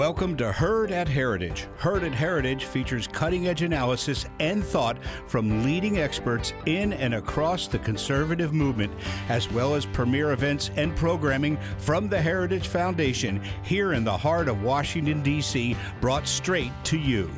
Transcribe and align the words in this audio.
Welcome 0.00 0.34
to 0.38 0.50
Heard 0.50 0.92
at 0.92 1.08
Heritage. 1.08 1.68
Heard 1.76 2.04
at 2.04 2.14
Heritage 2.14 2.64
features 2.64 3.06
cutting 3.06 3.48
edge 3.48 3.60
analysis 3.60 4.24
and 4.38 4.64
thought 4.64 4.96
from 5.26 5.62
leading 5.62 5.98
experts 5.98 6.54
in 6.64 6.94
and 6.94 7.12
across 7.12 7.68
the 7.68 7.80
conservative 7.80 8.54
movement, 8.54 8.90
as 9.28 9.52
well 9.52 9.74
as 9.74 9.84
premier 9.84 10.32
events 10.32 10.70
and 10.76 10.96
programming 10.96 11.58
from 11.76 12.08
the 12.08 12.18
Heritage 12.18 12.68
Foundation 12.68 13.42
here 13.62 13.92
in 13.92 14.02
the 14.02 14.16
heart 14.16 14.48
of 14.48 14.62
Washington, 14.62 15.22
D.C., 15.22 15.76
brought 16.00 16.26
straight 16.26 16.72
to 16.84 16.96
you. 16.96 17.30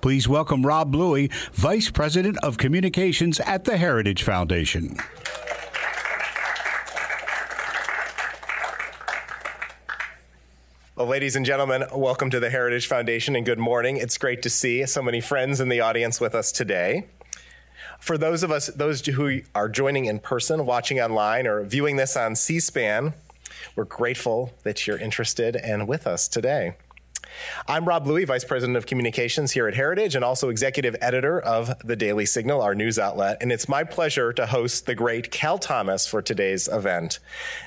Please 0.00 0.28
welcome 0.28 0.64
Rob 0.64 0.92
Bluey, 0.92 1.28
Vice 1.52 1.90
President 1.90 2.38
of 2.44 2.56
Communications 2.56 3.40
at 3.40 3.64
the 3.64 3.78
Heritage 3.78 4.22
Foundation. 4.22 4.96
Ladies 11.16 11.34
and 11.34 11.46
gentlemen, 11.46 11.82
welcome 11.94 12.28
to 12.28 12.38
the 12.38 12.50
Heritage 12.50 12.88
Foundation 12.88 13.36
and 13.36 13.46
good 13.46 13.58
morning. 13.58 13.96
It's 13.96 14.18
great 14.18 14.42
to 14.42 14.50
see 14.50 14.84
so 14.84 15.00
many 15.00 15.22
friends 15.22 15.62
in 15.62 15.70
the 15.70 15.80
audience 15.80 16.20
with 16.20 16.34
us 16.34 16.52
today. 16.52 17.06
For 17.98 18.18
those 18.18 18.42
of 18.42 18.50
us, 18.50 18.66
those 18.66 19.00
who 19.06 19.40
are 19.54 19.70
joining 19.70 20.04
in 20.04 20.18
person, 20.18 20.66
watching 20.66 21.00
online, 21.00 21.46
or 21.46 21.64
viewing 21.64 21.96
this 21.96 22.18
on 22.18 22.36
C 22.36 22.60
SPAN, 22.60 23.14
we're 23.74 23.84
grateful 23.84 24.52
that 24.64 24.86
you're 24.86 24.98
interested 24.98 25.56
and 25.56 25.88
with 25.88 26.06
us 26.06 26.28
today. 26.28 26.76
I'm 27.68 27.84
Rob 27.84 28.04
Bluey, 28.04 28.24
Vice 28.24 28.44
President 28.44 28.76
of 28.76 28.86
Communications 28.86 29.52
here 29.52 29.66
at 29.66 29.74
Heritage 29.74 30.14
and 30.14 30.24
also 30.24 30.48
Executive 30.48 30.96
Editor 31.00 31.40
of 31.40 31.78
the 31.84 31.96
Daily 31.96 32.26
Signal, 32.26 32.62
our 32.62 32.74
news 32.74 32.98
outlet. 32.98 33.38
And 33.40 33.50
it's 33.50 33.68
my 33.68 33.84
pleasure 33.84 34.32
to 34.32 34.46
host 34.46 34.86
the 34.86 34.94
great 34.94 35.30
Cal 35.30 35.58
Thomas 35.58 36.06
for 36.06 36.22
today's 36.22 36.68
event. 36.68 37.18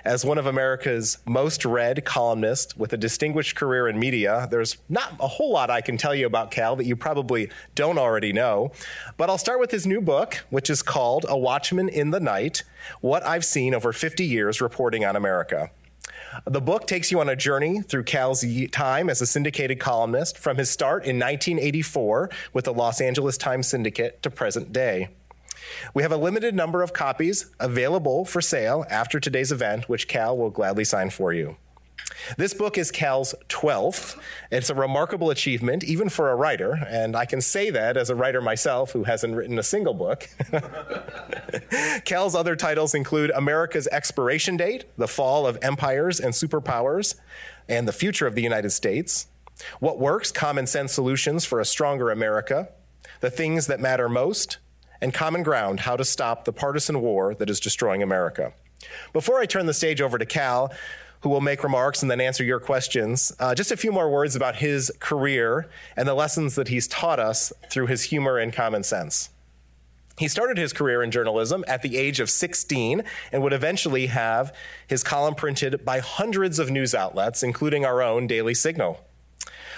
As 0.05 0.23
one 0.23 0.37
of 0.37 0.45
America's 0.45 1.17
most 1.25 1.65
read 1.65 2.05
columnists 2.05 2.77
with 2.77 2.93
a 2.93 2.97
distinguished 2.97 3.55
career 3.55 3.87
in 3.87 3.99
media, 3.99 4.47
there's 4.49 4.77
not 4.89 5.13
a 5.19 5.27
whole 5.27 5.51
lot 5.51 5.69
I 5.69 5.81
can 5.81 5.97
tell 5.97 6.15
you 6.15 6.25
about 6.25 6.51
Cal 6.51 6.75
that 6.75 6.85
you 6.85 6.95
probably 6.95 7.49
don't 7.75 7.97
already 7.97 8.33
know. 8.33 8.71
But 9.17 9.29
I'll 9.29 9.37
start 9.37 9.59
with 9.59 9.71
his 9.71 9.85
new 9.85 10.01
book, 10.01 10.45
which 10.49 10.69
is 10.69 10.81
called 10.81 11.25
A 11.27 11.37
Watchman 11.37 11.89
in 11.89 12.11
the 12.11 12.19
Night 12.19 12.63
What 13.01 13.23
I've 13.23 13.45
Seen 13.45 13.73
Over 13.73 13.93
50 13.93 14.25
Years 14.25 14.61
Reporting 14.61 15.05
on 15.05 15.15
America. 15.15 15.69
The 16.45 16.61
book 16.61 16.87
takes 16.87 17.11
you 17.11 17.19
on 17.19 17.29
a 17.29 17.35
journey 17.35 17.81
through 17.81 18.03
Cal's 18.03 18.45
time 18.71 19.09
as 19.09 19.21
a 19.21 19.25
syndicated 19.25 19.79
columnist 19.79 20.37
from 20.37 20.57
his 20.57 20.69
start 20.69 21.03
in 21.03 21.17
1984 21.17 22.29
with 22.53 22.65
the 22.65 22.73
Los 22.73 23.01
Angeles 23.01 23.37
Times 23.37 23.67
Syndicate 23.67 24.21
to 24.23 24.29
present 24.29 24.71
day. 24.71 25.09
We 25.93 26.03
have 26.03 26.11
a 26.11 26.17
limited 26.17 26.55
number 26.55 26.83
of 26.83 26.93
copies 26.93 27.47
available 27.59 28.25
for 28.25 28.41
sale 28.41 28.85
after 28.89 29.19
today's 29.19 29.51
event, 29.51 29.89
which 29.89 30.07
Cal 30.07 30.37
will 30.37 30.49
gladly 30.49 30.83
sign 30.83 31.09
for 31.09 31.33
you. 31.33 31.57
This 32.37 32.53
book 32.53 32.77
is 32.77 32.91
Cal's 32.91 33.35
12th. 33.49 34.19
It's 34.51 34.69
a 34.69 34.75
remarkable 34.75 35.29
achievement, 35.29 35.83
even 35.83 36.09
for 36.09 36.31
a 36.31 36.35
writer, 36.35 36.73
and 36.89 37.15
I 37.15 37.25
can 37.25 37.41
say 37.41 37.69
that 37.69 37.97
as 37.97 38.09
a 38.09 38.15
writer 38.15 38.41
myself 38.41 38.91
who 38.91 39.03
hasn't 39.03 39.35
written 39.35 39.59
a 39.59 39.63
single 39.63 39.93
book. 39.93 40.29
Cal's 42.05 42.35
other 42.35 42.55
titles 42.55 42.95
include 42.95 43.31
America's 43.31 43.87
Expiration 43.87 44.57
Date, 44.57 44.85
The 44.97 45.07
Fall 45.07 45.45
of 45.45 45.57
Empires 45.61 46.19
and 46.19 46.33
Superpowers, 46.33 47.15
and 47.67 47.87
the 47.87 47.93
Future 47.93 48.27
of 48.27 48.35
the 48.35 48.43
United 48.43 48.71
States, 48.71 49.27
What 49.79 49.99
Works, 49.99 50.31
Common 50.31 50.67
Sense 50.67 50.93
Solutions 50.93 51.45
for 51.45 51.59
a 51.59 51.65
Stronger 51.65 52.09
America, 52.09 52.69
The 53.21 53.29
Things 53.29 53.67
That 53.67 53.79
Matter 53.79 54.09
Most, 54.09 54.57
and 55.01 55.13
Common 55.13 55.43
Ground, 55.43 55.81
How 55.81 55.95
to 55.95 56.03
Stop 56.03 56.45
the 56.45 56.53
Partisan 56.53 57.01
War 57.01 57.33
That 57.35 57.49
is 57.49 57.59
Destroying 57.59 58.03
America. 58.03 58.53
Before 59.13 59.39
I 59.39 59.45
turn 59.45 59.65
the 59.65 59.73
stage 59.73 60.01
over 60.01 60.17
to 60.17 60.25
Cal, 60.25 60.71
who 61.21 61.29
will 61.29 61.41
make 61.41 61.63
remarks 61.63 62.01
and 62.01 62.09
then 62.09 62.21
answer 62.21 62.43
your 62.43 62.59
questions. 62.59 63.33
Uh, 63.39 63.53
just 63.53 63.71
a 63.71 63.77
few 63.77 63.91
more 63.91 64.09
words 64.09 64.35
about 64.35 64.55
his 64.55 64.91
career 64.99 65.69
and 65.95 66.07
the 66.07 66.13
lessons 66.13 66.55
that 66.55 66.69
he's 66.69 66.87
taught 66.87 67.19
us 67.19 67.51
through 67.69 67.87
his 67.87 68.03
humor 68.03 68.37
and 68.37 68.53
common 68.53 68.83
sense. 68.83 69.29
He 70.17 70.27
started 70.27 70.57
his 70.57 70.73
career 70.73 71.01
in 71.01 71.11
journalism 71.11 71.63
at 71.67 71.81
the 71.81 71.97
age 71.97 72.19
of 72.19 72.29
16 72.29 73.03
and 73.31 73.41
would 73.41 73.53
eventually 73.53 74.07
have 74.07 74.53
his 74.85 75.01
column 75.03 75.33
printed 75.33 75.85
by 75.85 75.99
hundreds 75.99 76.59
of 76.59 76.69
news 76.69 76.93
outlets, 76.93 77.41
including 77.41 77.85
our 77.85 78.01
own 78.01 78.27
Daily 78.27 78.53
Signal. 78.53 78.99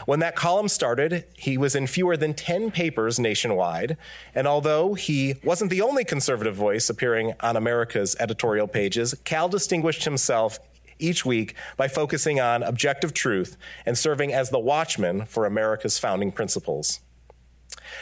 When 0.07 0.19
that 0.19 0.35
column 0.35 0.67
started, 0.67 1.25
he 1.37 1.59
was 1.59 1.75
in 1.75 1.85
fewer 1.85 2.17
than 2.17 2.33
10 2.33 2.71
papers 2.71 3.19
nationwide. 3.19 3.97
And 4.33 4.47
although 4.47 4.95
he 4.95 5.35
wasn't 5.43 5.69
the 5.69 5.83
only 5.83 6.03
conservative 6.03 6.55
voice 6.55 6.89
appearing 6.89 7.33
on 7.41 7.55
America's 7.55 8.15
editorial 8.19 8.67
pages, 8.67 9.13
Cal 9.23 9.47
distinguished 9.47 10.05
himself 10.05 10.59
each 11.01 11.25
week 11.25 11.55
by 11.77 11.87
focusing 11.87 12.39
on 12.39 12.63
objective 12.63 13.13
truth 13.13 13.57
and 13.85 13.97
serving 13.97 14.33
as 14.33 14.49
the 14.49 14.59
watchman 14.59 15.25
for 15.25 15.45
America's 15.45 15.97
founding 15.99 16.31
principles. 16.31 16.99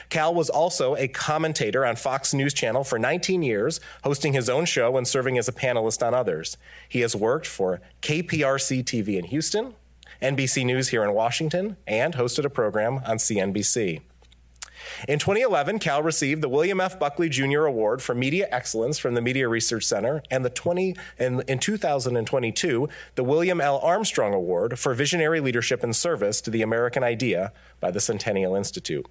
Cal 0.10 0.34
was 0.34 0.50
also 0.50 0.96
a 0.96 1.08
commentator 1.08 1.86
on 1.86 1.96
Fox 1.96 2.34
News 2.34 2.54
Channel 2.54 2.84
for 2.84 3.00
19 3.00 3.42
years, 3.44 3.80
hosting 4.04 4.34
his 4.34 4.50
own 4.50 4.66
show 4.66 4.98
and 4.98 5.08
serving 5.08 5.38
as 5.38 5.48
a 5.48 5.54
panelist 5.54 6.06
on 6.06 6.14
others. 6.14 6.58
He 6.88 7.02
has 7.02 7.16
worked 7.16 7.48
for 7.48 7.82
KPRC 8.02 8.84
TV 8.84 9.18
in 9.18 9.26
Houston, 9.26 9.74
NBC 10.22 10.66
News 10.66 10.90
here 10.90 11.04
in 11.04 11.14
Washington, 11.14 11.78
and 11.88 12.16
hosted 12.16 12.46
a 12.46 12.50
program 12.50 12.98
on 13.06 13.18
CNBC. 13.18 14.02
In 15.08 15.20
2011, 15.20 15.80
Cal 15.80 16.04
received 16.04 16.42
the 16.42 16.50
William 16.50 16.80
F. 16.80 17.00
Buckley 17.00 17.30
Jr. 17.30 17.66
Award 17.66 18.02
for 18.02 18.16
Media 18.16 18.48
Excellence 18.52 18.98
from 18.98 19.14
the 19.14 19.22
Media 19.22 19.48
Research 19.48 19.86
Center 19.86 20.24
and 20.30 20.44
the 20.44 20.50
20 20.50 20.96
in, 21.18 21.42
in 21.48 21.60
2022, 21.60 22.90
the 23.16 23.24
William 23.24 23.62
L. 23.62 23.80
Armstrong 23.80 24.34
Award 24.34 24.80
for 24.80 24.94
Visionary 24.94 25.40
Leadership 25.40 25.84
and 25.84 25.96
Service 25.96 26.42
to 26.42 26.50
the 26.50 26.62
American 26.62 27.04
Idea 27.04 27.52
by 27.80 27.92
the 27.92 28.00
Centennial 28.00 28.56
Institute. 28.56 29.06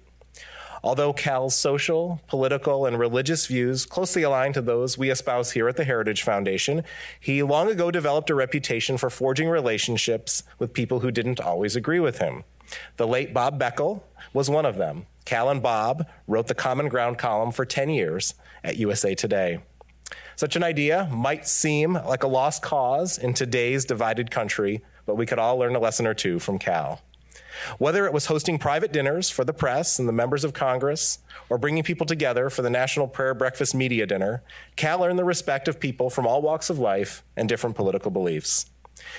Although 0.83 1.13
Cal's 1.13 1.55
social, 1.55 2.21
political, 2.27 2.85
and 2.85 2.97
religious 2.97 3.47
views 3.47 3.85
closely 3.85 4.23
align 4.23 4.53
to 4.53 4.61
those 4.61 4.97
we 4.97 5.11
espouse 5.11 5.51
here 5.51 5.67
at 5.67 5.75
the 5.75 5.83
Heritage 5.83 6.23
Foundation, 6.23 6.83
he 7.19 7.43
long 7.43 7.69
ago 7.69 7.91
developed 7.91 8.29
a 8.29 8.35
reputation 8.35 8.97
for 8.97 9.09
forging 9.09 9.49
relationships 9.49 10.43
with 10.57 10.73
people 10.73 11.01
who 11.01 11.11
didn't 11.11 11.41
always 11.41 11.75
agree 11.75 11.99
with 11.99 12.19
him. 12.19 12.43
The 12.97 13.07
late 13.07 13.33
Bob 13.33 13.59
Beckel 13.59 14.01
was 14.33 14.49
one 14.49 14.65
of 14.65 14.77
them. 14.77 15.05
Cal 15.29 15.51
and 15.51 15.61
Bob 15.61 16.07
wrote 16.25 16.47
the 16.47 16.55
Common 16.55 16.89
Ground 16.89 17.19
column 17.19 17.51
for 17.51 17.63
10 17.63 17.91
years 17.91 18.33
at 18.63 18.77
USA 18.77 19.13
Today. 19.13 19.59
Such 20.35 20.55
an 20.55 20.63
idea 20.63 21.07
might 21.11 21.47
seem 21.47 21.93
like 21.93 22.23
a 22.23 22.27
lost 22.27 22.63
cause 22.63 23.19
in 23.19 23.35
today's 23.35 23.85
divided 23.85 24.31
country, 24.31 24.83
but 25.05 25.17
we 25.17 25.27
could 25.27 25.37
all 25.37 25.59
learn 25.59 25.75
a 25.75 25.79
lesson 25.79 26.07
or 26.07 26.15
two 26.15 26.39
from 26.39 26.57
Cal. 26.57 27.01
Whether 27.77 28.07
it 28.07 28.11
was 28.11 28.25
hosting 28.25 28.57
private 28.57 28.91
dinners 28.91 29.29
for 29.29 29.45
the 29.45 29.53
press 29.53 29.99
and 29.99 30.09
the 30.09 30.13
members 30.13 30.43
of 30.43 30.53
Congress, 30.53 31.19
or 31.47 31.59
bringing 31.59 31.83
people 31.83 32.07
together 32.07 32.49
for 32.49 32.63
the 32.63 32.69
National 32.71 33.07
Prayer 33.07 33.35
Breakfast 33.35 33.75
Media 33.75 34.07
Dinner, 34.07 34.41
Cal 34.77 35.05
earned 35.05 35.19
the 35.19 35.23
respect 35.23 35.67
of 35.67 35.79
people 35.79 36.09
from 36.09 36.25
all 36.25 36.41
walks 36.41 36.71
of 36.71 36.79
life 36.79 37.23
and 37.37 37.47
different 37.47 37.75
political 37.75 38.09
beliefs. 38.09 38.65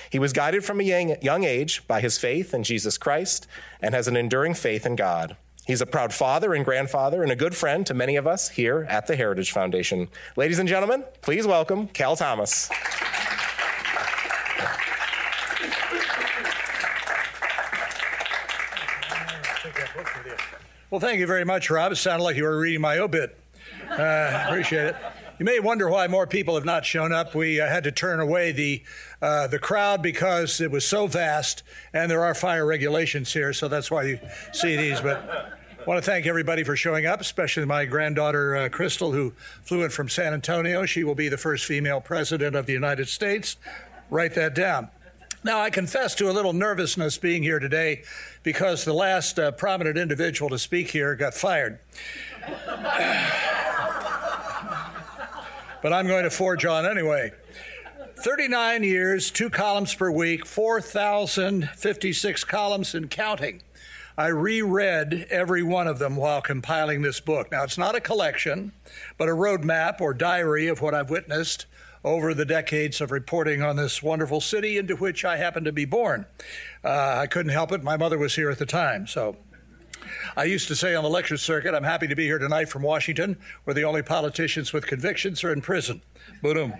He 0.09 0.19
was 0.19 0.33
guided 0.33 0.65
from 0.65 0.81
a 0.81 1.17
young 1.21 1.45
age 1.45 1.87
by 1.87 2.01
his 2.01 2.17
faith 2.17 2.53
in 2.53 2.63
Jesus 2.63 2.97
Christ 2.97 3.47
and 3.81 3.95
has 3.95 4.09
an 4.09 4.17
enduring 4.17 4.55
faith 4.55 4.85
in 4.85 4.97
God. 4.97 5.37
He's 5.67 5.81
a 5.81 5.85
proud 5.85 6.13
father 6.13 6.53
and 6.53 6.65
grandfather 6.65 7.23
and 7.23 7.31
a 7.31 7.35
good 7.35 7.55
friend 7.55 7.85
to 7.85 7.93
many 7.93 8.15
of 8.15 8.25
us 8.25 8.49
here 8.49 8.85
at 8.89 9.07
the 9.07 9.15
Heritage 9.15 9.51
Foundation. 9.51 10.07
Ladies 10.35 10.59
and 10.59 10.67
gentlemen, 10.67 11.03
please 11.21 11.45
welcome 11.45 11.87
Cal 11.87 12.15
Thomas. 12.15 12.69
Well, 20.89 20.99
thank 20.99 21.19
you 21.19 21.27
very 21.27 21.45
much, 21.45 21.69
Rob. 21.69 21.93
It 21.93 21.95
sounded 21.95 22.25
like 22.25 22.35
you 22.35 22.43
were 22.43 22.59
reading 22.59 22.81
my 22.81 22.97
obit. 22.97 23.37
Uh, 23.89 24.45
appreciate 24.47 24.87
it. 24.87 24.95
You 25.41 25.45
may 25.45 25.59
wonder 25.59 25.89
why 25.89 26.05
more 26.05 26.27
people 26.27 26.53
have 26.53 26.65
not 26.65 26.85
shown 26.85 27.11
up. 27.11 27.33
We 27.33 27.59
uh, 27.59 27.67
had 27.67 27.83
to 27.85 27.91
turn 27.91 28.19
away 28.19 28.51
the 28.51 28.83
uh, 29.23 29.47
the 29.47 29.57
crowd 29.57 30.03
because 30.03 30.61
it 30.61 30.69
was 30.69 30.85
so 30.85 31.07
vast, 31.07 31.63
and 31.93 32.11
there 32.11 32.23
are 32.23 32.35
fire 32.35 32.63
regulations 32.63 33.33
here, 33.33 33.51
so 33.51 33.67
that's 33.67 33.89
why 33.89 34.03
you 34.03 34.19
see 34.51 34.75
these. 34.75 35.01
But 35.01 35.17
I 35.27 35.83
want 35.87 35.97
to 35.97 36.07
thank 36.07 36.27
everybody 36.27 36.63
for 36.63 36.75
showing 36.75 37.07
up, 37.07 37.21
especially 37.21 37.65
my 37.65 37.85
granddaughter 37.85 38.55
uh, 38.55 38.69
Crystal, 38.69 39.13
who 39.13 39.33
flew 39.63 39.83
in 39.83 39.89
from 39.89 40.09
San 40.09 40.31
Antonio. 40.31 40.85
She 40.85 41.03
will 41.03 41.15
be 41.15 41.27
the 41.27 41.39
first 41.39 41.65
female 41.65 42.01
president 42.01 42.55
of 42.55 42.67
the 42.67 42.73
United 42.73 43.09
States. 43.09 43.57
Write 44.11 44.35
that 44.35 44.53
down. 44.53 44.89
Now, 45.43 45.59
I 45.59 45.71
confess 45.71 46.13
to 46.17 46.29
a 46.29 46.33
little 46.33 46.53
nervousness 46.53 47.17
being 47.17 47.41
here 47.41 47.57
today 47.57 48.03
because 48.43 48.85
the 48.85 48.93
last 48.93 49.39
uh, 49.39 49.53
prominent 49.53 49.97
individual 49.97 50.51
to 50.51 50.59
speak 50.59 50.91
here 50.91 51.15
got 51.15 51.33
fired. 51.33 51.79
but 55.81 55.93
I'm 55.93 56.07
going 56.07 56.23
to 56.23 56.29
forge 56.29 56.65
on 56.65 56.85
anyway. 56.85 57.31
39 58.17 58.83
years, 58.83 59.31
two 59.31 59.49
columns 59.49 59.95
per 59.95 60.11
week, 60.11 60.45
4,056 60.45 62.43
columns 62.43 62.93
and 62.93 63.09
counting. 63.09 63.63
I 64.17 64.27
reread 64.27 65.27
every 65.31 65.63
one 65.63 65.87
of 65.87 65.97
them 65.97 66.15
while 66.15 66.41
compiling 66.41 67.01
this 67.01 67.19
book. 67.19 67.51
Now, 67.51 67.63
it's 67.63 67.77
not 67.77 67.95
a 67.95 68.01
collection, 68.01 68.73
but 69.17 69.27
a 69.29 69.31
roadmap 69.31 70.01
or 70.01 70.13
diary 70.13 70.67
of 70.67 70.81
what 70.81 70.93
I've 70.93 71.09
witnessed 71.09 71.65
over 72.03 72.33
the 72.33 72.45
decades 72.45 72.99
of 73.01 73.11
reporting 73.11 73.61
on 73.61 73.75
this 73.75 74.03
wonderful 74.03 74.41
city 74.41 74.77
into 74.77 74.95
which 74.95 75.23
I 75.23 75.37
happened 75.37 75.65
to 75.65 75.71
be 75.71 75.85
born. 75.85 76.25
Uh, 76.83 77.17
I 77.19 77.27
couldn't 77.27 77.51
help 77.51 77.71
it. 77.71 77.83
My 77.83 77.97
mother 77.97 78.17
was 78.17 78.35
here 78.35 78.49
at 78.49 78.59
the 78.59 78.65
time, 78.65 79.07
so. 79.07 79.37
I 80.35 80.45
used 80.45 80.67
to 80.69 80.75
say 80.75 80.95
on 80.95 81.03
the 81.03 81.09
lecture 81.09 81.37
circuit, 81.37 81.73
I'm 81.73 81.83
happy 81.83 82.07
to 82.07 82.15
be 82.15 82.25
here 82.25 82.39
tonight 82.39 82.69
from 82.69 82.81
Washington, 82.81 83.37
where 83.63 83.73
the 83.73 83.83
only 83.83 84.01
politicians 84.01 84.73
with 84.73 84.87
convictions 84.87 85.43
are 85.43 85.51
in 85.51 85.61
prison. 85.61 86.01
Boom. 86.41 86.73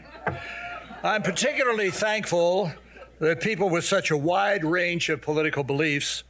I'm 1.03 1.23
particularly 1.23 1.91
thankful 1.91 2.71
that 3.19 3.41
people 3.41 3.69
with 3.69 3.85
such 3.85 4.12
a 4.12 4.18
wide 4.18 4.63
range 4.63 5.09
of 5.09 5.21
political 5.21 5.63
beliefs 5.63 6.23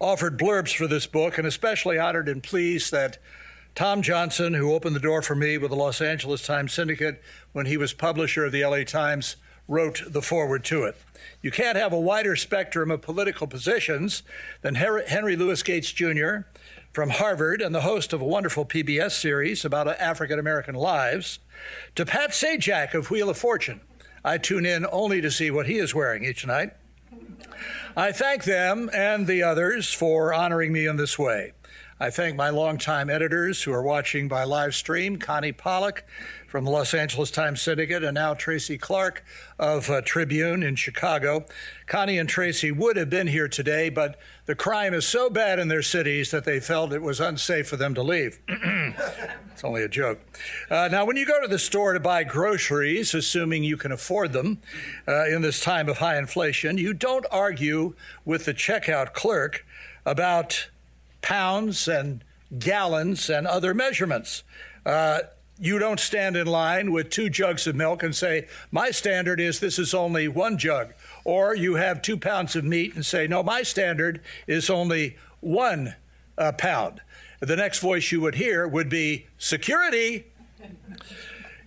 offered 0.00 0.38
blurbs 0.38 0.74
for 0.74 0.86
this 0.86 1.06
book, 1.06 1.38
and 1.38 1.46
especially 1.46 1.98
honored 1.98 2.28
and 2.28 2.42
pleased 2.42 2.92
that 2.92 3.18
Tom 3.74 4.02
Johnson, 4.02 4.54
who 4.54 4.72
opened 4.72 4.94
the 4.94 5.00
door 5.00 5.20
for 5.22 5.34
me 5.34 5.58
with 5.58 5.70
the 5.70 5.76
Los 5.76 6.00
Angeles 6.00 6.46
Times 6.46 6.72
Syndicate 6.72 7.22
when 7.52 7.66
he 7.66 7.76
was 7.76 7.92
publisher 7.92 8.44
of 8.44 8.52
the 8.52 8.64
LA 8.64 8.84
Times, 8.84 9.36
wrote 9.68 10.02
the 10.06 10.22
foreword 10.22 10.64
to 10.64 10.84
it. 10.84 10.96
You 11.40 11.50
can't 11.50 11.76
have 11.76 11.92
a 11.92 12.00
wider 12.00 12.36
spectrum 12.36 12.90
of 12.90 13.02
political 13.02 13.46
positions 13.46 14.22
than 14.62 14.74
Henry 14.74 15.36
Louis 15.36 15.62
Gates 15.62 15.92
Jr. 15.92 16.38
from 16.92 17.10
Harvard 17.10 17.60
and 17.60 17.74
the 17.74 17.82
host 17.82 18.12
of 18.12 18.20
a 18.20 18.26
wonderful 18.26 18.64
PBS 18.64 19.12
series 19.12 19.64
about 19.64 19.88
African 19.88 20.38
American 20.38 20.74
lives, 20.74 21.38
to 21.94 22.04
Pat 22.04 22.30
Sajak 22.30 22.94
of 22.94 23.10
Wheel 23.10 23.30
of 23.30 23.38
Fortune 23.38 23.80
I 24.26 24.38
tune 24.38 24.64
in 24.64 24.86
only 24.90 25.20
to 25.20 25.30
see 25.30 25.50
what 25.50 25.66
he 25.66 25.76
is 25.76 25.94
wearing 25.94 26.24
each 26.24 26.46
night. 26.46 26.72
I 27.94 28.10
thank 28.10 28.44
them 28.44 28.88
and 28.94 29.26
the 29.26 29.42
others 29.42 29.92
for 29.92 30.32
honoring 30.32 30.72
me 30.72 30.86
in 30.86 30.96
this 30.96 31.18
way. 31.18 31.52
I 32.00 32.08
thank 32.10 32.34
my 32.34 32.48
longtime 32.48 33.10
editors 33.10 33.62
who 33.62 33.72
are 33.72 33.82
watching 33.82 34.26
by 34.26 34.44
live 34.44 34.74
stream 34.74 35.18
Connie 35.18 35.52
Pollock 35.52 36.04
from 36.54 36.64
the 36.64 36.70
Los 36.70 36.94
Angeles 36.94 37.32
Times 37.32 37.60
Syndicate 37.60 38.04
and 38.04 38.14
now 38.14 38.32
Tracy 38.32 38.78
Clark 38.78 39.24
of 39.58 39.90
uh, 39.90 40.02
Tribune 40.02 40.62
in 40.62 40.76
Chicago. 40.76 41.46
Connie 41.88 42.16
and 42.16 42.28
Tracy 42.28 42.70
would 42.70 42.96
have 42.96 43.10
been 43.10 43.26
here 43.26 43.48
today, 43.48 43.88
but 43.88 44.20
the 44.46 44.54
crime 44.54 44.94
is 44.94 45.04
so 45.04 45.28
bad 45.28 45.58
in 45.58 45.66
their 45.66 45.82
cities 45.82 46.30
that 46.30 46.44
they 46.44 46.60
felt 46.60 46.92
it 46.92 47.02
was 47.02 47.18
unsafe 47.18 47.66
for 47.66 47.76
them 47.76 47.92
to 47.94 48.04
leave. 48.04 48.38
it's 48.48 49.64
only 49.64 49.82
a 49.82 49.88
joke. 49.88 50.20
Uh, 50.70 50.88
now, 50.92 51.04
when 51.04 51.16
you 51.16 51.26
go 51.26 51.42
to 51.42 51.48
the 51.48 51.58
store 51.58 51.92
to 51.92 51.98
buy 51.98 52.22
groceries, 52.22 53.14
assuming 53.14 53.64
you 53.64 53.76
can 53.76 53.90
afford 53.90 54.32
them 54.32 54.58
uh, 55.08 55.26
in 55.26 55.42
this 55.42 55.58
time 55.58 55.88
of 55.88 55.98
high 55.98 56.18
inflation, 56.18 56.78
you 56.78 56.94
don't 56.94 57.26
argue 57.32 57.94
with 58.24 58.44
the 58.44 58.54
checkout 58.54 59.12
clerk 59.12 59.66
about 60.06 60.68
pounds 61.20 61.88
and 61.88 62.22
gallons 62.60 63.28
and 63.28 63.44
other 63.44 63.74
measurements. 63.74 64.44
Uh, 64.86 65.18
you 65.58 65.78
don't 65.78 66.00
stand 66.00 66.36
in 66.36 66.46
line 66.46 66.90
with 66.90 67.10
two 67.10 67.30
jugs 67.30 67.66
of 67.66 67.76
milk 67.76 68.02
and 68.02 68.14
say, 68.14 68.48
My 68.70 68.90
standard 68.90 69.40
is 69.40 69.60
this 69.60 69.78
is 69.78 69.94
only 69.94 70.28
one 70.28 70.58
jug. 70.58 70.94
Or 71.24 71.54
you 71.54 71.76
have 71.76 72.02
two 72.02 72.16
pounds 72.16 72.56
of 72.56 72.64
meat 72.64 72.94
and 72.94 73.06
say, 73.06 73.26
No, 73.26 73.42
my 73.42 73.62
standard 73.62 74.20
is 74.46 74.68
only 74.68 75.16
one 75.40 75.94
uh, 76.36 76.52
pound. 76.52 77.00
The 77.40 77.56
next 77.56 77.78
voice 77.80 78.10
you 78.10 78.20
would 78.22 78.34
hear 78.36 78.66
would 78.66 78.88
be, 78.88 79.26
Security. 79.38 80.24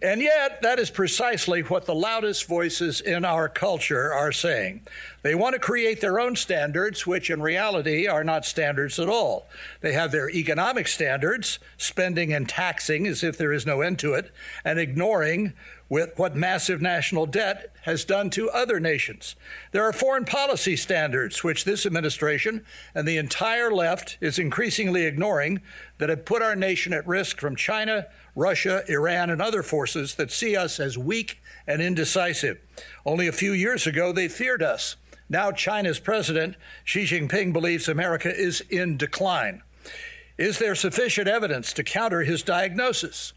And 0.02 0.22
yet, 0.22 0.62
that 0.62 0.78
is 0.78 0.92
precisely 0.92 1.62
what 1.62 1.86
the 1.86 1.96
loudest 1.96 2.46
voices 2.48 3.02
in 3.02 3.26
our 3.26 3.50
culture 3.50 4.14
are 4.14 4.32
saying. 4.32 4.82
They 5.24 5.34
want 5.34 5.54
to 5.54 5.60
create 5.60 6.02
their 6.02 6.20
own 6.20 6.36
standards, 6.36 7.08
which 7.08 7.32
in 7.32 7.42
reality 7.42 8.08
are 8.08 8.24
not 8.24 8.46
standards 8.46 9.00
at 9.00 9.10
all. 9.10 9.48
They 9.82 9.94
have 9.94 10.12
their 10.12 10.30
economic 10.30 10.88
standards, 10.88 11.58
spending 11.78 12.32
and 12.32 12.48
taxing 12.48 13.08
as 13.08 13.24
if 13.24 13.38
there 13.38 13.52
is 13.52 13.66
no 13.66 13.82
end 13.82 13.98
to 14.00 14.14
it, 14.14 14.32
and 14.64 14.78
ignoring 14.78 15.54
with 15.90 16.12
what 16.18 16.36
massive 16.36 16.82
national 16.82 17.26
debt 17.26 17.74
has 17.84 18.06
done 18.06 18.30
to 18.30 18.50
other 18.50 18.80
nations. 18.80 19.36
There 19.72 19.84
are 19.84 19.94
foreign 19.94 20.26
policy 20.26 20.76
standards, 20.76 21.44
which 21.44 21.64
this 21.64 21.86
administration 21.86 22.66
and 22.94 23.08
the 23.08 23.18
entire 23.18 23.72
left 23.72 24.18
is 24.22 24.38
increasingly 24.38 25.06
ignoring, 25.06 25.62
that 25.98 26.10
have 26.10 26.26
put 26.26 26.42
our 26.42 26.56
nation 26.56 26.94
at 26.94 27.08
risk 27.08 27.40
from 27.40 27.56
China, 27.56 28.06
Russia, 28.38 28.84
Iran, 28.88 29.32
and 29.32 29.42
other 29.42 29.64
forces 29.64 30.14
that 30.16 30.32
see 30.32 30.56
us 30.56 30.80
as 30.80 30.96
weak 30.96 31.42
and 31.66 31.82
indecisive. 31.82 32.60
Only 33.04 33.28
a 33.28 33.32
few 33.32 33.52
years 33.52 33.88
ago, 33.88 34.12
they 34.12 34.28
feared 34.28 34.62
us. 34.62 34.96
Now, 35.28 35.52
China's 35.52 36.00
president, 36.00 36.56
Xi 36.86 37.04
Jinping, 37.04 37.52
believes 37.52 37.90
America 37.90 38.34
is 38.34 38.62
in 38.70 38.96
decline. 38.96 39.64
Is 40.38 40.60
there 40.60 40.76
sufficient 40.76 41.28
evidence 41.28 41.74
to 41.74 41.84
counter 41.84 42.22
his 42.22 42.44
diagnosis? 42.44 43.34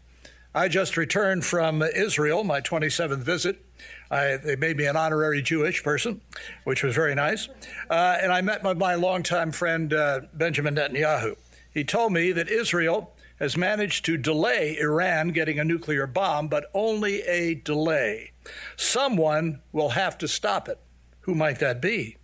I 0.53 0.67
just 0.67 0.95
returned 0.95 1.45
from 1.45 1.81
Israel, 1.81 2.43
my 2.43 2.61
27th 2.61 3.23
visit. 3.23 3.65
I, 4.11 4.37
they 4.37 4.55
made 4.55 4.77
me 4.77 4.85
an 4.85 4.97
honorary 4.97 5.41
Jewish 5.41 5.83
person, 5.83 6.21
which 6.63 6.83
was 6.83 6.93
very 6.93 7.15
nice. 7.15 7.47
Uh, 7.89 8.17
and 8.21 8.31
I 8.31 8.41
met 8.41 8.61
my, 8.61 8.75
my 8.75 8.93
longtime 8.93 9.51
friend, 9.51 9.93
uh, 9.93 10.21
Benjamin 10.33 10.75
Netanyahu. 10.75 11.37
He 11.73 11.83
told 11.83 12.13
me 12.13 12.31
that 12.33 12.49
Israel 12.49 13.15
has 13.41 13.57
managed 13.57 14.05
to 14.05 14.17
delay 14.17 14.77
Iran 14.77 15.29
getting 15.29 15.59
a 15.59 15.63
nuclear 15.63 16.05
bomb, 16.05 16.47
but 16.47 16.69
only 16.75 17.23
a 17.23 17.55
delay. 17.55 18.33
Someone 18.75 19.63
will 19.71 19.89
have 19.89 20.15
to 20.19 20.27
stop 20.27 20.69
it. 20.69 20.79
Who 21.21 21.33
might 21.33 21.57
that 21.57 21.81
be? 21.81 22.17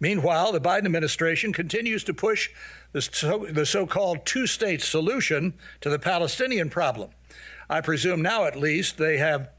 Meanwhile, 0.00 0.50
the 0.50 0.60
Biden 0.60 0.84
administration 0.84 1.52
continues 1.52 2.02
to 2.04 2.12
push 2.12 2.50
the 2.90 3.64
so 3.64 3.86
called 3.86 4.26
two 4.26 4.48
state 4.48 4.82
solution 4.82 5.54
to 5.80 5.90
the 5.90 5.98
Palestinian 6.00 6.70
problem. 6.70 7.10
I 7.70 7.80
presume 7.80 8.20
now, 8.20 8.44
at 8.44 8.58
least, 8.58 8.98
they 8.98 9.18
have 9.18 9.50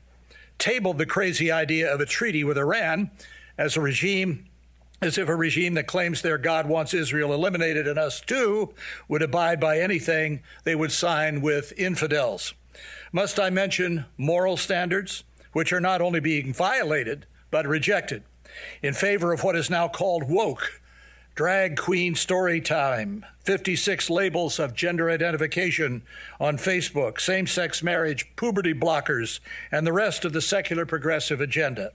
tabled 0.58 0.98
the 0.98 1.06
crazy 1.06 1.50
idea 1.50 1.94
of 1.94 2.02
a 2.02 2.06
treaty 2.06 2.44
with 2.44 2.58
Iran 2.58 3.12
as 3.58 3.78
a 3.78 3.82
regime 3.82 4.48
as 5.02 5.18
if 5.18 5.28
a 5.28 5.36
regime 5.36 5.74
that 5.74 5.88
claims 5.88 6.22
their 6.22 6.38
God 6.38 6.68
wants 6.68 6.94
Israel 6.94 7.34
eliminated 7.34 7.88
and 7.88 8.00
us 8.00 8.22
too 8.22 8.74
would 9.08 9.22
abide 9.22 9.60
by 9.60 9.80
anything 9.80 10.42
they 10.64 10.76
would 10.76 10.92
sign 10.92 11.42
with 11.42 11.74
infidels. 11.78 12.54
Must 13.12 13.40
I 13.40 13.50
mention 13.50 14.06
moral 14.18 14.58
standards, 14.58 15.24
which 15.54 15.72
are 15.72 15.82
not 15.82 16.02
only 16.02 16.20
being 16.20 16.54
violated, 16.54 17.26
but 17.52 17.66
rejected, 17.66 18.24
in 18.82 18.94
favor 18.94 19.32
of 19.32 19.44
what 19.44 19.56
is 19.56 19.70
now 19.70 19.88
called 19.88 20.30
woke, 20.30 20.82
drag 21.36 21.76
queen 21.76 22.16
story 22.16 22.62
time, 22.62 23.26
56 23.44 24.10
labels 24.10 24.58
of 24.58 24.74
gender 24.74 25.10
identification 25.10 26.02
on 26.40 26.58
Facebook, 26.58 27.20
same 27.20 27.46
sex 27.46 27.84
marriage, 27.84 28.26
puberty 28.38 28.74
blockers, 28.74 29.42
and 29.70 29.86
the 29.86 29.92
rest 29.92 30.24
of 30.24 30.32
the 30.32 30.42
secular 30.42 30.86
progressive 30.86 31.42
agenda. 31.42 31.92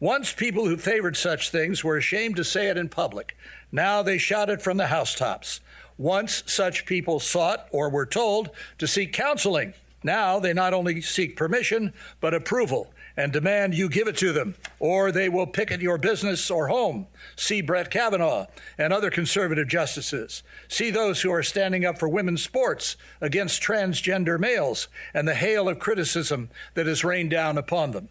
Once 0.00 0.34
people 0.34 0.66
who 0.66 0.76
favored 0.76 1.16
such 1.16 1.48
things 1.48 1.82
were 1.82 1.96
ashamed 1.96 2.36
to 2.36 2.44
say 2.44 2.68
it 2.68 2.76
in 2.76 2.90
public. 2.90 3.34
Now 3.72 4.02
they 4.02 4.18
shout 4.18 4.50
it 4.50 4.60
from 4.60 4.76
the 4.76 4.88
housetops. 4.88 5.62
Once 5.96 6.42
such 6.46 6.84
people 6.84 7.20
sought 7.20 7.66
or 7.70 7.88
were 7.88 8.04
told 8.04 8.50
to 8.76 8.86
seek 8.86 9.14
counseling. 9.14 9.72
Now 10.02 10.38
they 10.38 10.52
not 10.52 10.74
only 10.74 11.00
seek 11.00 11.36
permission, 11.36 11.94
but 12.20 12.34
approval 12.34 12.92
and 13.16 13.32
demand 13.32 13.74
you 13.74 13.88
give 13.88 14.08
it 14.08 14.16
to 14.16 14.32
them, 14.32 14.54
or 14.78 15.12
they 15.12 15.28
will 15.28 15.46
picket 15.46 15.80
your 15.80 15.98
business 15.98 16.50
or 16.50 16.68
home. 16.68 17.06
See 17.36 17.60
Brett 17.60 17.90
Kavanaugh 17.90 18.46
and 18.76 18.92
other 18.92 19.10
conservative 19.10 19.68
justices. 19.68 20.42
See 20.68 20.90
those 20.90 21.22
who 21.22 21.30
are 21.30 21.42
standing 21.42 21.84
up 21.84 21.98
for 21.98 22.08
women's 22.08 22.42
sports 22.42 22.96
against 23.20 23.62
transgender 23.62 24.38
males 24.38 24.88
and 25.12 25.28
the 25.28 25.34
hail 25.34 25.68
of 25.68 25.78
criticism 25.78 26.50
that 26.74 26.86
has 26.86 27.04
rained 27.04 27.30
down 27.30 27.58
upon 27.58 27.92
them. 27.92 28.08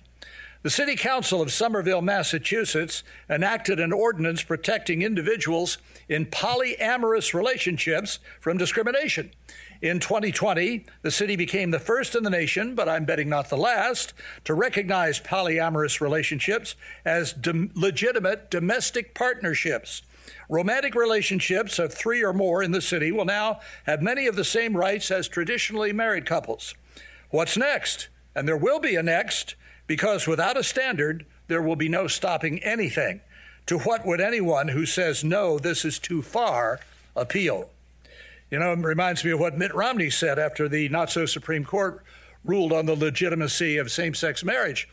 The 0.64 0.70
City 0.70 0.96
Council 0.96 1.42
of 1.42 1.52
Somerville, 1.52 2.02
Massachusetts 2.02 3.04
enacted 3.30 3.82
an 3.82 3.92
ordinance 3.92 4.44
protecting 4.44 5.02
individuals 5.02 5.78
in 6.08 6.26
polyamorous 6.26 7.34
relationships 7.34 8.20
from 8.40 8.58
discrimination. 8.58 9.32
In 9.84 10.00
2020, 10.00 10.86
the 11.02 11.12
city 11.12 11.36
became 11.36 11.72
the 11.72 11.78
first 11.78 12.16
in 12.16 12.24
the 12.24 12.30
nation, 12.30 12.74
but 12.74 12.88
I'm 12.88 13.04
betting 13.04 13.28
not 13.28 13.50
the 13.50 13.58
last, 13.58 14.14
to 14.46 14.54
recognize 14.54 15.20
polyamorous 15.20 16.00
relationships 16.00 16.76
as 17.04 17.36
legitimate 17.76 18.50
domestic 18.50 19.14
partnerships. 19.14 20.02
Romantic 20.48 20.96
relationships 20.96 21.80
of 21.80 21.94
three 21.94 22.24
or 22.24 22.32
more 22.32 22.64
in 22.64 22.72
the 22.72 22.80
city 22.80 23.12
will 23.12 23.26
now 23.26 23.60
have 23.86 24.02
many 24.02 24.26
of 24.26 24.38
the 24.38 24.46
same 24.46 24.78
rights 24.78 25.12
as 25.12 25.28
traditionally 25.28 25.92
married 25.92 26.26
couples. 26.26 26.74
What's 27.30 27.58
next? 27.58 28.08
And 28.36 28.48
there 28.48 28.56
will 28.56 28.80
be 28.80 28.96
a 28.96 29.04
next 29.04 29.56
because 29.86 30.28
without 30.28 30.56
a 30.56 30.64
standard, 30.64 31.26
there 31.50 31.62
will 31.62 31.76
be 31.76 31.90
no 31.90 32.08
stopping 32.08 32.64
anything. 32.64 33.20
To 33.66 33.80
what 33.80 34.06
would 34.06 34.22
anyone 34.22 34.70
who 34.70 34.86
says, 34.86 35.26
no, 35.26 35.60
this 35.60 35.84
is 35.84 36.00
too 36.00 36.22
far, 36.22 36.80
appeal? 37.18 37.73
You 38.54 38.60
know, 38.60 38.72
it 38.72 38.80
reminds 38.82 39.26
me 39.26 39.32
of 39.32 39.40
what 39.40 39.58
Mitt 39.58 39.74
Romney 39.74 40.12
said 40.12 40.38
after 40.38 40.70
the 40.70 40.88
not 40.90 41.10
so 41.10 41.26
Supreme 41.26 41.66
Court 41.66 42.04
ruled 42.46 42.72
on 42.72 42.86
the 42.86 42.96
legitimacy 42.96 43.78
of 43.78 43.92
same 43.92 44.14
sex 44.14 44.44
marriage. 44.44 44.88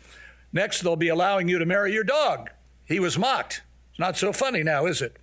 Next, 0.51 0.81
they'll 0.81 0.97
be 0.97 1.09
allowing 1.09 1.47
you 1.47 1.59
to 1.59 1.67
marry 1.67 1.93
your 1.93 2.03
dog. 2.03 2.49
He 2.87 2.99
was 2.99 3.19
mocked. 3.19 3.61
It's 3.91 3.99
not 3.99 4.17
so 4.17 4.33
funny 4.33 4.63
now, 4.63 4.87
is 4.87 5.03
it? 5.03 5.19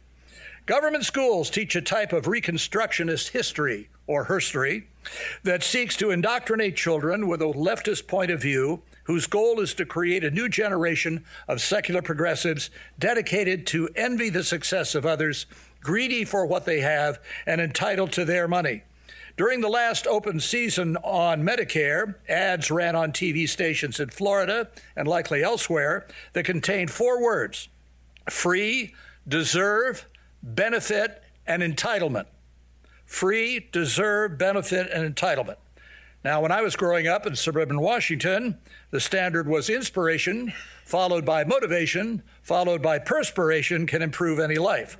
Government 0.67 1.03
schools 1.03 1.49
teach 1.49 1.75
a 1.75 1.81
type 1.81 2.13
of 2.13 2.25
Reconstructionist 2.25 3.29
history, 3.29 3.89
or 4.05 4.25
herstory, 4.25 4.83
that 5.41 5.63
seeks 5.63 5.97
to 5.97 6.11
indoctrinate 6.11 6.75
children 6.75 7.27
with 7.27 7.41
a 7.41 7.45
leftist 7.45 8.05
point 8.05 8.29
of 8.29 8.39
view 8.39 8.83
whose 9.05 9.25
goal 9.25 9.59
is 9.61 9.73
to 9.73 9.85
create 9.85 10.23
a 10.23 10.29
new 10.29 10.47
generation 10.47 11.25
of 11.47 11.59
secular 11.59 12.03
progressives 12.03 12.69
dedicated 12.99 13.65
to 13.65 13.89
envy 13.95 14.29
the 14.29 14.43
success 14.43 14.93
of 14.93 15.07
others, 15.07 15.47
greedy 15.81 16.25
for 16.25 16.45
what 16.45 16.65
they 16.65 16.81
have, 16.81 17.19
and 17.45 17.61
entitled 17.61 18.11
to 18.13 18.25
their 18.25 18.47
money. 18.47 18.83
During 19.37 19.61
the 19.61 19.69
last 19.69 20.07
open 20.07 20.39
season 20.39 20.97
on 21.03 21.43
Medicare, 21.43 22.15
ads 22.27 22.71
ran 22.71 22.95
on 22.95 23.11
TV 23.11 23.47
stations 23.47 23.99
in 23.99 24.09
Florida 24.09 24.67
and 24.95 25.07
likely 25.07 25.43
elsewhere 25.43 26.07
that 26.33 26.43
contained 26.43 26.89
four 26.89 27.21
words 27.21 27.69
free, 28.27 28.95
deserve, 29.27 30.07
benefit, 30.41 31.23
and 31.45 31.61
entitlement. 31.61 32.25
Free, 33.05 33.69
deserve, 33.71 34.37
benefit, 34.37 34.89
and 34.91 35.15
entitlement. 35.15 35.57
Now, 36.23 36.41
when 36.41 36.51
I 36.51 36.61
was 36.61 36.75
growing 36.75 37.07
up 37.07 37.25
in 37.25 37.35
suburban 37.35 37.79
Washington, 37.79 38.57
the 38.89 38.99
standard 38.99 39.47
was 39.47 39.69
inspiration, 39.69 40.51
followed 40.83 41.25
by 41.25 41.43
motivation, 41.43 42.23
followed 42.41 42.81
by 42.81 42.99
perspiration 42.99 43.85
can 43.85 44.01
improve 44.01 44.39
any 44.39 44.57
life. 44.57 44.97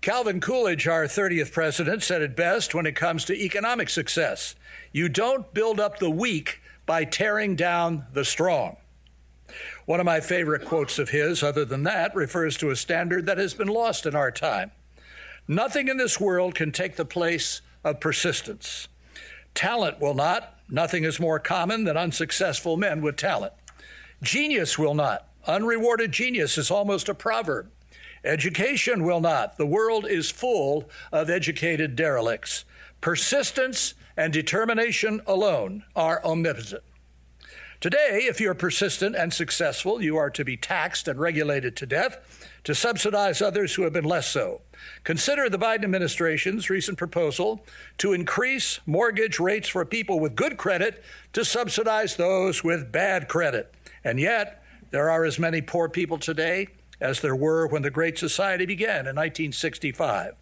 Calvin 0.00 0.40
Coolidge, 0.40 0.88
our 0.88 1.04
30th 1.04 1.52
president, 1.52 2.02
said 2.02 2.22
it 2.22 2.34
best 2.34 2.74
when 2.74 2.86
it 2.86 2.96
comes 2.96 3.24
to 3.26 3.38
economic 3.38 3.90
success 3.90 4.54
you 4.92 5.08
don't 5.08 5.52
build 5.52 5.78
up 5.78 5.98
the 5.98 6.10
weak 6.10 6.60
by 6.86 7.04
tearing 7.04 7.54
down 7.54 8.06
the 8.14 8.24
strong. 8.24 8.76
One 9.84 10.00
of 10.00 10.06
my 10.06 10.20
favorite 10.20 10.64
quotes 10.64 10.98
of 10.98 11.10
his, 11.10 11.42
other 11.42 11.64
than 11.64 11.82
that, 11.82 12.14
refers 12.14 12.56
to 12.58 12.70
a 12.70 12.76
standard 12.76 13.26
that 13.26 13.38
has 13.38 13.52
been 13.52 13.68
lost 13.68 14.06
in 14.06 14.16
our 14.16 14.30
time. 14.30 14.70
Nothing 15.46 15.88
in 15.88 15.98
this 15.98 16.18
world 16.18 16.54
can 16.54 16.72
take 16.72 16.96
the 16.96 17.04
place 17.04 17.60
of 17.84 18.00
persistence. 18.00 18.88
Talent 19.54 20.00
will 20.00 20.14
not. 20.14 20.58
Nothing 20.68 21.04
is 21.04 21.20
more 21.20 21.38
common 21.38 21.84
than 21.84 21.96
unsuccessful 21.96 22.76
men 22.76 23.02
with 23.02 23.16
talent. 23.16 23.52
Genius 24.22 24.78
will 24.78 24.94
not. 24.94 25.28
Unrewarded 25.46 26.12
genius 26.12 26.56
is 26.56 26.70
almost 26.70 27.08
a 27.08 27.14
proverb. 27.14 27.70
Education 28.24 29.04
will 29.04 29.20
not. 29.20 29.56
The 29.56 29.66
world 29.66 30.06
is 30.06 30.30
full 30.30 30.88
of 31.12 31.30
educated 31.30 31.96
derelicts. 31.96 32.64
Persistence 33.00 33.94
and 34.16 34.32
determination 34.32 35.22
alone 35.26 35.84
are 35.96 36.22
omnipotent. 36.24 36.82
Today, 37.80 38.26
if 38.28 38.42
you're 38.42 38.52
persistent 38.52 39.16
and 39.16 39.32
successful, 39.32 40.02
you 40.02 40.18
are 40.18 40.28
to 40.28 40.44
be 40.44 40.58
taxed 40.58 41.08
and 41.08 41.18
regulated 41.18 41.76
to 41.76 41.86
death 41.86 42.50
to 42.64 42.74
subsidize 42.74 43.40
others 43.40 43.74
who 43.74 43.84
have 43.84 43.94
been 43.94 44.04
less 44.04 44.26
so. 44.26 44.60
Consider 45.02 45.48
the 45.48 45.58
Biden 45.58 45.84
administration's 45.84 46.68
recent 46.68 46.98
proposal 46.98 47.64
to 47.96 48.12
increase 48.12 48.80
mortgage 48.84 49.40
rates 49.40 49.66
for 49.66 49.86
people 49.86 50.20
with 50.20 50.36
good 50.36 50.58
credit 50.58 51.02
to 51.32 51.42
subsidize 51.42 52.16
those 52.16 52.62
with 52.62 52.92
bad 52.92 53.28
credit. 53.28 53.72
And 54.04 54.20
yet, 54.20 54.62
there 54.90 55.08
are 55.08 55.24
as 55.24 55.38
many 55.38 55.62
poor 55.62 55.88
people 55.88 56.18
today 56.18 56.68
as 57.00 57.20
there 57.20 57.36
were 57.36 57.66
when 57.66 57.82
the 57.82 57.90
Great 57.90 58.18
Society 58.18 58.66
began 58.66 59.06
in 59.06 59.16
1965. 59.16 60.34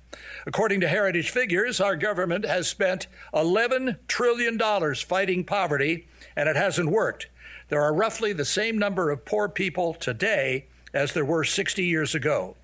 According 0.47 0.81
to 0.81 0.89
Heritage 0.89 1.31
figures, 1.31 1.81
our 1.81 1.97
government 1.97 2.45
has 2.45 2.69
spent 2.69 3.07
$11 3.33 3.99
trillion 4.09 4.59
fighting 4.95 5.45
poverty, 5.45 6.07
and 6.37 6.49
it 6.49 6.57
hasn't 6.57 6.91
worked. 6.91 7.29
There 7.69 7.83
are 7.83 7.95
roughly 7.95 8.33
the 8.33 8.45
same 8.45 8.79
number 8.79 9.11
of 9.11 9.25
poor 9.25 9.49
people 9.49 9.95
today 9.95 10.67
as 10.93 11.13
there 11.13 11.25
were 11.25 11.45
60 11.45 11.85
years 11.85 12.15
ago. 12.15 12.57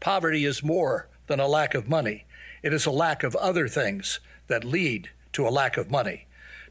Poverty 0.00 0.44
is 0.44 0.62
more 0.62 1.08
than 1.26 1.40
a 1.40 1.48
lack 1.48 1.74
of 1.74 1.88
money, 1.88 2.24
it 2.62 2.72
is 2.72 2.86
a 2.86 2.90
lack 2.90 3.22
of 3.22 3.36
other 3.36 3.68
things 3.68 4.20
that 4.48 4.64
lead 4.64 5.10
to 5.32 5.46
a 5.46 5.50
lack 5.50 5.76
of 5.76 5.90
money. 5.90 6.26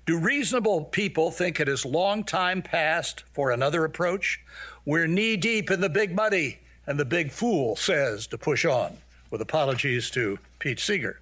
Do 0.05 0.19
reasonable 0.19 0.83
people 0.83 1.31
think 1.31 1.59
it 1.59 1.67
is 1.67 1.83
long 1.83 2.23
time 2.23 2.61
past 2.61 3.23
for 3.33 3.49
another 3.49 3.83
approach? 3.83 4.39
We're 4.87 5.07
knee 5.07 5.35
deep 5.35 5.71
in 5.71 5.81
the 5.81 5.89
big 5.89 6.13
money, 6.13 6.59
and 6.85 6.99
the 6.99 7.05
big 7.05 7.31
fool 7.31 7.75
says 7.75 8.27
to 8.27 8.37
push 8.37 8.65
on, 8.65 8.97
with 9.31 9.41
apologies 9.41 10.11
to 10.11 10.37
Pete 10.59 10.79
Seeger. 10.79 11.21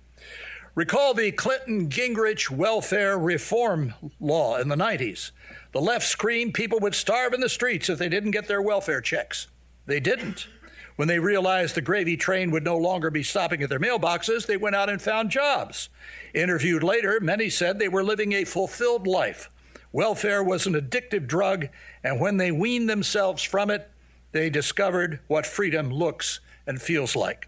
Recall 0.76 1.14
the 1.14 1.32
Clinton 1.32 1.88
Gingrich 1.88 2.50
welfare 2.50 3.18
reform 3.18 3.94
law 4.20 4.58
in 4.58 4.68
the 4.68 4.76
90s. 4.76 5.32
The 5.72 5.80
left 5.80 6.06
screamed 6.06 6.54
people 6.54 6.80
would 6.82 6.94
starve 6.94 7.32
in 7.32 7.40
the 7.40 7.48
streets 7.48 7.88
if 7.88 7.98
they 8.00 8.10
didn't 8.10 8.32
get 8.32 8.50
their 8.50 8.62
welfare 8.62 9.00
checks. 9.00 9.48
They 9.86 10.02
didn't. 10.02 10.48
When 10.98 11.08
they 11.08 11.20
realized 11.20 11.76
the 11.76 11.82
gravy 11.82 12.18
train 12.18 12.52
would 12.52 12.66
no 12.66 12.78
longer 12.78 13.10
be 13.10 13.24
stopping 13.24 13.64
at 13.64 13.70
their 13.70 13.80
mailboxes, 13.80 14.46
they 14.46 14.58
went 14.58 14.76
out 14.76 14.90
and 14.90 15.02
found 15.02 15.32
jobs. 15.32 15.88
Interviewed 16.34 16.84
later, 16.84 17.22
many 17.22 17.50
said 17.50 17.80
they 17.80 17.88
were 17.88 18.04
living 18.04 18.34
a 18.34 18.44
fulfilled 18.44 19.08
life. 19.08 19.50
Welfare 19.94 20.44
was 20.44 20.66
an 20.66 20.74
addictive 20.74 21.28
drug, 21.28 21.68
and 22.04 22.20
when 22.20 22.38
they 22.38 22.52
weaned 22.52 22.90
themselves 22.90 23.44
from 23.44 23.70
it, 23.70 23.92
they 24.32 24.50
discovered 24.50 25.20
what 25.28 25.46
freedom 25.46 25.92
looks 25.92 26.40
and 26.66 26.82
feels 26.82 27.16
like. 27.16 27.48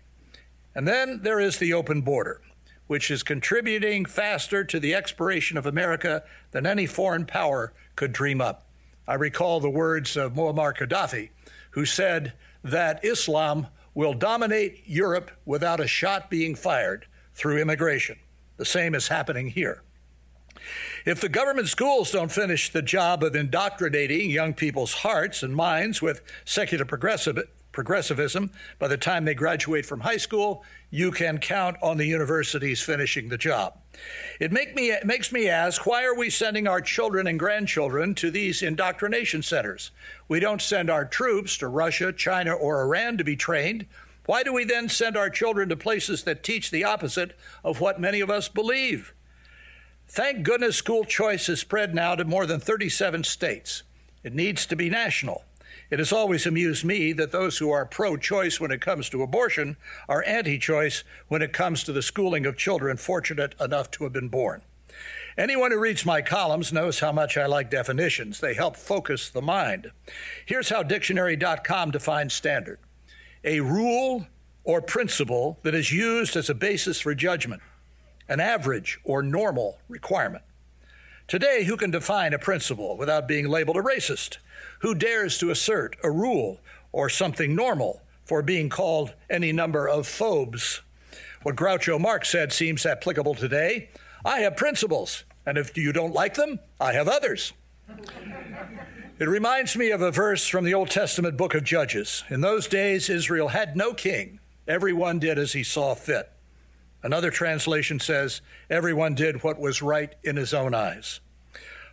And 0.75 0.87
then 0.87 1.21
there 1.23 1.39
is 1.39 1.57
the 1.57 1.73
open 1.73 2.01
border, 2.01 2.41
which 2.85 3.09
is 3.09 3.23
contributing 3.23 4.05
faster 4.05 4.63
to 4.63 4.79
the 4.79 4.93
expiration 4.93 5.57
of 5.57 5.65
America 5.65 6.23
than 6.51 6.67
any 6.67 6.85
foreign 6.85 7.25
power 7.25 7.73
could 7.95 8.13
dream 8.13 8.39
up. 8.41 8.67
I 9.07 9.15
recall 9.15 9.59
the 9.59 9.67
words 9.67 10.15
of 10.15 10.33
Muammar 10.33 10.77
Gaddafi, 10.77 11.29
who 11.71 11.83
said 11.83 12.33
that 12.63 13.03
Islam 13.03 13.67
will 13.95 14.13
dominate 14.13 14.83
Europe 14.85 15.31
without 15.45 15.79
a 15.79 15.87
shot 15.87 16.29
being 16.29 16.53
fired 16.53 17.07
through 17.33 17.57
immigration. 17.57 18.19
The 18.57 18.65
same 18.65 18.93
is 18.93 19.07
happening 19.07 19.49
here. 19.49 19.81
If 21.05 21.21
the 21.21 21.29
government 21.29 21.67
schools 21.67 22.11
don't 22.11 22.31
finish 22.31 22.71
the 22.71 22.81
job 22.81 23.23
of 23.23 23.35
indoctrinating 23.35 24.29
young 24.29 24.53
people's 24.53 24.93
hearts 24.93 25.43
and 25.43 25.55
minds 25.55 26.01
with 26.01 26.21
secular 26.45 26.85
progressivism 26.85 28.51
by 28.79 28.87
the 28.87 28.97
time 28.97 29.25
they 29.25 29.35
graduate 29.35 29.85
from 29.85 29.99
high 29.99 30.17
school, 30.17 30.63
you 30.89 31.11
can 31.11 31.37
count 31.37 31.77
on 31.81 31.97
the 31.97 32.05
universities 32.05 32.81
finishing 32.81 33.29
the 33.29 33.37
job. 33.37 33.77
It, 34.39 34.51
make 34.51 34.75
me, 34.75 34.91
it 34.91 35.05
makes 35.05 35.31
me 35.31 35.47
ask 35.47 35.85
why 35.85 36.03
are 36.05 36.15
we 36.15 36.29
sending 36.29 36.67
our 36.67 36.81
children 36.81 37.27
and 37.27 37.39
grandchildren 37.39 38.15
to 38.15 38.31
these 38.31 38.61
indoctrination 38.61 39.43
centers? 39.43 39.91
We 40.27 40.39
don't 40.39 40.61
send 40.61 40.89
our 40.89 41.05
troops 41.05 41.57
to 41.57 41.67
Russia, 41.67 42.11
China, 42.11 42.53
or 42.53 42.81
Iran 42.81 43.17
to 43.17 43.23
be 43.23 43.35
trained. 43.35 43.85
Why 44.25 44.43
do 44.43 44.51
we 44.53 44.63
then 44.63 44.89
send 44.89 45.15
our 45.15 45.29
children 45.29 45.69
to 45.69 45.75
places 45.75 46.23
that 46.23 46.43
teach 46.43 46.71
the 46.71 46.83
opposite 46.83 47.37
of 47.63 47.79
what 47.79 47.99
many 47.99 48.21
of 48.21 48.29
us 48.29 48.49
believe? 48.49 49.13
Thank 50.07 50.43
goodness 50.43 50.77
school 50.77 51.03
choice 51.03 51.49
is 51.49 51.59
spread 51.59 51.93
now 51.95 52.15
to 52.15 52.23
more 52.23 52.45
than 52.45 52.59
37 52.59 53.23
states. 53.23 53.83
It 54.23 54.33
needs 54.33 54.65
to 54.67 54.75
be 54.75 54.89
national. 54.89 55.43
It 55.89 55.99
has 55.99 56.11
always 56.11 56.45
amused 56.45 56.83
me 56.83 57.13
that 57.13 57.31
those 57.31 57.57
who 57.57 57.69
are 57.71 57.85
pro 57.85 58.17
choice 58.17 58.59
when 58.59 58.71
it 58.71 58.81
comes 58.81 59.09
to 59.09 59.21
abortion 59.21 59.77
are 60.07 60.23
anti 60.25 60.57
choice 60.57 61.03
when 61.27 61.41
it 61.41 61.53
comes 61.53 61.83
to 61.83 61.91
the 61.91 62.01
schooling 62.01 62.45
of 62.45 62.57
children 62.57 62.97
fortunate 62.97 63.55
enough 63.59 63.91
to 63.91 64.03
have 64.03 64.13
been 64.13 64.29
born. 64.29 64.61
Anyone 65.37 65.71
who 65.71 65.79
reads 65.79 66.05
my 66.05 66.21
columns 66.21 66.71
knows 66.71 67.01
how 67.01 67.11
much 67.11 67.37
I 67.37 67.45
like 67.45 67.69
definitions. 67.69 68.39
They 68.39 68.53
help 68.53 68.77
focus 68.77 69.29
the 69.29 69.41
mind. 69.41 69.91
Here's 70.45 70.69
how 70.69 70.81
dictionary.com 70.81 71.91
defines 71.91 72.33
standard 72.33 72.79
a 73.43 73.59
rule 73.59 74.25
or 74.63 74.81
principle 74.81 75.59
that 75.61 75.75
is 75.75 75.91
used 75.91 76.35
as 76.35 76.49
a 76.49 76.55
basis 76.55 76.99
for 76.99 77.13
judgment, 77.13 77.61
an 78.27 78.39
average 78.39 78.99
or 79.03 79.21
normal 79.21 79.79
requirement. 79.87 80.43
Today, 81.27 81.63
who 81.63 81.77
can 81.77 81.91
define 81.91 82.33
a 82.33 82.39
principle 82.39 82.97
without 82.97 83.27
being 83.27 83.47
labeled 83.47 83.77
a 83.77 83.81
racist? 83.81 84.37
Who 84.79 84.93
dares 84.93 85.37
to 85.39 85.49
assert 85.49 85.95
a 86.03 86.11
rule 86.11 86.59
or 86.91 87.09
something 87.09 87.55
normal 87.55 88.01
for 88.25 88.41
being 88.41 88.69
called 88.69 89.13
any 89.29 89.51
number 89.51 89.87
of 89.87 90.07
phobes? 90.07 90.81
What 91.43 91.55
Groucho 91.55 91.99
Marx 91.99 92.29
said 92.29 92.53
seems 92.53 92.85
applicable 92.85 93.35
today. 93.35 93.89
I 94.23 94.39
have 94.39 94.57
principles, 94.57 95.23
and 95.45 95.57
if 95.57 95.77
you 95.77 95.91
don't 95.93 96.13
like 96.13 96.35
them, 96.35 96.59
I 96.79 96.93
have 96.93 97.07
others. 97.07 97.53
It 99.17 99.29
reminds 99.29 99.77
me 99.77 99.91
of 99.91 100.01
a 100.01 100.11
verse 100.11 100.47
from 100.47 100.65
the 100.65 100.73
Old 100.73 100.89
Testament 100.89 101.37
book 101.37 101.55
of 101.55 101.63
Judges. 101.63 102.23
In 102.29 102.41
those 102.41 102.67
days, 102.67 103.09
Israel 103.09 103.47
had 103.47 103.77
no 103.77 103.93
king. 103.93 104.39
Everyone 104.67 105.19
did 105.19 105.37
as 105.37 105.53
he 105.53 105.63
saw 105.63 105.95
fit. 105.95 106.29
Another 107.05 107.29
translation 107.29 107.99
says, 107.99 108.41
everyone 108.67 109.13
did 109.13 109.43
what 109.43 109.59
was 109.59 109.83
right 109.83 110.15
in 110.23 110.37
his 110.37 110.55
own 110.55 110.73
eyes. 110.73 111.19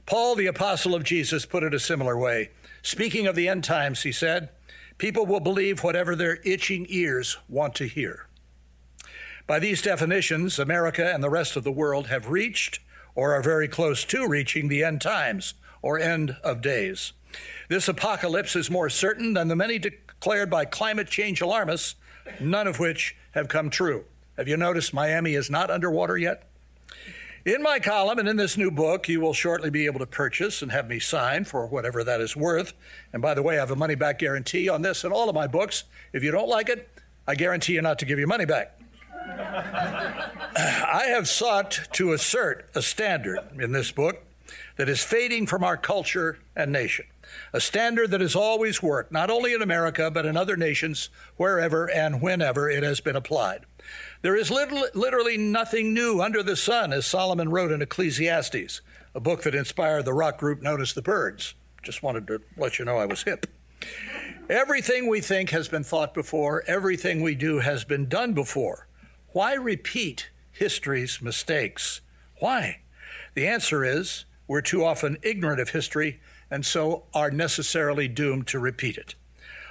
Paul, 0.06 0.34
the 0.34 0.46
apostle 0.46 0.94
of 0.94 1.04
Jesus, 1.04 1.44
put 1.44 1.62
it 1.62 1.74
a 1.74 1.78
similar 1.78 2.16
way. 2.16 2.48
Speaking 2.80 3.26
of 3.26 3.36
the 3.36 3.46
end 3.46 3.62
times, 3.62 4.04
he 4.04 4.10
said, 4.10 4.48
people 4.96 5.26
will 5.26 5.38
believe 5.38 5.84
whatever 5.84 6.16
their 6.16 6.38
itching 6.44 6.86
ears 6.88 7.36
want 7.46 7.74
to 7.74 7.84
hear. 7.84 8.26
By 9.46 9.58
these 9.58 9.82
definitions, 9.82 10.58
America 10.58 11.12
and 11.12 11.22
the 11.22 11.28
rest 11.28 11.56
of 11.56 11.64
the 11.64 11.70
world 11.70 12.06
have 12.06 12.30
reached 12.30 12.80
or 13.14 13.34
are 13.34 13.42
very 13.42 13.68
close 13.68 14.04
to 14.04 14.26
reaching 14.26 14.68
the 14.68 14.82
end 14.82 15.02
times 15.02 15.52
or 15.82 15.98
end 15.98 16.38
of 16.42 16.62
days. 16.62 17.12
This 17.68 17.86
apocalypse 17.86 18.56
is 18.56 18.70
more 18.70 18.88
certain 18.88 19.34
than 19.34 19.48
the 19.48 19.56
many 19.56 19.78
declared 19.78 20.48
by 20.48 20.64
climate 20.64 21.08
change 21.08 21.42
alarmists, 21.42 21.96
none 22.40 22.66
of 22.66 22.78
which 22.78 23.14
have 23.32 23.48
come 23.48 23.68
true. 23.68 24.06
Have 24.36 24.48
you 24.48 24.56
noticed 24.56 24.94
Miami 24.94 25.34
is 25.34 25.50
not 25.50 25.70
underwater 25.70 26.16
yet? 26.16 26.44
In 27.44 27.60
my 27.60 27.80
column 27.80 28.18
and 28.20 28.28
in 28.28 28.36
this 28.36 28.56
new 28.56 28.70
book, 28.70 29.08
you 29.08 29.20
will 29.20 29.34
shortly 29.34 29.68
be 29.68 29.86
able 29.86 29.98
to 29.98 30.06
purchase 30.06 30.62
and 30.62 30.70
have 30.70 30.88
me 30.88 31.00
sign 31.00 31.44
for 31.44 31.66
whatever 31.66 32.04
that 32.04 32.20
is 32.20 32.36
worth. 32.36 32.72
And 33.12 33.20
by 33.20 33.34
the 33.34 33.42
way, 33.42 33.56
I 33.56 33.60
have 33.60 33.72
a 33.72 33.76
money 33.76 33.96
back 33.96 34.20
guarantee 34.20 34.68
on 34.68 34.82
this 34.82 35.02
and 35.02 35.12
all 35.12 35.28
of 35.28 35.34
my 35.34 35.48
books. 35.48 35.84
If 36.12 36.22
you 36.22 36.30
don't 36.30 36.48
like 36.48 36.68
it, 36.68 36.88
I 37.26 37.34
guarantee 37.34 37.74
you 37.74 37.82
not 37.82 37.98
to 37.98 38.04
give 38.04 38.18
your 38.18 38.28
money 38.28 38.44
back. 38.44 38.78
I 40.56 41.06
have 41.08 41.28
sought 41.28 41.88
to 41.92 42.12
assert 42.12 42.68
a 42.74 42.82
standard 42.82 43.40
in 43.58 43.72
this 43.72 43.90
book 43.90 44.22
that 44.76 44.88
is 44.88 45.02
fading 45.02 45.46
from 45.46 45.64
our 45.64 45.76
culture 45.76 46.38
and 46.54 46.70
nation. 46.70 47.06
A 47.52 47.60
standard 47.60 48.10
that 48.10 48.20
has 48.20 48.36
always 48.36 48.82
worked, 48.82 49.10
not 49.10 49.30
only 49.30 49.52
in 49.52 49.62
America, 49.62 50.10
but 50.10 50.26
in 50.26 50.36
other 50.36 50.56
nations, 50.56 51.08
wherever 51.36 51.90
and 51.90 52.22
whenever 52.22 52.70
it 52.70 52.82
has 52.82 53.00
been 53.00 53.16
applied. 53.16 53.64
There 54.22 54.36
is 54.36 54.52
literally 54.52 55.36
nothing 55.36 55.92
new 55.92 56.22
under 56.22 56.44
the 56.44 56.54
sun, 56.54 56.92
as 56.92 57.06
Solomon 57.06 57.48
wrote 57.48 57.72
in 57.72 57.82
Ecclesiastes, 57.82 58.80
a 59.16 59.20
book 59.20 59.42
that 59.42 59.54
inspired 59.54 60.04
the 60.04 60.14
rock 60.14 60.38
group 60.38 60.62
known 60.62 60.80
as 60.80 60.92
the 60.92 61.02
Byrds. 61.02 61.54
Just 61.82 62.04
wanted 62.04 62.28
to 62.28 62.40
let 62.56 62.78
you 62.78 62.84
know 62.84 62.98
I 62.98 63.06
was 63.06 63.24
hip. 63.24 63.48
Everything 64.48 65.08
we 65.08 65.20
think 65.20 65.50
has 65.50 65.66
been 65.66 65.82
thought 65.82 66.14
before, 66.14 66.62
everything 66.68 67.20
we 67.20 67.34
do 67.34 67.58
has 67.58 67.82
been 67.82 68.08
done 68.08 68.32
before. 68.32 68.86
Why 69.30 69.54
repeat 69.54 70.30
history's 70.52 71.20
mistakes? 71.20 72.00
Why? 72.38 72.82
The 73.34 73.48
answer 73.48 73.84
is 73.84 74.24
we're 74.46 74.60
too 74.60 74.84
often 74.84 75.18
ignorant 75.22 75.60
of 75.60 75.70
history 75.70 76.20
and 76.48 76.64
so 76.64 77.06
are 77.12 77.32
necessarily 77.32 78.06
doomed 78.06 78.46
to 78.48 78.60
repeat 78.60 78.98
it. 78.98 79.16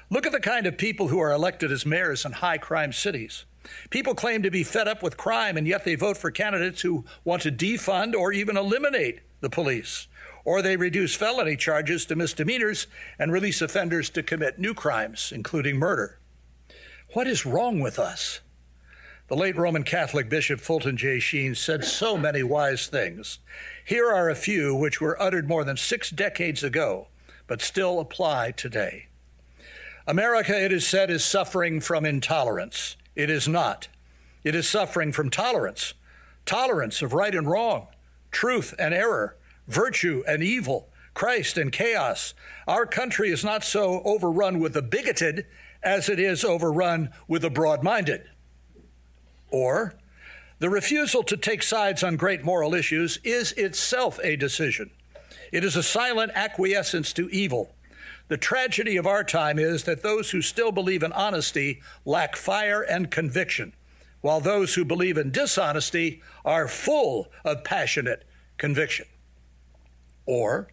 Look 0.09 0.25
at 0.25 0.33
the 0.33 0.41
kind 0.41 0.65
of 0.67 0.77
people 0.77 1.07
who 1.07 1.19
are 1.19 1.31
elected 1.31 1.71
as 1.71 1.85
mayors 1.85 2.25
in 2.25 2.33
high 2.33 2.57
crime 2.57 2.91
cities. 2.91 3.45
People 3.89 4.15
claim 4.15 4.41
to 4.43 4.51
be 4.51 4.63
fed 4.63 4.87
up 4.87 5.03
with 5.03 5.17
crime, 5.17 5.57
and 5.57 5.67
yet 5.67 5.85
they 5.85 5.95
vote 5.95 6.17
for 6.17 6.31
candidates 6.31 6.81
who 6.81 7.05
want 7.23 7.43
to 7.43 7.51
defund 7.51 8.15
or 8.15 8.31
even 8.31 8.57
eliminate 8.57 9.19
the 9.41 9.49
police. 9.49 10.07
Or 10.43 10.61
they 10.61 10.77
reduce 10.77 11.15
felony 11.15 11.55
charges 11.55 12.05
to 12.05 12.15
misdemeanors 12.15 12.87
and 13.19 13.31
release 13.31 13.61
offenders 13.61 14.09
to 14.11 14.23
commit 14.23 14.57
new 14.57 14.73
crimes, 14.73 15.31
including 15.33 15.77
murder. 15.77 16.19
What 17.13 17.27
is 17.27 17.45
wrong 17.45 17.79
with 17.79 17.99
us? 17.99 18.39
The 19.27 19.37
late 19.37 19.55
Roman 19.55 19.83
Catholic 19.83 20.27
Bishop 20.27 20.59
Fulton 20.59 20.97
J. 20.97 21.19
Sheen 21.19 21.55
said 21.55 21.85
so 21.85 22.17
many 22.17 22.43
wise 22.43 22.87
things. 22.87 23.39
Here 23.85 24.11
are 24.11 24.29
a 24.29 24.35
few 24.35 24.75
which 24.75 24.99
were 24.99 25.21
uttered 25.21 25.47
more 25.47 25.63
than 25.63 25.77
six 25.77 26.09
decades 26.09 26.63
ago, 26.63 27.07
but 27.47 27.61
still 27.61 27.99
apply 27.99 28.51
today. 28.51 29.07
America, 30.07 30.59
it 30.59 30.71
is 30.71 30.85
said, 30.85 31.09
is 31.09 31.23
suffering 31.23 31.79
from 31.79 32.05
intolerance. 32.05 32.97
It 33.15 33.29
is 33.29 33.47
not. 33.47 33.87
It 34.43 34.55
is 34.55 34.67
suffering 34.67 35.11
from 35.11 35.29
tolerance 35.29 35.93
tolerance 36.43 37.03
of 37.03 37.13
right 37.13 37.35
and 37.35 37.47
wrong, 37.47 37.87
truth 38.31 38.73
and 38.79 38.93
error, 38.93 39.37
virtue 39.67 40.23
and 40.27 40.41
evil, 40.41 40.89
Christ 41.13 41.57
and 41.57 41.71
chaos. 41.71 42.33
Our 42.67 42.85
country 42.85 43.29
is 43.29 43.43
not 43.43 43.63
so 43.63 44.01
overrun 44.03 44.59
with 44.59 44.73
the 44.73 44.81
bigoted 44.81 45.45
as 45.83 46.09
it 46.09 46.19
is 46.19 46.43
overrun 46.43 47.11
with 47.27 47.43
the 47.43 47.49
broad 47.49 47.83
minded. 47.83 48.23
Or, 49.49 49.93
the 50.59 50.69
refusal 50.69 51.23
to 51.23 51.37
take 51.37 51.63
sides 51.63 52.03
on 52.03 52.15
great 52.15 52.43
moral 52.43 52.73
issues 52.73 53.19
is 53.23 53.51
itself 53.53 54.19
a 54.23 54.35
decision. 54.35 54.91
It 55.51 55.63
is 55.63 55.75
a 55.75 55.83
silent 55.83 56.31
acquiescence 56.33 57.13
to 57.13 57.29
evil 57.29 57.73
the 58.31 58.37
tragedy 58.37 58.95
of 58.95 59.05
our 59.05 59.25
time 59.25 59.59
is 59.59 59.83
that 59.83 60.03
those 60.03 60.31
who 60.31 60.41
still 60.41 60.71
believe 60.71 61.03
in 61.03 61.11
honesty 61.11 61.81
lack 62.05 62.37
fire 62.37 62.81
and 62.81 63.11
conviction, 63.11 63.73
while 64.21 64.39
those 64.39 64.73
who 64.73 64.85
believe 64.85 65.17
in 65.17 65.31
dishonesty 65.31 66.21
are 66.45 66.65
full 66.65 67.27
of 67.43 67.65
passionate 67.65 68.23
conviction. 68.57 69.05
Or, 70.25 70.69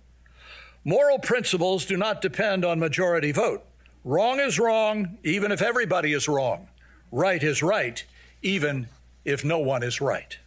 moral 0.84 1.18
principles 1.18 1.84
do 1.84 1.96
not 1.96 2.22
depend 2.22 2.64
on 2.64 2.78
majority 2.78 3.32
vote. 3.32 3.64
Wrong 4.04 4.38
is 4.38 4.60
wrong, 4.60 5.18
even 5.24 5.50
if 5.50 5.60
everybody 5.60 6.12
is 6.12 6.28
wrong. 6.28 6.68
Right 7.10 7.42
is 7.42 7.60
right, 7.60 8.04
even 8.40 8.86
if 9.24 9.44
no 9.44 9.58
one 9.58 9.82
is 9.82 10.00
right. 10.00 10.38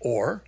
Or, 0.00 0.44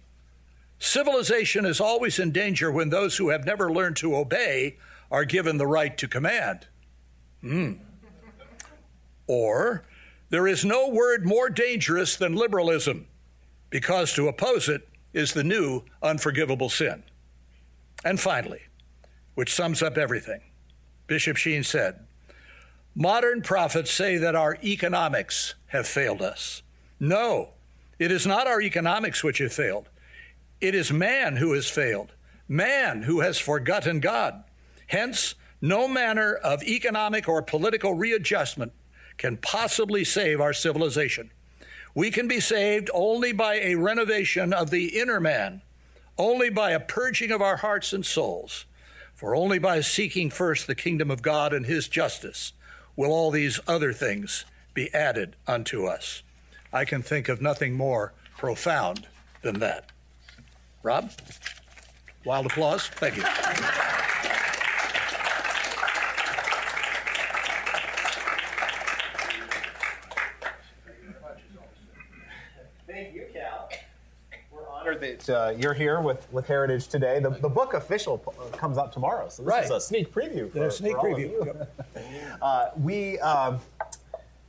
civilization 0.79 1.65
is 1.65 1.81
always 1.81 2.19
in 2.19 2.31
danger 2.31 2.71
when 2.71 2.91
those 2.91 3.17
who 3.17 3.31
have 3.31 3.47
never 3.47 3.73
learned 3.73 3.97
to 3.97 4.15
obey 4.15 4.77
are 5.13 5.27
given 5.27 5.59
the 5.59 5.67
right 5.67 5.97
to 5.99 6.09
command. 6.09 6.67
Hmm. 7.43 7.75
Or, 9.29 9.85
there 10.31 10.49
is 10.49 10.65
no 10.65 10.89
word 10.89 11.27
more 11.27 11.51
dangerous 11.51 12.17
than 12.17 12.35
liberalism, 12.35 13.07
because 13.69 14.15
to 14.15 14.27
oppose 14.27 14.69
it 14.71 14.89
is 15.13 15.35
the 15.35 15.45
new 15.45 15.83
unforgivable 16.03 16.71
sin. 16.71 17.05
And 18.05 18.19
finally, 18.19 18.63
which 19.35 19.55
sums 19.55 19.83
up 19.83 19.99
everything, 19.99 20.41
Bishop 21.07 21.37
Sheen 21.37 21.63
said, 21.63 22.07
Modern 22.95 23.43
prophets 23.43 23.91
say 23.91 24.17
that 24.17 24.35
our 24.35 24.59
economics 24.65 25.55
have 25.69 25.87
failed 25.87 26.23
us. 26.23 26.63
No, 26.99 27.51
it 27.99 28.11
is 28.11 28.27
not 28.27 28.47
our 28.47 28.61
economics 28.61 29.23
which 29.23 29.39
have 29.39 29.53
failed. 29.53 29.89
It 30.61 30.75
is 30.75 30.93
man 30.93 31.37
who 31.37 31.53
has 31.53 31.69
failed, 31.69 32.13
man 32.49 33.03
who 33.03 33.21
has 33.21 33.39
forgotten 33.39 34.01
God. 34.01 34.45
Hence, 34.93 35.37
no 35.63 35.89
manner 35.89 36.35
of 36.35 36.63
economic 36.63 37.27
or 37.27 37.41
political 37.41 37.95
readjustment 37.95 38.73
can 39.17 39.39
possibly 39.39 40.05
save 40.05 40.39
our 40.39 40.53
civilization. 40.53 41.31
We 41.95 42.11
can 42.11 42.29
be 42.29 42.41
saved 42.41 42.91
only 42.93 43.33
by 43.33 43.55
a 43.55 43.77
renovation 43.77 44.53
of 44.53 44.69
the 44.69 45.01
inner 45.01 45.19
man, 45.19 45.63
only 46.19 46.51
by 46.51 46.73
a 46.73 46.81
purging 46.81 47.31
of 47.31 47.41
our 47.41 47.57
hearts 47.57 47.95
and 47.95 48.05
souls. 48.05 48.67
For 49.15 49.35
only 49.35 49.59
by 49.59 49.81
seeking 49.81 50.29
first 50.29 50.67
the 50.67 50.75
kingdom 50.75 51.11
of 51.11 51.23
God 51.23 51.55
and 51.55 51.65
his 51.65 51.89
justice 51.89 52.53
will 52.95 53.13
all 53.13 53.31
these 53.31 53.61
other 53.67 53.95
things 53.95 54.45
be 54.75 54.93
added 54.93 55.37
unto 55.47 55.87
us. 55.87 56.23
I 56.71 56.85
can 56.85 57.01
think 57.01 57.31
of 57.31 57.41
nothing 57.41 57.73
more 57.73 58.13
profound 58.37 59.07
than 59.41 59.59
that. 59.61 59.91
Rob? 60.83 61.13
Wild 62.27 62.45
applause. 62.45 62.89
Thank 62.89 63.17
you. 63.17 63.92
That 75.03 75.29
uh, 75.29 75.51
you're 75.59 75.75
here 75.75 76.01
with, 76.01 76.33
with 76.33 76.47
Heritage 76.47 76.87
today. 76.87 77.19
The, 77.19 77.31
the 77.31 77.49
book 77.49 77.75
official 77.75 78.19
p- 78.19 78.31
uh, 78.41 78.57
comes 78.57 78.79
out 78.79 78.93
tomorrow, 78.93 79.29
so 79.29 79.43
this 79.43 79.51
right. 79.51 79.65
is 79.65 79.71
a 79.71 79.81
sneak 79.81 80.13
preview. 80.13 80.51
For, 80.51 80.65
a 80.65 80.71
sneak 80.71 80.95
for 80.95 81.11
preview. 81.11 81.67
uh, 82.43 82.71
we 82.79 83.19
um, 83.19 83.59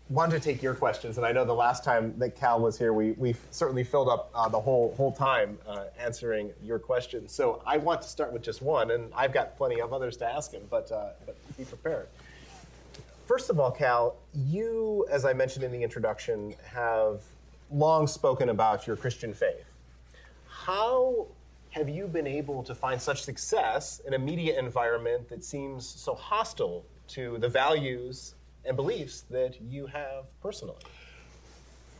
wanted 0.10 0.42
to 0.42 0.44
take 0.44 0.62
your 0.62 0.76
questions, 0.76 1.18
and 1.18 1.26
I 1.26 1.32
know 1.32 1.44
the 1.44 1.54
last 1.54 1.84
time 1.84 2.14
that 2.20 2.36
Cal 2.36 2.60
was 2.60 2.78
here, 2.78 2.94
we, 2.94 3.12
we 3.14 3.36
certainly 3.50 3.84
filled 3.84 4.08
up 4.08 4.30
uh, 4.36 4.48
the 4.48 4.60
whole 4.60 4.94
whole 4.96 5.12
time 5.12 5.58
uh, 5.68 5.86
answering 6.00 6.52
your 6.64 6.78
questions. 6.78 7.32
So 7.32 7.62
I 7.66 7.78
want 7.78 8.04
to 8.04 8.08
start 8.08 8.32
with 8.32 8.44
just 8.44 8.62
one, 8.62 8.92
and 8.92 9.12
I've 9.16 9.34
got 9.34 9.58
plenty 9.58 9.82
of 9.82 9.92
others 9.92 10.18
to 10.18 10.26
ask 10.26 10.52
him, 10.52 10.62
but 10.70 10.92
uh, 10.92 11.10
but 11.26 11.36
be 11.58 11.66
prepared. 11.66 12.08
First 13.26 13.50
of 13.50 13.60
all, 13.60 13.72
Cal, 13.72 14.18
you, 14.36 15.08
as 15.10 15.26
I 15.26 15.34
mentioned 15.34 15.66
in 15.66 15.72
the 15.72 15.82
introduction, 15.82 16.54
have 16.66 17.22
long 17.72 18.06
spoken 18.06 18.50
about 18.50 18.86
your 18.86 18.96
Christian 18.96 19.34
faith 19.34 19.66
how 20.66 21.28
have 21.72 21.90
you 21.90 22.08
been 22.08 22.28
able 22.28 22.64
to 22.64 22.74
find 22.74 23.02
such 23.02 23.22
success 23.22 24.00
in 24.08 24.14
a 24.14 24.20
media 24.20 24.58
environment 24.58 25.28
that 25.28 25.44
seems 25.44 25.86
so 25.86 26.16
hostile 26.16 26.86
to 27.10 27.38
the 27.40 27.50
values 27.50 28.36
and 28.64 28.78
beliefs 28.78 29.26
that 29.30 29.62
you 29.62 29.86
have 29.88 30.26
personally? 30.42 30.78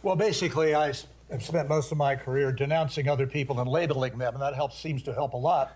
Well, 0.02 0.16
basically, 0.16 0.76
I 0.76 0.94
have 1.30 1.44
spent 1.44 1.68
most 1.68 1.92
of 1.92 1.98
my 1.98 2.16
career 2.16 2.54
denouncing 2.54 3.10
other 3.10 3.28
people 3.28 3.60
and 3.60 3.70
labeling 3.70 4.18
them, 4.18 4.34
and 4.34 4.42
that 4.42 4.56
helps 4.56 4.80
seems 4.80 5.04
to 5.04 5.14
help 5.14 5.34
a 5.34 5.38
lot. 5.38 5.76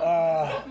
Uh, 0.00 0.62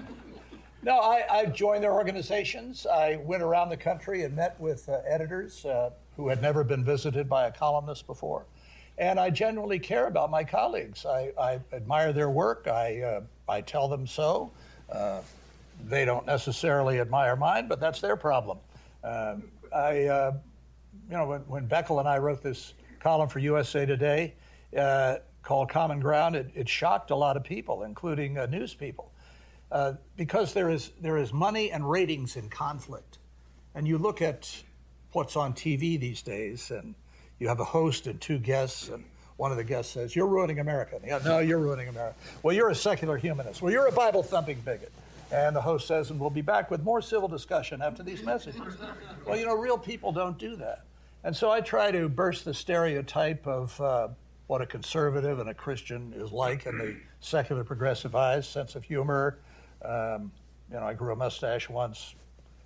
no, 0.83 0.99
I, 0.99 1.25
I, 1.29 1.45
joined 1.47 1.83
their 1.83 1.93
organizations. 1.93 2.85
I 2.85 3.17
went 3.17 3.43
around 3.43 3.69
the 3.69 3.77
country 3.77 4.23
and 4.23 4.35
met 4.35 4.59
with 4.59 4.87
uh, 4.87 4.99
editors 5.05 5.65
uh, 5.65 5.89
who 6.15 6.29
had 6.29 6.41
never 6.41 6.63
been 6.63 6.85
visited 6.85 7.27
by 7.27 7.47
a 7.47 7.51
columnist 7.51 8.07
before 8.07 8.45
and 9.01 9.19
I 9.19 9.31
generally 9.31 9.79
care 9.79 10.05
about 10.05 10.29
my 10.29 10.43
colleagues. 10.43 11.07
I, 11.07 11.31
I 11.37 11.59
admire 11.73 12.13
their 12.13 12.29
work. 12.29 12.67
I, 12.67 13.01
uh, 13.01 13.21
I 13.49 13.61
tell 13.61 13.87
them 13.87 14.05
so. 14.05 14.51
Uh, 14.91 15.21
they 15.83 16.05
don't 16.05 16.27
necessarily 16.27 16.99
admire 16.99 17.35
mine, 17.35 17.67
but 17.67 17.79
that's 17.79 17.99
their 17.99 18.15
problem. 18.15 18.59
Um, 19.03 19.45
I, 19.75 20.05
uh, 20.05 20.33
you 21.09 21.17
know, 21.17 21.25
when, 21.25 21.41
when 21.41 21.67
Beckel 21.67 21.99
and 21.99 22.07
I 22.07 22.19
wrote 22.19 22.43
this 22.43 22.75
column 22.99 23.27
for 23.27 23.39
USA 23.39 23.87
Today 23.87 24.35
uh, 24.77 25.15
called 25.41 25.71
Common 25.71 25.99
Ground, 25.99 26.35
it, 26.35 26.51
it, 26.53 26.69
shocked 26.69 27.09
a 27.09 27.15
lot 27.15 27.37
of 27.37 27.43
people, 27.43 27.81
including 27.81 28.37
uh, 28.37 28.45
news 28.45 28.75
people, 28.75 29.11
uh, 29.71 29.93
because 30.15 30.53
there 30.53 30.69
is 30.69 30.91
there 31.01 31.17
is 31.17 31.33
money 31.33 31.71
and 31.71 31.89
ratings 31.89 32.35
in 32.35 32.49
conflict, 32.49 33.17
and 33.73 33.87
you 33.87 33.97
look 33.97 34.21
at 34.21 34.61
what's 35.13 35.35
on 35.35 35.53
TV 35.53 35.99
these 35.99 36.21
days, 36.21 36.69
and 36.69 36.93
you 37.41 37.47
have 37.47 37.59
a 37.59 37.65
host 37.65 38.05
and 38.05 38.21
two 38.21 38.37
guests, 38.37 38.89
and 38.89 39.03
one 39.37 39.49
of 39.49 39.57
the 39.57 39.63
guests 39.63 39.91
says, 39.91 40.15
You're 40.15 40.27
ruining 40.27 40.59
America. 40.59 40.99
Yeah, 41.03 41.19
no, 41.25 41.39
you're 41.39 41.57
ruining 41.57 41.87
America. 41.87 42.15
Well, 42.43 42.55
you're 42.55 42.69
a 42.69 42.75
secular 42.75 43.17
humanist. 43.17 43.63
Well, 43.63 43.73
you're 43.73 43.87
a 43.87 43.91
Bible 43.91 44.21
thumping 44.21 44.61
bigot. 44.63 44.91
And 45.31 45.55
the 45.55 45.61
host 45.61 45.87
says, 45.87 46.11
And 46.11 46.19
we'll 46.19 46.29
be 46.29 46.43
back 46.43 46.69
with 46.69 46.83
more 46.83 47.01
civil 47.01 47.27
discussion 47.27 47.81
after 47.81 48.03
these 48.03 48.21
messages. 48.21 48.61
well, 49.25 49.35
you 49.35 49.47
know, 49.47 49.55
real 49.55 49.79
people 49.79 50.11
don't 50.11 50.37
do 50.37 50.55
that. 50.57 50.83
And 51.23 51.35
so 51.35 51.49
I 51.49 51.61
try 51.61 51.89
to 51.89 52.07
burst 52.07 52.45
the 52.45 52.53
stereotype 52.53 53.47
of 53.47 53.81
uh, 53.81 54.09
what 54.45 54.61
a 54.61 54.67
conservative 54.67 55.39
and 55.39 55.49
a 55.49 55.53
Christian 55.55 56.13
is 56.15 56.31
like 56.31 56.67
in 56.67 56.77
the 56.77 56.95
secular 57.21 57.63
progressive 57.63 58.15
eyes, 58.15 58.47
sense 58.47 58.75
of 58.75 58.83
humor. 58.83 59.39
Um, 59.83 60.31
you 60.71 60.79
know, 60.79 60.85
I 60.85 60.93
grew 60.93 61.11
a 61.11 61.15
mustache 61.15 61.69
once. 61.69 62.13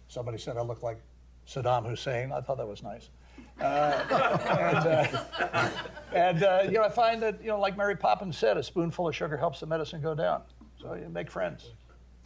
Somebody 0.10 0.38
said 0.38 0.58
I 0.58 0.64
looked 0.64 0.84
like 0.84 1.00
Saddam 1.48 1.88
Hussein. 1.88 2.34
I 2.34 2.42
thought 2.42 2.58
that 2.58 2.68
was 2.68 2.84
nice. 2.84 3.08
Uh, 3.60 3.64
and, 4.50 4.88
uh, 4.88 5.70
and 6.14 6.44
uh, 6.44 6.62
you 6.66 6.72
know, 6.72 6.84
I 6.84 6.90
find 6.90 7.22
that 7.24 7.42
you 7.42 7.48
know, 7.48 7.60
like 7.60 7.78
Mary 7.78 7.96
Poppins 7.96 8.38
said, 8.38 8.58
a 8.58 8.64
spoonful 8.64 9.08
of 9.08 9.16
sugar 9.16 9.38
helps 9.38 9.60
the 9.60 9.66
medicine 9.66 10.02
go 10.02 10.14
down. 10.14 10.42
So 10.82 10.94
you 10.94 11.10
make 11.10 11.32
friends, 11.32 11.72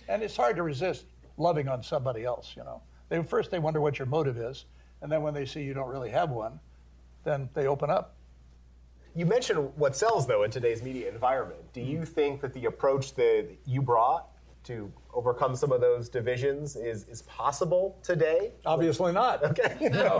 and 0.08 0.24
it's 0.24 0.36
hard 0.36 0.56
to 0.56 0.64
resist 0.64 1.06
loving 1.38 1.68
on 1.68 1.84
somebody 1.84 2.26
else. 2.26 2.54
You 2.56 2.64
know, 2.64 2.82
they 3.10 3.22
first 3.24 3.52
they 3.52 3.60
wonder 3.60 3.82
what 3.82 4.00
your 4.00 4.08
motive 4.08 4.38
is, 4.38 4.66
and 5.02 5.12
then 5.12 5.22
when 5.22 5.34
they 5.34 5.46
see 5.46 5.62
you 5.62 5.74
don't 5.74 5.90
really 5.90 6.10
have 6.10 6.30
one, 6.30 6.60
then 7.24 7.50
they 7.54 7.68
open 7.68 7.90
up. 7.90 8.16
You 9.16 9.26
mentioned 9.26 9.72
what 9.76 9.96
sells 9.96 10.28
though 10.28 10.44
in 10.44 10.52
today's 10.52 10.82
media 10.82 11.12
environment. 11.12 11.62
Do 11.74 11.82
you 11.82 12.06
think 12.06 12.42
that 12.42 12.54
the 12.54 12.66
approach 12.66 13.16
that 13.16 13.48
you 13.66 13.82
brought 13.82 14.29
to 14.64 14.92
overcome 15.14 15.56
some 15.56 15.72
of 15.72 15.82
those 15.82 16.10
divisions 16.10 16.76
is, 16.76 17.06
is 17.06 17.22
possible 17.24 17.98
today? 18.04 18.52
Obviously 18.66 19.12
not. 19.12 19.44
Okay. 19.44 19.78
no, 19.90 20.20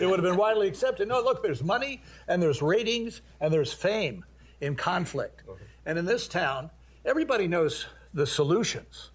it 0.00 0.06
would 0.06 0.18
have 0.18 0.22
been 0.22 0.36
widely 0.36 0.68
accepted. 0.68 1.08
No, 1.08 1.20
look, 1.20 1.42
there's 1.42 1.62
money 1.62 2.02
and 2.28 2.42
there's 2.42 2.62
ratings 2.62 3.22
and 3.40 3.52
there's 3.52 3.72
fame 3.72 4.24
in 4.60 4.74
conflict. 4.74 5.42
Okay. 5.48 5.62
And 5.86 5.98
in 5.98 6.04
this 6.04 6.28
town, 6.28 6.70
everybody 7.04 7.46
knows 7.46 7.86
the 8.14 8.26
solutions, 8.26 9.10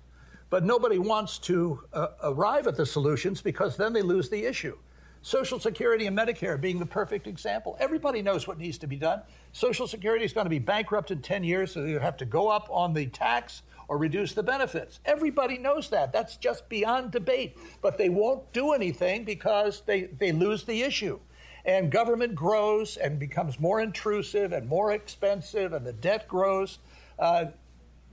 but 0.49 0.63
nobody 0.63 0.97
wants 0.97 1.37
to 1.39 1.81
uh, 1.93 2.07
arrive 2.23 2.67
at 2.67 2.75
the 2.75 2.85
solutions 2.85 3.41
because 3.41 3.77
then 3.77 3.93
they 3.93 4.01
lose 4.01 4.29
the 4.29 4.45
issue. 4.45 4.77
Social 5.23 5.59
Security 5.59 6.07
and 6.07 6.17
Medicare 6.17 6.59
being 6.59 6.79
the 6.79 6.85
perfect 6.85 7.27
example. 7.27 7.77
Everybody 7.79 8.23
knows 8.23 8.47
what 8.47 8.57
needs 8.57 8.79
to 8.79 8.87
be 8.87 8.95
done. 8.95 9.21
Social 9.51 9.87
Security 9.87 10.25
is 10.25 10.33
going 10.33 10.45
to 10.45 10.49
be 10.49 10.59
bankrupt 10.59 11.11
in 11.11 11.21
10 11.21 11.43
years, 11.43 11.71
so 11.71 11.83
you 11.85 11.99
have 11.99 12.17
to 12.17 12.25
go 12.25 12.47
up 12.47 12.67
on 12.71 12.93
the 12.93 13.05
tax 13.07 13.61
or 13.91 13.97
reduce 13.97 14.31
the 14.31 14.41
benefits. 14.41 15.01
Everybody 15.03 15.57
knows 15.57 15.89
that. 15.89 16.13
That's 16.13 16.37
just 16.37 16.69
beyond 16.69 17.11
debate. 17.11 17.57
But 17.81 17.97
they 17.97 18.07
won't 18.07 18.53
do 18.53 18.71
anything 18.71 19.25
because 19.25 19.83
they, 19.85 20.03
they 20.03 20.31
lose 20.31 20.63
the 20.63 20.81
issue. 20.81 21.19
And 21.65 21.91
government 21.91 22.33
grows 22.33 22.95
and 22.95 23.19
becomes 23.19 23.59
more 23.59 23.81
intrusive 23.81 24.53
and 24.53 24.65
more 24.69 24.93
expensive, 24.93 25.73
and 25.73 25.85
the 25.85 25.91
debt 25.91 26.25
grows. 26.29 26.79
Uh, 27.19 27.47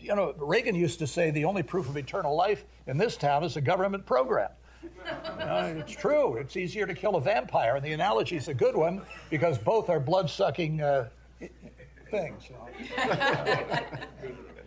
you 0.01 0.17
know, 0.17 0.35
Reagan 0.37 0.75
used 0.75 0.99
to 0.99 1.07
say 1.07 1.31
the 1.31 1.45
only 1.45 1.63
proof 1.63 1.89
of 1.89 1.97
eternal 1.97 2.35
life 2.35 2.65
in 2.89 2.99
this 2.99 3.17
town 3.17 3.45
is 3.45 3.57
a 3.57 3.61
government 3.61 4.05
program. 4.05 4.51
Uh, 5.41 5.73
it's 5.77 5.93
true. 5.93 6.35
It's 6.35 6.57
easier 6.57 6.87
to 6.87 6.93
kill 6.93 7.17
a 7.17 7.21
vampire, 7.21 7.77
and 7.77 7.85
the 7.85 7.93
analogy 7.93 8.37
is 8.37 8.49
a 8.49 8.55
good 8.55 8.77
one 8.77 9.01
because 9.31 9.57
both 9.57 9.89
are 9.89 9.99
blood 9.99 10.29
sucking 10.29 10.83
uh, 10.83 11.09
things. 12.11 12.51
You 12.51 12.57
know? 12.57 13.81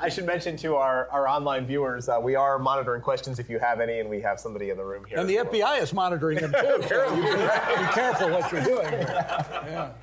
I 0.00 0.08
should 0.08 0.26
mention 0.26 0.56
to 0.58 0.76
our, 0.76 1.08
our 1.10 1.26
online 1.26 1.66
viewers, 1.66 2.08
uh, 2.08 2.20
we 2.22 2.36
are 2.36 2.58
monitoring 2.58 3.02
questions 3.02 3.40
if 3.40 3.50
you 3.50 3.58
have 3.58 3.80
any, 3.80 3.98
and 3.98 4.08
we 4.08 4.20
have 4.20 4.38
somebody 4.38 4.70
in 4.70 4.76
the 4.76 4.84
room 4.84 5.04
here. 5.04 5.18
And 5.18 5.28
the 5.28 5.36
well. 5.36 5.46
FBI 5.46 5.82
is 5.82 5.92
monitoring 5.92 6.38
them 6.38 6.52
too. 6.52 6.82
so 6.88 7.16
be, 7.16 7.22
be, 7.22 7.92
careful 7.94 8.30
what 8.30 8.50
you're 8.52 8.62
doing. 8.62 8.92
Yeah. 8.92 9.90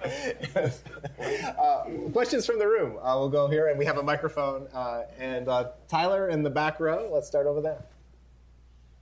Yes. 0.56 0.84
Uh, 1.58 1.84
questions 2.12 2.46
from 2.46 2.60
the 2.60 2.68
room. 2.68 2.98
Uh, 2.98 3.16
we'll 3.18 3.30
go 3.30 3.48
here, 3.48 3.68
and 3.68 3.80
we 3.80 3.86
have 3.86 3.98
a 3.98 4.04
microphone. 4.04 4.68
Uh, 4.74 5.04
and 5.18 5.48
uh, 5.48 5.70
Tyler 5.88 6.30
in 6.30 6.44
the 6.44 6.50
back 6.50 6.80
row, 6.80 7.10
let's 7.12 7.28
start 7.28 7.48
over 7.48 7.62
there. 7.62 7.84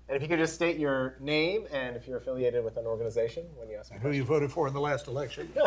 And 0.07 0.15
if 0.15 0.21
you 0.21 0.27
could 0.27 0.39
just 0.39 0.53
state 0.53 0.77
your 0.77 1.15
name 1.19 1.65
and 1.71 1.95
if 1.95 2.07
you're 2.07 2.17
affiliated 2.17 2.63
with 2.63 2.77
an 2.77 2.85
organization 2.85 3.45
when 3.55 3.69
you 3.69 3.77
ask. 3.77 3.91
Who 3.93 4.11
you 4.11 4.23
voted 4.23 4.51
for 4.51 4.67
in 4.67 4.73
the 4.73 4.81
last 4.81 5.07
election? 5.07 5.51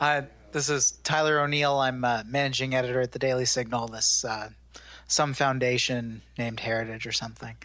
uh, 0.00 0.22
this 0.56 0.70
is 0.70 0.92
Tyler 1.04 1.38
O'Neill. 1.40 1.78
I'm 1.78 2.02
uh, 2.02 2.22
managing 2.26 2.74
editor 2.74 3.02
at 3.02 3.12
the 3.12 3.18
Daily 3.18 3.44
Signal. 3.44 3.88
This 3.88 4.24
uh, 4.24 4.48
some 5.06 5.34
foundation 5.34 6.22
named 6.38 6.60
Heritage 6.60 7.06
or 7.06 7.12
something. 7.12 7.56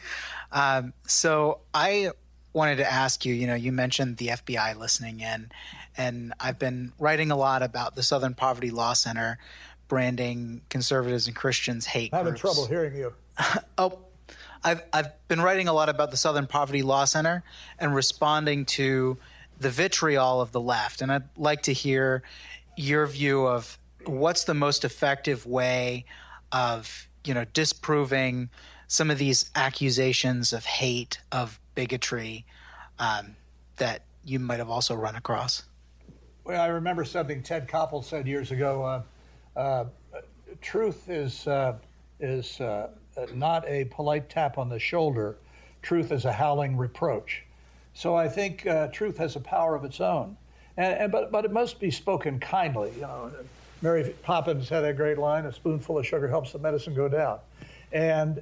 Um, 0.51 0.91
so 1.07 1.59
I 1.73 2.11
wanted 2.51 2.75
to 2.77 2.91
ask 2.91 3.25
you. 3.25 3.33
You 3.33 3.47
know, 3.47 3.55
you 3.55 3.71
mentioned 3.71 4.17
the 4.17 4.27
FBI 4.27 4.77
listening 4.77 5.21
in, 5.21 5.51
and 5.95 6.33
I've 6.37 6.59
been 6.59 6.91
writing 6.99 7.31
a 7.31 7.37
lot 7.37 7.63
about 7.63 7.95
the 7.95 8.03
Southern 8.03 8.33
Poverty 8.33 8.71
Law 8.71 8.91
Center 8.91 9.39
branding 9.87 10.61
conservatives 10.67 11.27
and 11.27 11.35
Christians 11.35 11.85
hate. 11.85 12.13
I'm 12.13 12.25
having 12.25 12.35
trouble 12.35 12.65
hearing 12.67 12.95
you. 12.95 13.13
oh. 13.77 13.99
I've 14.63 14.83
I've 14.93 15.27
been 15.27 15.41
writing 15.41 15.69
a 15.69 15.73
lot 15.73 15.89
about 15.89 16.11
the 16.11 16.17
Southern 16.17 16.45
Poverty 16.45 16.83
Law 16.83 17.05
Center 17.05 17.43
and 17.79 17.95
responding 17.95 18.65
to 18.65 19.17
the 19.59 19.69
vitriol 19.69 20.41
of 20.41 20.51
the 20.51 20.61
left, 20.61 21.01
and 21.01 21.11
I'd 21.11 21.23
like 21.37 21.63
to 21.63 21.73
hear 21.73 22.21
your 22.81 23.05
view 23.05 23.45
of 23.45 23.77
what's 24.05 24.43
the 24.43 24.53
most 24.53 24.83
effective 24.83 25.45
way 25.45 26.05
of 26.51 27.07
you 27.23 27.33
know 27.33 27.45
disproving 27.53 28.49
some 28.87 29.11
of 29.11 29.17
these 29.17 29.49
accusations 29.55 30.51
of 30.51 30.65
hate 30.65 31.19
of 31.31 31.59
bigotry 31.75 32.45
um, 32.99 33.35
that 33.77 34.03
you 34.25 34.39
might 34.39 34.59
have 34.59 34.69
also 34.69 34.95
run 34.95 35.15
across? 35.15 35.63
Well 36.43 36.61
i 36.61 36.67
remember 36.67 37.05
something 37.05 37.43
ted 37.43 37.67
koppel 37.67 38.03
said 38.03 38.27
years 38.27 38.51
ago 38.51 38.83
uh, 38.83 39.59
uh, 39.59 39.85
truth 40.59 41.09
is 41.09 41.47
uh, 41.47 41.77
is 42.19 42.59
uh, 42.59 42.89
not 43.33 43.67
a 43.67 43.85
polite 43.85 44.29
tap 44.29 44.57
on 44.57 44.69
the 44.69 44.79
shoulder. 44.79 45.37
Truth 45.81 46.11
is 46.11 46.25
a 46.25 46.31
howling 46.31 46.77
reproach. 46.77 47.43
So 47.93 48.15
i 48.15 48.27
think 48.27 48.65
uh, 48.65 48.87
truth 48.87 49.17
has 49.17 49.35
a 49.35 49.39
power 49.39 49.75
of 49.75 49.85
its 49.85 50.01
own 50.01 50.37
and, 50.81 50.93
and, 50.95 51.11
but, 51.11 51.31
but 51.31 51.45
it 51.45 51.51
must 51.51 51.79
be 51.79 51.91
spoken 51.91 52.39
kindly. 52.39 52.91
You 52.95 53.01
know, 53.01 53.31
Mary 53.83 54.15
Poppins 54.23 54.67
had 54.67 54.81
that 54.81 54.97
great 54.97 55.19
line: 55.19 55.45
"A 55.45 55.53
spoonful 55.53 55.99
of 55.99 56.07
sugar 56.07 56.27
helps 56.27 56.51
the 56.53 56.59
medicine 56.59 56.95
go 56.95 57.07
down." 57.07 57.39
And 57.91 58.41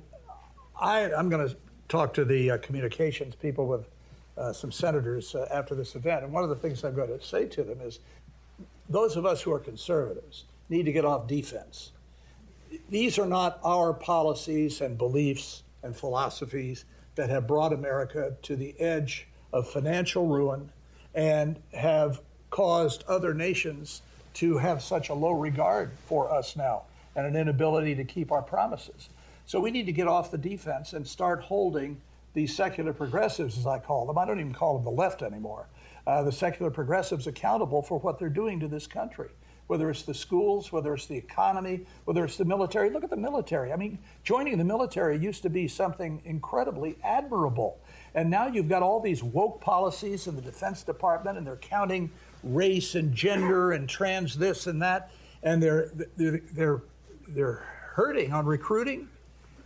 I, 0.80 1.02
am 1.12 1.30
going 1.30 1.48
to 1.48 1.56
talk 1.90 2.14
to 2.14 2.24
the 2.24 2.52
uh, 2.52 2.58
communications 2.60 3.36
people 3.36 3.68
with 3.68 3.90
uh, 4.38 4.54
some 4.54 4.72
senators 4.72 5.36
uh, 5.36 5.48
after 5.52 5.76
this 5.76 5.96
event, 5.96 6.24
and 6.24 6.32
one 6.32 6.44
of 6.44 6.50
the 6.50 6.56
things 6.56 6.84
I'm 6.86 6.96
going 6.96 7.10
to 7.10 7.22
say 7.22 7.46
to 7.46 7.64
them 7.64 7.82
is, 7.82 8.00
those 8.88 9.18
of 9.18 9.26
us 9.26 9.42
who 9.42 9.52
are 9.52 9.60
conservatives 9.60 10.46
need 10.70 10.86
to 10.86 10.94
get 10.94 11.04
off 11.04 11.28
defense. 11.28 11.92
These 12.90 13.20
are 13.20 13.26
not 13.26 13.60
our 13.66 13.92
policies 13.94 14.80
and 14.80 14.98
beliefs 14.98 15.64
and 15.84 15.96
philosophies 15.96 16.86
that 17.16 17.30
have 17.30 17.48
brought 17.48 17.74
America 17.74 18.36
to 18.44 18.56
the 18.56 18.80
edge 18.80 19.28
of 19.52 19.68
financial 19.68 20.28
ruin 20.28 20.72
and 21.16 21.60
have 21.74 22.22
caused 22.50 23.04
other 23.08 23.34
nations 23.34 24.02
to 24.36 24.58
have 24.58 24.82
such 24.82 25.10
a 25.10 25.14
low 25.14 25.32
regard 25.32 25.92
for 26.06 26.32
us 26.32 26.56
now 26.56 26.84
and 27.16 27.26
an 27.26 27.36
inability 27.36 27.96
to 27.96 28.04
keep 28.04 28.32
our 28.32 28.42
promises. 28.42 29.10
So 29.46 29.60
we 29.60 29.72
need 29.72 29.86
to 29.88 29.92
get 29.92 30.08
off 30.08 30.32
the 30.32 30.38
defense 30.38 30.94
and 30.94 31.08
start 31.08 31.42
holding 31.42 32.00
these 32.34 32.56
secular 32.56 32.94
progressives, 32.94 33.58
as 33.58 33.66
I 33.66 33.80
call 33.80 34.06
them. 34.06 34.18
I 34.18 34.26
don't 34.26 34.40
even 34.40 34.54
call 34.54 34.76
them 34.76 34.84
the 34.84 34.92
left 34.92 35.22
anymore. 35.22 35.68
Uh, 36.06 36.24
the 36.24 36.32
secular 36.32 36.72
progressives 36.72 37.28
accountable 37.28 37.82
for 37.82 38.00
what 38.00 38.20
they're 38.20 38.30
doing 38.30 38.60
to 38.60 38.68
this 38.68 38.88
country, 38.88 39.30
whether 39.68 39.90
it's 39.90 40.04
the 40.04 40.14
schools, 40.14 40.72
whether 40.72 40.94
it's 40.94 41.08
the 41.08 41.18
economy, 41.18 41.82
whether 42.06 42.24
it's 42.24 42.38
the 42.38 42.46
military. 42.46 42.90
Look 42.90 43.04
at 43.04 43.10
the 43.10 43.18
military. 43.18 43.74
I 43.74 43.76
mean, 43.76 43.98
joining 44.24 44.58
the 44.58 44.64
military 44.64 45.18
used 45.18 45.42
to 45.44 45.50
be 45.50 45.68
something 45.68 46.22
incredibly 46.26 46.98
admirable. 47.04 47.80
And 48.16 48.30
now 48.30 48.48
you've 48.48 48.70
got 48.70 48.84
all 48.84 49.00
these 49.00 49.24
woke 49.24 49.62
policies 49.62 50.28
in 50.28 50.36
the 50.36 50.42
Defense 50.42 50.84
Department, 50.84 51.38
and 51.38 51.46
they're 51.46 51.58
counting 51.58 52.12
race 52.44 52.96
and 52.96 53.14
gender 53.14 53.72
and 53.72 53.88
trans 53.88 54.38
this 54.38 54.68
and 54.68 54.82
that, 54.82 55.12
and 55.44 55.62
they're 55.62 55.92
they're 56.18 56.82
they're, 57.28 57.64
hurting 57.94 58.32
on 58.32 58.46
recruiting. 58.46 59.10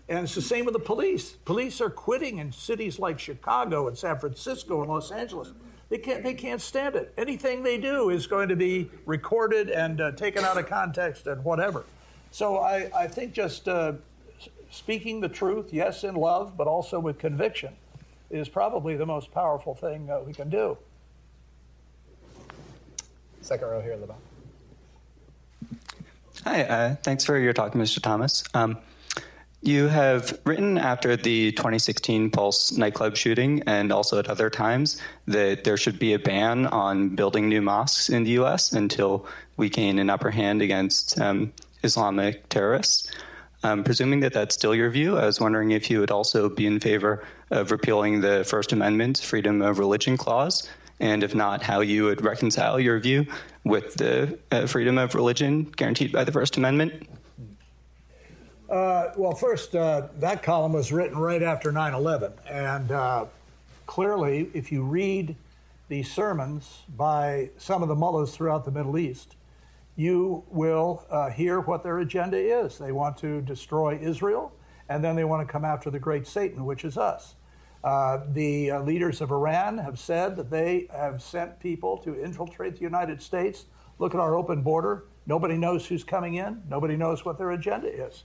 And 0.10 0.24
it's 0.24 0.34
the 0.34 0.42
same 0.42 0.66
with 0.66 0.74
the 0.74 0.80
police. 0.80 1.34
Police 1.46 1.80
are 1.82 1.90
quitting 1.90 2.40
in 2.40 2.52
cities 2.52 2.98
like 2.98 3.20
Chicago 3.20 3.88
and 3.88 3.96
San 3.96 4.18
Francisco 4.18 4.82
and 4.82 4.90
Los 4.90 5.12
Angeles. 5.12 5.52
They 5.90 6.00
can't, 6.00 6.24
they 6.24 6.34
can't 6.34 6.60
stand 6.60 6.96
it. 6.96 7.14
Anything 7.16 7.62
they 7.62 7.78
do 7.78 8.10
is 8.10 8.26
going 8.26 8.50
to 8.50 8.56
be 8.56 8.90
recorded 9.06 9.70
and 9.70 10.02
uh, 10.02 10.12
taken 10.14 10.44
out 10.44 10.58
of 10.58 10.68
context 10.68 11.28
and 11.28 11.44
whatever. 11.44 11.86
So 12.32 12.58
I, 12.58 12.90
I 12.98 13.08
think 13.08 13.34
just 13.34 13.68
uh, 13.68 13.94
speaking 14.72 15.22
the 15.22 15.30
truth, 15.30 15.72
yes, 15.72 16.04
in 16.04 16.16
love, 16.16 16.58
but 16.58 16.66
also 16.66 17.00
with 17.00 17.20
conviction, 17.20 17.76
is 18.32 18.50
probably 18.50 18.98
the 18.98 19.06
most 19.06 19.32
powerful 19.32 19.76
thing 19.76 20.10
uh, 20.10 20.22
we 20.26 20.34
can 20.34 20.50
do. 20.50 20.76
Second 23.44 23.68
row 23.68 23.82
here 23.82 23.92
in 23.92 24.02
the 24.02 24.08
back. 24.08 24.18
Hi, 26.46 26.64
uh, 26.64 26.96
thanks 27.04 27.24
for 27.26 27.38
your 27.38 27.54
talk, 27.54 27.74
Mr. 27.74 28.02
Thomas. 28.02 28.44
Um, 28.54 28.78
You 29.62 29.88
have 29.88 30.38
written 30.44 30.78
after 30.78 31.16
the 31.16 31.54
2016 31.54 32.32
Pulse 32.32 32.74
nightclub 32.74 33.16
shooting 33.16 33.64
and 33.66 33.94
also 33.94 34.20
at 34.20 34.28
other 34.28 34.50
times 34.50 35.02
that 35.26 35.64
there 35.64 35.78
should 35.78 36.00
be 36.00 36.12
a 36.14 36.20
ban 36.20 36.68
on 36.68 37.16
building 37.16 37.48
new 37.48 37.62
mosques 37.62 38.10
in 38.10 38.26
the 38.26 38.32
U.S. 38.32 38.74
until 38.74 39.26
we 39.56 39.70
gain 39.70 40.00
an 40.00 40.10
upper 40.10 40.32
hand 40.32 40.62
against 40.62 41.18
um, 41.18 41.54
Islamic 41.82 42.50
terrorists. 42.50 43.10
Um, 43.64 43.86
presuming 43.86 44.20
that 44.20 44.34
that's 44.34 44.54
still 44.54 44.76
your 44.76 44.90
view, 44.90 45.18
I 45.18 45.26
was 45.26 45.40
wondering 45.40 45.72
if 45.72 45.90
you 45.90 46.02
would 46.02 46.12
also 46.12 46.50
be 46.50 46.66
in 46.66 46.82
favor 46.82 47.24
of 47.50 47.72
repealing 47.72 48.20
the 48.20 48.44
First 48.44 48.74
Amendment's 48.74 49.24
freedom 49.24 49.62
of 49.62 49.80
religion 49.80 50.18
clause, 50.18 50.68
and 51.04 51.22
if 51.22 51.36
not, 51.36 51.62
how 51.62 51.82
you 51.82 52.06
would 52.06 52.24
reconcile 52.24 52.80
your 52.80 52.98
view 52.98 53.28
with 53.66 53.94
the 53.96 54.40
uh, 54.52 54.66
freedom 54.66 54.98
of 54.98 55.16
religion 55.16 55.64
guaranteed 55.76 56.14
by 56.14 56.24
the 56.24 56.32
First 56.32 56.56
Amendment. 56.56 57.10
Uh, 58.70 59.12
well, 59.18 59.34
first, 59.36 59.76
uh, 59.76 60.08
that 60.20 60.42
column 60.42 60.72
was 60.72 60.94
written 60.94 61.18
right 61.18 61.44
after 61.44 61.74
9 61.74 61.94
11. 61.94 62.32
And 62.50 62.92
uh, 62.94 63.26
clearly, 63.86 64.50
if 64.54 64.72
you 64.72 64.82
read 64.82 65.36
the 65.90 66.04
sermons 66.04 66.84
by 66.96 67.50
some 67.58 67.84
of 67.84 67.90
the 67.90 67.96
mullahs 67.96 68.34
throughout 68.34 68.64
the 68.64 68.72
Middle 68.72 68.98
East, 68.98 69.36
you 69.98 70.42
will 70.52 71.06
uh, 71.10 71.30
hear 71.30 71.60
what 71.60 71.84
their 71.84 72.00
agenda 72.00 72.38
is. 72.38 72.78
They 72.78 72.94
want 72.94 73.18
to 73.18 73.42
destroy 73.42 74.00
Israel, 74.02 74.54
and 74.88 75.04
then 75.04 75.18
they 75.18 75.26
want 75.26 75.46
to 75.46 75.52
come 75.52 75.66
after 75.66 75.90
the 75.92 76.00
great 76.00 76.26
Satan, 76.26 76.64
which 76.64 76.86
is 76.86 76.98
us. 76.98 77.36
Uh, 77.84 78.22
the 78.32 78.72
uh, 78.72 78.82
leaders 78.82 79.20
of 79.20 79.32
Iran 79.32 79.78
have 79.78 80.00
said 80.00 80.38
that 80.38 80.50
they 80.50 80.88
have 80.92 81.22
sent 81.22 81.60
people 81.60 81.98
to 81.98 82.22
infiltrate 82.22 82.76
the 82.76 82.82
United 82.82 83.22
States. 83.22 83.66
Look 84.00 84.14
at 84.14 84.22
our 84.22 84.36
open 84.36 84.62
border. 84.62 85.06
Nobody 85.26 85.58
knows 85.58 85.86
who's 85.86 86.04
coming 86.04 86.36
in. 86.36 86.62
Nobody 86.70 86.96
knows 86.96 87.26
what 87.26 87.38
their 87.38 87.52
agenda 87.52 87.88
is. 87.88 88.24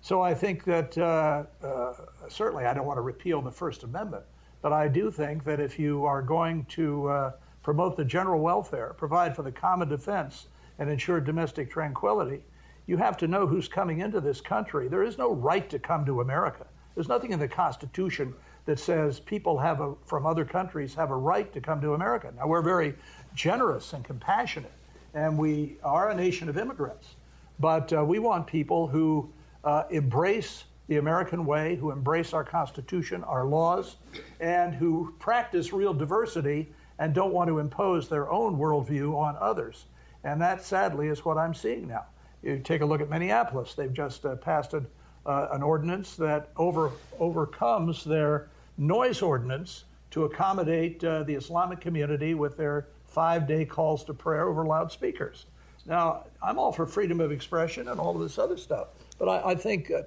So 0.00 0.22
I 0.22 0.34
think 0.34 0.64
that 0.64 0.98
uh, 0.98 1.44
uh, 1.62 1.94
certainly 2.28 2.66
I 2.66 2.74
don't 2.74 2.86
want 2.86 2.96
to 2.98 3.02
repeal 3.02 3.40
the 3.40 3.50
First 3.50 3.84
Amendment, 3.84 4.24
but 4.60 4.72
I 4.72 4.88
do 4.88 5.10
think 5.10 5.44
that 5.44 5.60
if 5.60 5.78
you 5.78 6.04
are 6.04 6.22
going 6.22 6.64
to 6.66 7.08
uh, 7.08 7.32
promote 7.62 7.96
the 7.96 8.04
general 8.04 8.40
welfare, 8.40 8.94
provide 8.96 9.34
for 9.34 9.42
the 9.42 9.52
common 9.52 9.88
defense, 9.88 10.48
and 10.78 10.90
ensure 10.90 11.20
domestic 11.20 11.70
tranquility, 11.70 12.44
you 12.86 12.96
have 12.96 13.16
to 13.16 13.26
know 13.26 13.46
who's 13.46 13.66
coming 13.66 14.00
into 14.00 14.20
this 14.20 14.40
country. 14.40 14.88
There 14.88 15.02
is 15.02 15.16
no 15.16 15.32
right 15.32 15.68
to 15.70 15.78
come 15.78 16.04
to 16.06 16.20
America. 16.20 16.66
There's 16.94 17.08
nothing 17.08 17.32
in 17.32 17.38
the 17.38 17.48
Constitution 17.48 18.34
that 18.66 18.78
says 18.78 19.20
people 19.20 19.58
have 19.58 19.80
a, 19.80 19.94
from 20.04 20.26
other 20.26 20.44
countries 20.44 20.94
have 20.94 21.10
a 21.10 21.16
right 21.16 21.52
to 21.52 21.60
come 21.60 21.80
to 21.80 21.94
America. 21.94 22.32
Now 22.36 22.46
we're 22.46 22.62
very 22.62 22.94
generous 23.34 23.92
and 23.92 24.04
compassionate, 24.04 24.72
and 25.14 25.38
we 25.38 25.78
are 25.82 26.10
a 26.10 26.14
nation 26.14 26.48
of 26.48 26.58
immigrants, 26.58 27.14
but 27.58 27.92
uh, 27.92 28.04
we 28.04 28.18
want 28.18 28.46
people 28.46 28.86
who 28.86 29.30
uh, 29.64 29.84
embrace 29.90 30.64
the 30.88 30.98
American 30.98 31.44
way, 31.44 31.76
who 31.76 31.90
embrace 31.90 32.32
our 32.32 32.44
Constitution, 32.44 33.24
our 33.24 33.44
laws, 33.44 33.96
and 34.40 34.74
who 34.74 35.14
practice 35.18 35.72
real 35.72 35.92
diversity 35.92 36.68
and 36.98 37.14
don't 37.14 37.32
want 37.32 37.48
to 37.48 37.58
impose 37.58 38.08
their 38.08 38.30
own 38.30 38.56
worldview 38.56 39.16
on 39.16 39.36
others. 39.40 39.86
And 40.24 40.40
that, 40.40 40.64
sadly, 40.64 41.08
is 41.08 41.24
what 41.24 41.38
I'm 41.38 41.54
seeing 41.54 41.88
now. 41.88 42.06
You 42.42 42.58
take 42.58 42.80
a 42.80 42.86
look 42.86 43.00
at 43.00 43.10
Minneapolis, 43.10 43.74
they've 43.74 43.92
just 43.92 44.24
uh, 44.24 44.36
passed 44.36 44.74
a, 44.74 44.82
uh, 45.26 45.48
an 45.52 45.62
ordinance 45.62 46.14
that 46.16 46.50
over, 46.56 46.92
overcomes 47.18 48.04
their 48.04 48.48
noise 48.78 49.22
ordinance 49.22 49.84
to 50.10 50.24
accommodate 50.24 51.02
uh, 51.04 51.22
the 51.24 51.34
Islamic 51.34 51.80
community 51.80 52.34
with 52.34 52.56
their 52.56 52.86
five 53.06 53.46
day 53.46 53.64
calls 53.64 54.04
to 54.04 54.14
prayer 54.14 54.48
over 54.48 54.64
loudspeakers. 54.64 55.46
Now, 55.86 56.24
I'm 56.42 56.58
all 56.58 56.72
for 56.72 56.86
freedom 56.86 57.20
of 57.20 57.30
expression 57.32 57.88
and 57.88 58.00
all 58.00 58.14
of 58.14 58.20
this 58.20 58.38
other 58.38 58.56
stuff. 58.56 58.88
But 59.18 59.28
I, 59.28 59.50
I 59.50 59.54
think 59.54 59.90
uh, 59.90 60.02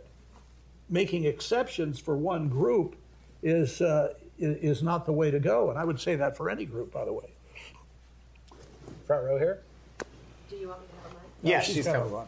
making 0.90 1.26
exceptions 1.26 2.00
for 2.00 2.18
one 2.18 2.50
group 2.50 2.96
is, 3.42 3.82
uh, 3.82 4.14
is 4.38 4.84
not 4.84 5.06
the 5.06 5.14
way 5.14 5.32
to 5.32 5.40
go. 5.40 5.70
And 5.70 5.80
I 5.80 5.86
would 5.86 6.00
say 6.00 6.16
that 6.18 6.36
for 6.36 6.50
any 6.50 6.66
group, 6.66 6.92
by 6.92 7.06
the 7.06 7.14
way. 7.14 7.30
Front 9.08 9.26
row 9.26 9.38
here. 9.38 9.62
Do 10.50 10.56
you 10.56 10.68
want 10.68 10.82
me 10.82 10.88
to 10.88 10.94
have 11.04 11.12
a 11.12 11.16
mic? 11.16 11.24
Yes, 11.42 11.66
she's 11.66 11.76
she's 11.76 11.86
got 11.86 11.96
coming. 11.96 12.28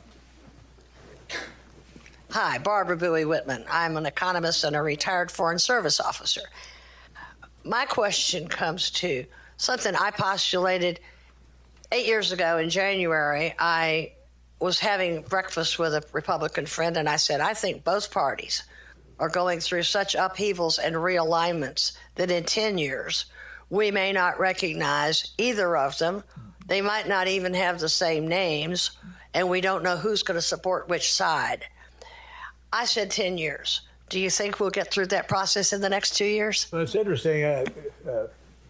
Hi, 2.34 2.60
Barbara 2.60 2.96
Bowie 2.96 3.26
Whitman. 3.26 3.66
I'm 3.70 3.98
an 3.98 4.06
economist 4.06 4.64
and 4.64 4.74
a 4.74 4.82
retired 4.82 5.30
Foreign 5.30 5.60
Service 5.60 6.00
officer. 6.00 6.44
My 7.66 7.84
question 7.84 8.48
comes 8.48 8.90
to 8.92 9.26
something 9.58 9.94
I 9.98 10.12
postulated 10.12 11.02
eight 11.92 12.06
years 12.06 12.32
ago 12.32 12.58
in 12.58 12.70
January. 12.70 13.54
I 13.60 14.14
was 14.62 14.80
having 14.80 15.24
breakfast 15.24 15.78
with 15.78 15.94
a 15.94 16.06
Republican 16.14 16.66
friend, 16.66 16.96
and 16.96 17.10
I 17.10 17.18
said, 17.18 17.42
I 17.42 17.54
think 17.54 17.84
both 17.84 18.14
parties 18.14 18.64
are 19.20 19.28
going 19.28 19.60
through 19.60 19.84
such 19.84 20.16
upheavals 20.16 20.80
and 20.80 20.96
realignments 20.96 21.98
that 22.16 22.32
in 22.32 22.46
10 22.46 22.78
years, 22.78 23.26
we 23.70 23.92
may 23.92 24.14
not 24.14 24.40
recognize 24.40 25.34
either 25.38 25.76
of 25.76 25.98
them. 25.98 26.24
They 26.66 26.80
might 26.80 27.10
not 27.10 27.28
even 27.28 27.54
have 27.56 27.82
the 27.82 27.90
same 27.90 28.26
names, 28.26 28.92
and 29.34 29.50
we 29.50 29.60
don't 29.60 29.84
know 29.84 29.98
who's 29.98 30.24
going 30.24 30.36
to 30.38 30.42
support 30.42 30.88
which 30.88 31.12
side. 31.12 31.66
I 32.74 32.86
said 32.86 33.12
10 33.12 33.38
years. 33.38 33.82
Do 34.10 34.20
you 34.20 34.30
think 34.30 34.60
we'll 34.60 34.70
get 34.70 34.92
through 34.92 35.08
that 35.08 35.28
process 35.28 35.74
in 35.74 35.82
the 35.82 35.90
next 35.90 36.16
two 36.16 36.26
years? 36.26 36.68
Well, 36.72 36.82
it's 36.82 36.96
interesting. 36.96 37.44
Uh, 37.44 37.66
uh, 38.08 38.28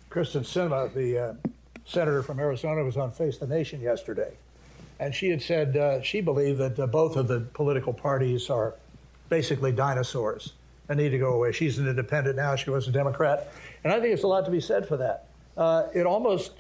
Kyrsten 0.09 0.41
Sinema, 0.41 0.93
the 0.93 1.17
uh, 1.17 1.33
senator 1.85 2.21
from 2.23 2.39
Arizona, 2.39 2.83
was 2.83 2.97
on 2.97 3.11
Face 3.11 3.37
the 3.37 3.47
Nation 3.47 3.79
yesterday. 3.81 4.31
And 4.99 5.13
she 5.15 5.29
had 5.29 5.41
said 5.41 5.77
uh, 5.77 6.01
she 6.01 6.21
believed 6.21 6.59
that 6.59 6.79
uh, 6.79 6.87
both 6.87 7.15
of 7.15 7.27
the 7.27 7.39
political 7.39 7.93
parties 7.93 8.49
are 8.49 8.75
basically 9.29 9.71
dinosaurs 9.71 10.53
and 10.89 10.99
need 10.99 11.09
to 11.09 11.17
go 11.17 11.33
away. 11.33 11.51
She's 11.51 11.79
an 11.79 11.87
independent 11.87 12.35
now, 12.35 12.55
she 12.55 12.69
was 12.69 12.87
a 12.87 12.91
Democrat. 12.91 13.51
And 13.83 13.93
I 13.93 13.95
think 13.95 14.09
there's 14.09 14.23
a 14.23 14.27
lot 14.27 14.45
to 14.45 14.51
be 14.51 14.61
said 14.61 14.87
for 14.87 14.97
that. 14.97 15.25
Uh, 15.57 15.87
it 15.93 16.05
almost 16.05 16.51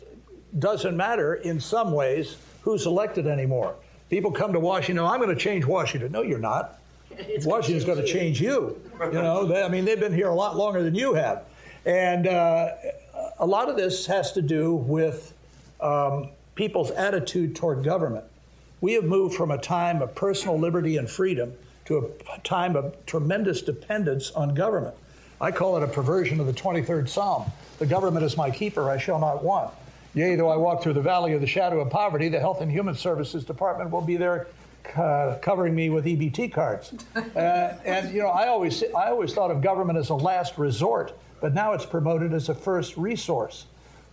doesn't 0.57 0.95
matter 0.97 1.35
in 1.35 1.59
some 1.59 1.91
ways 1.91 2.37
who's 2.61 2.85
elected 2.85 3.27
anymore. 3.27 3.75
People 4.09 4.31
come 4.31 4.53
to 4.53 4.59
Washington, 4.59 5.05
I'm 5.05 5.19
going 5.19 5.35
to 5.35 5.41
change 5.41 5.65
Washington. 5.65 6.11
No, 6.11 6.21
you're 6.21 6.39
not. 6.39 6.80
Washington's 7.45 7.85
going 7.85 7.97
to 7.99 8.05
change 8.05 8.41
you. 8.41 8.79
You 8.99 9.11
know, 9.13 9.45
they, 9.47 9.63
I 9.63 9.69
mean, 9.69 9.85
they've 9.85 9.99
been 9.99 10.13
here 10.13 10.29
a 10.29 10.35
lot 10.35 10.55
longer 10.55 10.83
than 10.83 10.95
you 10.95 11.13
have. 11.13 11.45
And 11.85 12.27
uh, 12.27 12.73
a 13.39 13.45
lot 13.45 13.69
of 13.69 13.75
this 13.75 14.05
has 14.05 14.31
to 14.33 14.41
do 14.41 14.75
with 14.75 15.33
um, 15.79 16.29
people's 16.55 16.91
attitude 16.91 17.55
toward 17.55 17.83
government. 17.83 18.25
We 18.81 18.93
have 18.93 19.03
moved 19.03 19.35
from 19.35 19.51
a 19.51 19.57
time 19.57 20.01
of 20.01 20.13
personal 20.15 20.59
liberty 20.59 20.97
and 20.97 21.09
freedom 21.09 21.53
to 21.85 22.11
a 22.33 22.39
time 22.39 22.75
of 22.75 22.95
tremendous 23.05 23.61
dependence 23.61 24.31
on 24.31 24.53
government. 24.53 24.95
I 25.39 25.51
call 25.51 25.77
it 25.77 25.83
a 25.83 25.87
perversion 25.87 26.39
of 26.39 26.45
the 26.45 26.53
23rd 26.53 27.09
Psalm. 27.09 27.51
The 27.79 27.85
government 27.87 28.23
is 28.23 28.37
my 28.37 28.51
keeper, 28.51 28.89
I 28.89 28.97
shall 28.97 29.19
not 29.19 29.43
want. 29.43 29.73
Yea, 30.13 30.35
though 30.35 30.49
I 30.49 30.57
walk 30.57 30.83
through 30.83 30.93
the 30.93 31.01
valley 31.01 31.33
of 31.33 31.41
the 31.41 31.47
shadow 31.47 31.79
of 31.79 31.89
poverty, 31.89 32.29
the 32.29 32.39
Health 32.39 32.61
and 32.61 32.71
Human 32.71 32.95
Services 32.95 33.43
Department 33.43 33.89
will 33.89 34.01
be 34.01 34.17
there 34.17 34.47
uh, 34.95 35.37
covering 35.41 35.75
me 35.75 35.89
with 35.89 36.05
EBT 36.05 36.51
cards. 36.51 36.93
Uh, 37.15 37.77
and 37.85 38.13
you 38.13 38.21
know, 38.21 38.29
I 38.29 38.47
always 38.47 38.83
I 38.95 39.09
always 39.09 39.33
thought 39.33 39.51
of 39.51 39.61
government 39.61 39.97
as 39.97 40.09
a 40.09 40.15
last 40.15 40.57
resort, 40.57 41.17
but 41.39 41.53
now 41.53 41.73
it's 41.73 41.85
promoted 41.85 42.33
as 42.33 42.49
a 42.49 42.55
first 42.55 42.97
resource. 42.97 43.65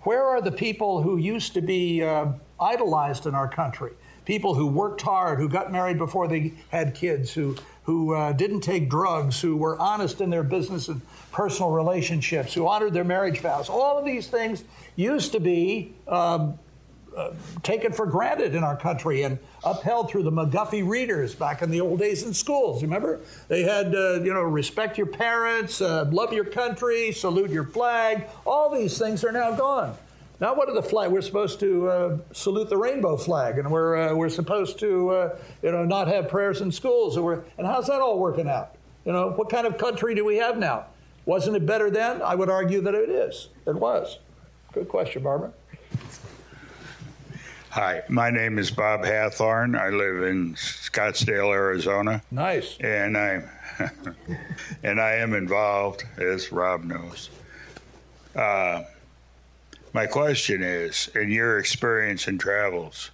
Where 0.02 0.24
are 0.24 0.40
the 0.40 0.52
people 0.52 1.02
who 1.02 1.16
used 1.16 1.54
to 1.54 1.60
be 1.60 2.02
uh, 2.02 2.28
idolized 2.60 3.26
in 3.26 3.34
our 3.34 3.48
country? 3.48 3.92
People 4.24 4.54
who 4.54 4.66
worked 4.66 5.02
hard, 5.02 5.38
who 5.38 5.48
got 5.48 5.72
married 5.72 5.98
before 5.98 6.28
they 6.28 6.52
had 6.70 6.94
kids, 6.94 7.32
who 7.32 7.56
who 7.82 8.14
uh, 8.14 8.32
didn't 8.32 8.60
take 8.60 8.90
drugs, 8.90 9.40
who 9.40 9.56
were 9.56 9.78
honest 9.78 10.20
in 10.20 10.28
their 10.28 10.42
business 10.42 10.88
and 10.88 11.00
personal 11.32 11.70
relationships, 11.70 12.52
who 12.52 12.68
honored 12.68 12.92
their 12.92 13.04
marriage 13.04 13.40
vows. 13.40 13.70
All 13.70 13.98
of 13.98 14.04
these 14.04 14.28
things 14.28 14.64
used 14.96 15.32
to 15.32 15.40
be 15.40 15.94
um, 16.06 16.58
uh, 17.16 17.32
taken 17.62 17.92
for 17.92 18.06
granted 18.06 18.54
in 18.54 18.62
our 18.62 18.76
country 18.76 19.22
and 19.22 19.38
upheld 19.64 20.10
through 20.10 20.22
the 20.22 20.30
McGuffey 20.30 20.86
readers 20.86 21.34
back 21.34 21.62
in 21.62 21.70
the 21.70 21.80
old 21.80 21.98
days 21.98 22.22
in 22.22 22.32
schools. 22.32 22.82
Remember, 22.82 23.20
they 23.48 23.62
had 23.62 23.94
uh, 23.94 24.20
you 24.22 24.32
know 24.32 24.42
respect 24.42 24.96
your 24.96 25.06
parents, 25.06 25.80
uh, 25.80 26.08
love 26.10 26.32
your 26.32 26.44
country, 26.44 27.12
salute 27.12 27.50
your 27.50 27.64
flag. 27.64 28.26
All 28.46 28.74
these 28.74 28.98
things 28.98 29.24
are 29.24 29.32
now 29.32 29.52
gone. 29.52 29.96
Now, 30.40 30.54
what 30.54 30.68
are 30.68 30.74
the 30.74 30.82
flag? 30.82 31.10
We're 31.10 31.20
supposed 31.20 31.58
to 31.60 31.88
uh, 31.88 32.18
salute 32.32 32.68
the 32.68 32.76
rainbow 32.76 33.16
flag, 33.16 33.58
and 33.58 33.70
we're 33.70 33.96
uh, 33.96 34.14
we're 34.14 34.28
supposed 34.28 34.78
to 34.80 35.32
you 35.62 35.72
know 35.72 35.84
not 35.84 36.08
have 36.08 36.28
prayers 36.28 36.60
in 36.60 36.70
schools. 36.70 37.16
And, 37.16 37.24
we're, 37.24 37.42
and 37.58 37.66
how's 37.66 37.88
that 37.88 38.00
all 38.00 38.18
working 38.18 38.48
out? 38.48 38.76
You 39.04 39.12
know, 39.12 39.30
what 39.30 39.50
kind 39.50 39.66
of 39.66 39.78
country 39.78 40.14
do 40.14 40.24
we 40.24 40.36
have 40.36 40.58
now? 40.58 40.86
Wasn't 41.24 41.54
it 41.54 41.66
better 41.66 41.90
then? 41.90 42.22
I 42.22 42.34
would 42.34 42.48
argue 42.48 42.80
that 42.80 42.94
it 42.94 43.10
is. 43.10 43.48
It 43.66 43.74
was. 43.74 44.18
Good 44.72 44.88
question, 44.88 45.22
Barbara. 45.22 45.52
Hi, 47.70 48.02
my 48.08 48.30
name 48.30 48.58
is 48.58 48.70
Bob 48.70 49.02
Hathorn. 49.02 49.78
I 49.78 49.90
live 49.90 50.22
in 50.22 50.54
Scottsdale, 50.54 51.52
Arizona, 51.52 52.22
Nice. 52.30 52.78
and 52.80 53.16
I 53.16 53.42
and 54.82 55.00
I 55.00 55.14
am 55.16 55.34
involved, 55.34 56.04
as 56.16 56.50
Rob 56.50 56.84
knows. 56.84 57.30
Uh, 58.34 58.84
my 59.92 60.06
question 60.06 60.62
is, 60.62 61.08
in 61.14 61.30
your 61.30 61.58
experience 61.58 62.26
and 62.26 62.40
travels, 62.40 63.10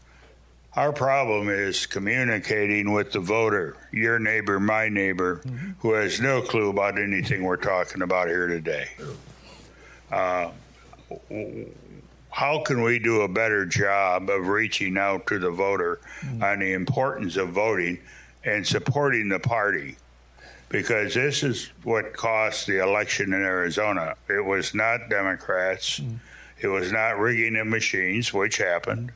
Our 0.77 0.93
problem 0.93 1.49
is 1.49 1.87
communicating 1.87 2.93
with 2.93 3.13
the 3.13 3.21
voter, 3.21 3.77
your 3.93 4.19
neighbor, 4.19 4.59
my 4.59 4.89
neighbor, 4.89 5.37
mm-hmm. 5.45 5.73
who 5.81 5.93
has 5.93 6.21
no 6.21 6.43
clue 6.43 6.71
about 6.71 6.99
anything 6.99 7.43
we're 7.45 7.57
talking 7.57 8.03
about 8.03 8.27
here 8.29 8.47
today. 8.49 8.89
Uh, 10.11 10.51
how 12.35 12.59
can 12.59 12.83
we 12.83 12.99
do 12.99 13.21
a 13.21 13.29
better 13.29 13.65
job 13.65 14.29
of 14.29 14.49
reaching 14.49 14.99
out 14.99 15.25
to 15.25 15.39
the 15.39 15.53
voter 15.53 16.01
mm-hmm. 16.21 16.43
on 16.43 16.59
the 16.59 16.73
importance 16.73 17.37
of 17.37 17.51
voting 17.51 17.97
and 18.43 18.67
supporting 18.67 19.29
the 19.29 19.39
party? 19.39 19.95
Because 20.69 21.15
this 21.15 21.45
is 21.45 21.71
what 21.85 22.13
cost 22.13 22.67
the 22.67 22.83
election 22.83 23.33
in 23.33 23.41
Arizona. 23.41 24.17
It 24.29 24.45
was 24.45 24.75
not 24.75 25.09
Democrats, 25.09 26.01
mm-hmm. 26.01 26.17
it 26.61 26.67
was 26.67 26.91
not 26.91 27.21
rigging 27.21 27.55
of 27.55 27.69
machines, 27.69 28.35
which 28.35 28.57
happened 28.57 29.13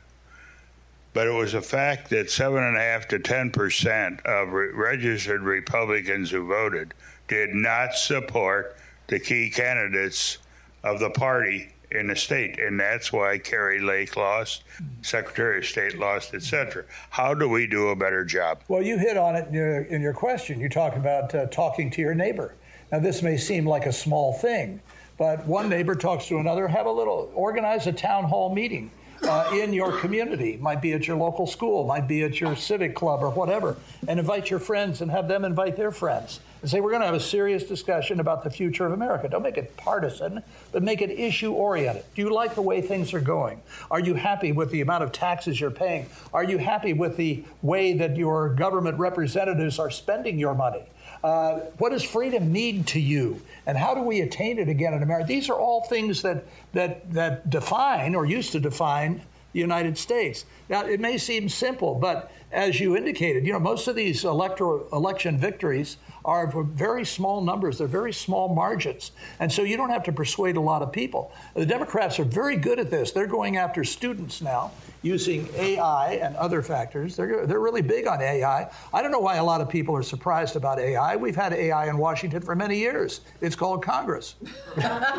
but 1.11 1.25
it 1.25 1.33
was 1.33 1.55
a 1.55 1.61
fact 1.61 2.11
that 2.11 2.29
seven 2.29 2.63
and 2.63 2.77
a 2.77 2.79
half 2.79 3.07
to 3.07 3.17
ten 3.17 3.49
percent 3.51 4.23
of 4.27 4.53
re- 4.53 4.71
registered 4.71 5.41
Republicans 5.41 6.29
who 6.29 6.47
voted 6.47 6.93
did 7.27 7.49
not 7.49 7.95
support 7.95 8.77
the 9.07 9.19
key 9.19 9.49
candidates 9.49 10.37
of 10.83 10.99
the 10.99 11.09
party 11.09 11.73
in 11.91 12.07
the 12.07 12.15
state, 12.15 12.59
and 12.59 12.79
that's 12.79 13.11
why 13.11 13.37
Kari 13.37 13.79
Lake 13.79 14.15
lost, 14.15 14.63
Secretary 15.01 15.59
of 15.59 15.65
State 15.65 15.97
lost, 15.97 16.33
etc. 16.33 16.83
How 17.09 17.33
do 17.33 17.49
we 17.49 17.65
do 17.65 17.89
a 17.89 17.95
better 17.95 18.23
job? 18.23 18.61
Well, 18.67 18.81
you 18.81 18.97
hit 18.97 19.17
on 19.17 19.35
it 19.35 19.47
in 19.47 19.53
your, 19.53 19.81
in 19.83 20.01
your 20.01 20.13
question. 20.13 20.59
You 20.59 20.69
talk 20.69 20.95
about 20.95 21.33
uh, 21.33 21.47
talking 21.47 21.89
to 21.91 22.01
your 22.01 22.13
neighbor. 22.13 22.53
Now, 22.91 22.99
this 22.99 23.21
may 23.21 23.37
seem 23.37 23.65
like 23.65 23.85
a 23.85 23.93
small 23.93 24.33
thing, 24.33 24.79
but 25.17 25.45
one 25.45 25.69
neighbor 25.69 25.95
talks 25.95 26.27
to 26.27 26.37
another. 26.37 26.67
Have 26.67 26.85
a 26.85 26.91
little, 26.91 27.31
organize 27.33 27.87
a 27.87 27.93
town 27.93 28.23
hall 28.23 28.53
meeting 28.53 28.91
uh, 29.23 29.49
in 29.53 29.73
your 29.73 29.97
community. 29.99 30.57
Might 30.57 30.81
be 30.81 30.93
at 30.93 31.07
your 31.07 31.17
local 31.17 31.47
school, 31.47 31.85
might 31.85 32.07
be 32.07 32.23
at 32.23 32.39
your 32.39 32.55
civic 32.55 32.95
club 32.95 33.23
or 33.23 33.29
whatever, 33.31 33.77
and 34.07 34.19
invite 34.19 34.49
your 34.49 34.59
friends 34.59 35.01
and 35.01 35.09
have 35.09 35.27
them 35.27 35.43
invite 35.43 35.75
their 35.75 35.91
friends 35.91 36.39
and 36.61 36.69
say, 36.69 36.79
We're 36.79 36.91
going 36.91 37.01
to 37.01 37.07
have 37.07 37.15
a 37.15 37.19
serious 37.19 37.63
discussion 37.63 38.19
about 38.19 38.43
the 38.43 38.49
future 38.49 38.85
of 38.85 38.93
America. 38.93 39.27
Don't 39.27 39.43
make 39.43 39.57
it 39.57 39.75
partisan, 39.77 40.43
but 40.71 40.83
make 40.83 41.01
it 41.01 41.09
issue 41.11 41.51
oriented. 41.51 42.03
Do 42.15 42.21
you 42.21 42.29
like 42.29 42.55
the 42.55 42.61
way 42.61 42.81
things 42.81 43.13
are 43.13 43.21
going? 43.21 43.61
Are 43.91 43.99
you 43.99 44.13
happy 44.13 44.51
with 44.51 44.71
the 44.71 44.81
amount 44.81 45.03
of 45.03 45.11
taxes 45.11 45.59
you're 45.59 45.71
paying? 45.71 46.07
Are 46.33 46.43
you 46.43 46.57
happy 46.57 46.93
with 46.93 47.17
the 47.17 47.43
way 47.61 47.93
that 47.93 48.17
your 48.17 48.49
government 48.49 48.99
representatives 48.99 49.79
are 49.79 49.89
spending 49.89 50.39
your 50.39 50.55
money? 50.55 50.83
Uh, 51.23 51.59
what 51.77 51.91
does 51.91 52.03
freedom 52.03 52.51
mean 52.51 52.83
to 52.85 52.99
you? 52.99 53.41
And 53.65 53.77
how 53.77 53.93
do 53.93 54.01
we 54.01 54.21
attain 54.21 54.57
it 54.57 54.69
again 54.69 54.93
in 54.93 55.03
America? 55.03 55.27
These 55.27 55.49
are 55.49 55.59
all 55.59 55.83
things 55.83 56.21
that, 56.21 56.45
that, 56.73 57.11
that 57.13 57.49
define 57.49 58.15
or 58.15 58.25
used 58.25 58.53
to 58.53 58.59
define 58.59 59.21
the 59.51 59.59
United 59.59 59.97
States. 59.97 60.45
Now, 60.69 60.85
it 60.85 60.99
may 60.99 61.17
seem 61.17 61.49
simple, 61.49 61.95
but 61.95 62.31
as 62.51 62.79
you 62.79 62.95
indicated, 62.95 63.45
you 63.45 63.53
know, 63.53 63.59
most 63.59 63.87
of 63.87 63.95
these 63.95 64.23
electoral 64.23 64.87
election 64.93 65.37
victories 65.37 65.97
are 66.29 66.63
very 66.63 67.05
small 67.05 67.41
numbers. 67.41 67.79
They're 67.79 67.87
very 67.87 68.13
small 68.13 68.53
margins. 68.53 69.11
And 69.39 69.51
so 69.51 69.63
you 69.63 69.77
don't 69.77 69.89
have 69.89 70.03
to 70.03 70.11
persuade 70.11 70.57
a 70.57 70.61
lot 70.61 70.81
of 70.81 70.91
people. 70.91 71.31
The 71.55 71.65
Democrats 71.65 72.19
are 72.19 72.23
very 72.23 72.55
good 72.55 72.79
at 72.79 72.91
this. 72.91 73.11
They're 73.11 73.27
going 73.27 73.57
after 73.57 73.83
students 73.83 74.41
now 74.41 74.71
using 75.01 75.47
AI 75.55 76.13
and 76.15 76.35
other 76.35 76.61
factors. 76.61 77.15
They're, 77.15 77.47
they're 77.47 77.59
really 77.59 77.81
big 77.81 78.05
on 78.05 78.21
AI. 78.21 78.69
I 78.93 79.01
don't 79.01 79.11
know 79.11 79.19
why 79.19 79.37
a 79.37 79.43
lot 79.43 79.61
of 79.61 79.69
people 79.69 79.95
are 79.95 80.03
surprised 80.03 80.55
about 80.55 80.79
AI. 80.79 81.15
We've 81.15 81.35
had 81.35 81.53
AI 81.53 81.89
in 81.89 81.97
Washington 81.97 82.41
for 82.41 82.55
many 82.55 82.77
years. 82.77 83.21
It's 83.41 83.55
called 83.55 83.83
Congress. 83.83 84.35
but, 84.75 85.17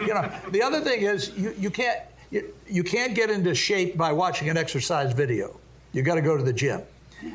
you 0.00 0.08
know, 0.08 0.30
the 0.50 0.62
other 0.62 0.80
thing 0.80 1.02
is 1.02 1.32
you, 1.36 1.54
you 1.58 1.70
can't 1.70 2.00
you, 2.32 2.52
you 2.66 2.82
can't 2.82 3.14
get 3.14 3.30
into 3.30 3.54
shape 3.54 3.96
by 3.96 4.12
watching 4.12 4.48
an 4.48 4.56
exercise 4.56 5.12
video. 5.12 5.60
You've 5.92 6.04
got 6.04 6.16
to 6.16 6.22
go 6.22 6.36
to 6.36 6.42
the 6.42 6.52
gym. 6.52 6.82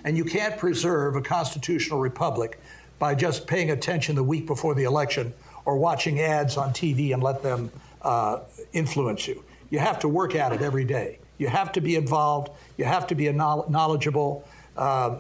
And 0.04 0.18
you 0.18 0.26
can't 0.26 0.58
preserve 0.58 1.16
a 1.16 1.22
constitutional 1.22 2.00
republic 2.00 2.60
by 3.00 3.16
just 3.16 3.48
paying 3.48 3.72
attention 3.72 4.16
the 4.16 4.24
week 4.24 4.46
before 4.46 4.76
the 4.76 4.84
election 4.84 5.34
or 5.66 5.78
watching 5.78 6.20
ads 6.20 6.58
on 6.58 6.72
TV 6.72 7.14
and 7.14 7.24
let 7.24 7.42
them 7.42 7.72
uh, 8.02 8.40
influence 8.74 9.28
you. 9.28 9.44
You 9.70 9.80
have 9.80 10.00
to 10.00 10.08
work 10.08 10.36
at 10.36 10.52
it 10.52 10.62
every 10.62 10.86
day. 10.86 11.20
You 11.38 11.48
have 11.48 11.72
to 11.74 11.82
be 11.82 11.96
involved. 11.96 12.52
You 12.78 12.86
have 12.86 13.08
to 13.08 13.16
be 13.16 13.32
knowledgeable. 13.32 14.48
Uh, 14.78 15.18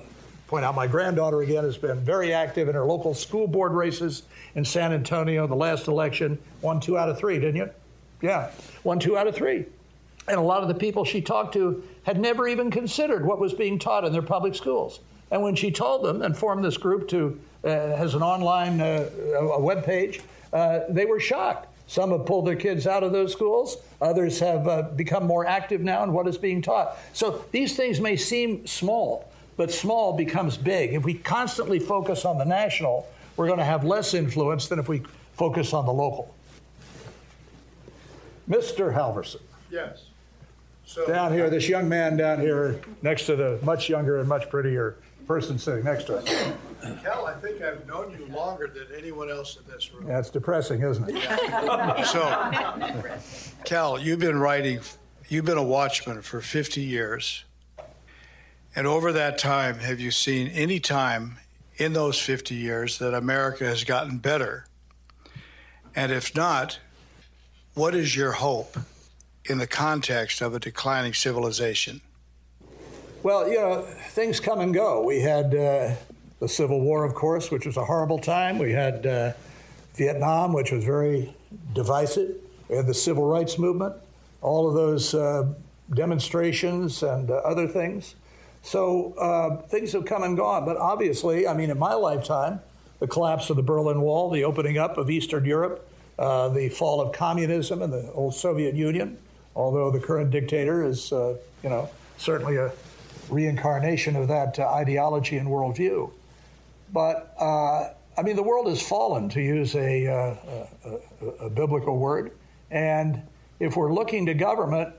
point 0.47 0.65
out 0.65 0.75
my 0.75 0.85
granddaughter 0.85 1.41
again 1.41 1.63
has 1.63 1.77
been 1.77 1.99
very 2.01 2.33
active 2.33 2.67
in 2.67 2.75
her 2.75 2.83
local 2.83 3.13
school 3.13 3.47
board 3.47 3.71
races 3.71 4.23
in 4.55 4.65
San 4.65 4.93
Antonio. 4.93 5.47
The 5.47 5.55
last 5.55 5.87
election 5.87 6.37
won 6.61 6.79
two 6.79 6.97
out 6.97 7.09
of 7.09 7.17
three, 7.17 7.39
didn't 7.39 7.55
you? 7.55 7.69
Yeah, 8.21 8.51
won 8.83 8.99
two 8.99 9.17
out 9.17 9.27
of 9.27 9.33
three. 9.33 9.65
And 10.27 10.37
a 10.37 10.41
lot 10.41 10.61
of 10.61 10.67
the 10.67 10.75
people 10.75 11.03
she 11.03 11.21
talked 11.21 11.53
to 11.53 11.83
had 12.03 12.19
never 12.19 12.47
even 12.47 12.69
considered 12.69 13.25
what 13.25 13.39
was 13.39 13.53
being 13.53 13.79
taught 13.79 14.05
in 14.05 14.13
their 14.13 14.21
public 14.21 14.55
schools. 14.55 14.99
And 15.31 15.41
when 15.41 15.55
she 15.55 15.71
told 15.71 16.03
them 16.03 16.21
and 16.21 16.37
formed 16.37 16.63
this 16.63 16.77
group 16.77 17.07
to 17.09 17.39
uh, 17.63 17.95
has 17.95 18.15
an 18.15 18.21
online 18.21 18.81
uh, 18.81 19.09
a 19.39 19.59
web 19.59 19.83
page, 19.85 20.21
uh, 20.51 20.81
they 20.89 21.05
were 21.05 21.19
shocked. 21.19 21.67
Some 21.87 22.11
have 22.11 22.25
pulled 22.25 22.47
their 22.47 22.55
kids 22.55 22.87
out 22.87 23.03
of 23.03 23.11
those 23.11 23.31
schools. 23.31 23.77
Others 24.01 24.39
have 24.39 24.67
uh, 24.67 24.83
become 24.95 25.25
more 25.25 25.45
active 25.45 25.81
now 25.81 26.03
in 26.03 26.13
what 26.13 26.27
is 26.27 26.37
being 26.37 26.61
taught. 26.61 26.97
So 27.13 27.43
these 27.51 27.75
things 27.75 27.99
may 27.99 28.15
seem 28.15 28.65
small, 28.65 29.29
but 29.57 29.71
small 29.71 30.13
becomes 30.13 30.57
big. 30.57 30.93
If 30.93 31.03
we 31.03 31.15
constantly 31.15 31.79
focus 31.79 32.23
on 32.23 32.37
the 32.37 32.45
national, 32.45 33.07
we're 33.35 33.47
going 33.47 33.59
to 33.59 33.65
have 33.65 33.83
less 33.83 34.13
influence 34.13 34.67
than 34.67 34.79
if 34.79 34.87
we 34.87 35.01
focus 35.33 35.73
on 35.73 35.85
the 35.85 35.91
local. 35.91 36.33
Mr. 38.49 38.93
Halverson. 38.93 39.41
Yes. 39.69 40.10
So, 40.91 41.07
down 41.07 41.31
here, 41.31 41.49
this 41.49 41.69
young 41.69 41.87
man 41.87 42.17
down 42.17 42.41
here 42.41 42.81
next 43.01 43.25
to 43.27 43.37
the 43.37 43.57
much 43.63 43.87
younger 43.87 44.19
and 44.19 44.27
much 44.27 44.49
prettier 44.49 44.97
person 45.25 45.57
sitting 45.57 45.85
next 45.85 46.03
to 46.07 46.17
us. 46.17 46.25
Cal, 47.01 47.27
I 47.27 47.33
think 47.35 47.61
I've 47.61 47.87
known 47.87 48.13
you 48.19 48.25
longer 48.25 48.67
than 48.67 48.87
anyone 48.97 49.29
else 49.29 49.55
in 49.55 49.63
this 49.71 49.93
room. 49.93 50.05
That's 50.05 50.29
depressing, 50.29 50.81
isn't 50.81 51.09
it? 51.09 52.05
so, 52.07 53.17
Cal, 53.63 54.01
you've 54.01 54.19
been 54.19 54.37
writing, 54.37 54.81
you've 55.29 55.45
been 55.45 55.57
a 55.57 55.63
watchman 55.63 56.21
for 56.23 56.41
50 56.41 56.81
years. 56.81 57.45
And 58.75 58.85
over 58.85 59.13
that 59.13 59.37
time, 59.37 59.79
have 59.79 60.01
you 60.01 60.11
seen 60.11 60.49
any 60.49 60.81
time 60.81 61.37
in 61.77 61.93
those 61.93 62.19
50 62.19 62.53
years 62.53 62.97
that 62.97 63.13
America 63.13 63.63
has 63.63 63.85
gotten 63.85 64.17
better? 64.17 64.65
And 65.95 66.11
if 66.11 66.35
not, 66.35 66.79
what 67.75 67.95
is 67.95 68.13
your 68.13 68.33
hope 68.33 68.77
in 69.45 69.57
the 69.57 69.67
context 69.67 70.41
of 70.41 70.53
a 70.53 70.59
declining 70.59 71.13
civilization? 71.13 72.01
Well, 73.23 73.47
you 73.47 73.55
know, 73.55 73.81
things 74.09 74.39
come 74.39 74.61
and 74.61 74.73
go. 74.73 75.03
We 75.03 75.21
had 75.21 75.53
uh, 75.53 75.95
the 76.39 76.47
Civil 76.47 76.81
War, 76.81 77.03
of 77.03 77.13
course, 77.13 77.51
which 77.51 77.65
was 77.65 77.77
a 77.77 77.85
horrible 77.85 78.19
time. 78.19 78.57
We 78.57 78.71
had 78.71 79.05
uh, 79.05 79.33
Vietnam, 79.95 80.53
which 80.53 80.71
was 80.71 80.83
very 80.83 81.33
divisive. 81.73 82.35
We 82.67 82.77
had 82.77 82.87
the 82.87 82.93
Civil 82.93 83.25
Rights 83.25 83.59
Movement, 83.59 83.95
all 84.41 84.67
of 84.67 84.73
those 84.73 85.13
uh, 85.13 85.53
demonstrations 85.93 87.03
and 87.03 87.29
uh, 87.29 87.35
other 87.35 87.67
things. 87.67 88.15
So 88.63 89.13
uh, 89.13 89.61
things 89.67 89.91
have 89.93 90.05
come 90.05 90.23
and 90.23 90.37
gone. 90.37 90.65
But 90.65 90.77
obviously, 90.77 91.47
I 91.47 91.53
mean, 91.53 91.69
in 91.69 91.77
my 91.77 91.93
lifetime, 91.93 92.59
the 92.99 93.07
collapse 93.07 93.49
of 93.49 93.55
the 93.55 93.63
Berlin 93.63 94.01
Wall, 94.01 94.29
the 94.29 94.43
opening 94.43 94.77
up 94.77 94.97
of 94.97 95.09
Eastern 95.09 95.45
Europe, 95.45 95.87
uh, 96.19 96.49
the 96.49 96.69
fall 96.69 97.01
of 97.01 97.13
communism 97.13 97.81
in 97.81 97.89
the 97.89 98.11
old 98.13 98.35
Soviet 98.35 98.75
Union, 98.75 99.17
although 99.55 99.91
the 99.91 99.99
current 99.99 100.31
dictator 100.31 100.83
is, 100.85 101.11
uh, 101.11 101.35
you 101.63 101.69
know, 101.69 101.89
certainly 102.17 102.57
a 102.57 102.71
reincarnation 103.29 104.15
of 104.15 104.27
that 104.27 104.59
uh, 104.59 104.67
ideology 104.69 105.37
and 105.37 105.47
worldview. 105.47 106.11
But 106.93 107.33
uh, 107.39 107.89
I 108.17 108.23
mean, 108.23 108.35
the 108.35 108.43
world 108.43 108.67
has 108.67 108.81
fallen, 108.81 109.29
to 109.29 109.41
use 109.41 109.75
a, 109.75 110.07
uh, 110.07 110.35
a, 111.21 111.45
a 111.45 111.49
biblical 111.49 111.97
word, 111.97 112.31
and 112.69 113.21
if 113.59 113.77
we're 113.77 113.93
looking 113.93 114.25
to 114.25 114.33
government 114.33 114.93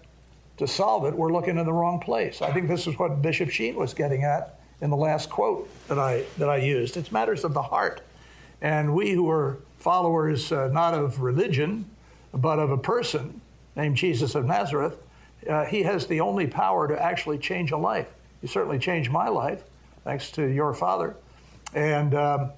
to 0.59 0.67
solve 0.67 1.05
it, 1.05 1.15
we're 1.15 1.33
looking 1.33 1.59
in 1.59 1.67
the 1.67 1.73
wrong 1.73 2.01
place. 2.01 2.41
I 2.41 2.53
think 2.53 2.69
this 2.69 2.87
is 2.87 2.99
what 2.99 3.21
Bishop 3.21 3.51
Sheen 3.51 3.75
was 3.75 3.93
getting 3.93 4.25
at 4.25 4.61
in 4.81 4.91
the 4.91 4.97
last 4.97 5.29
quote 5.29 5.69
that 5.88 5.99
I 5.99 6.25
that 6.38 6.49
I 6.49 6.57
used. 6.57 6.97
It's 6.97 7.12
matters 7.12 7.45
of 7.45 7.53
the 7.53 7.62
heart, 7.62 8.01
and 8.62 8.95
we 8.95 9.12
who 9.12 9.29
are 9.29 9.59
followers 9.79 10.53
uh, 10.53 10.69
not 10.69 10.95
of 10.95 11.21
religion, 11.21 11.85
but 12.33 12.59
of 12.59 12.71
a 12.71 12.79
person 12.79 13.41
named 13.77 13.97
Jesus 13.97 14.35
of 14.35 14.45
Nazareth, 14.45 14.99
uh, 15.49 15.64
he 15.64 15.83
has 15.83 16.07
the 16.07 16.20
only 16.20 16.47
power 16.47 16.87
to 16.89 17.01
actually 17.01 17.39
change 17.39 17.73
a 17.73 17.77
life. 17.77 18.09
He 18.41 18.47
certainly 18.47 18.79
changed 18.79 19.11
my 19.11 19.29
life, 19.29 19.62
thanks 20.05 20.31
to 20.33 20.47
your 20.47 20.75
father. 20.75 21.16
And 21.75 22.14
um, 22.14 22.51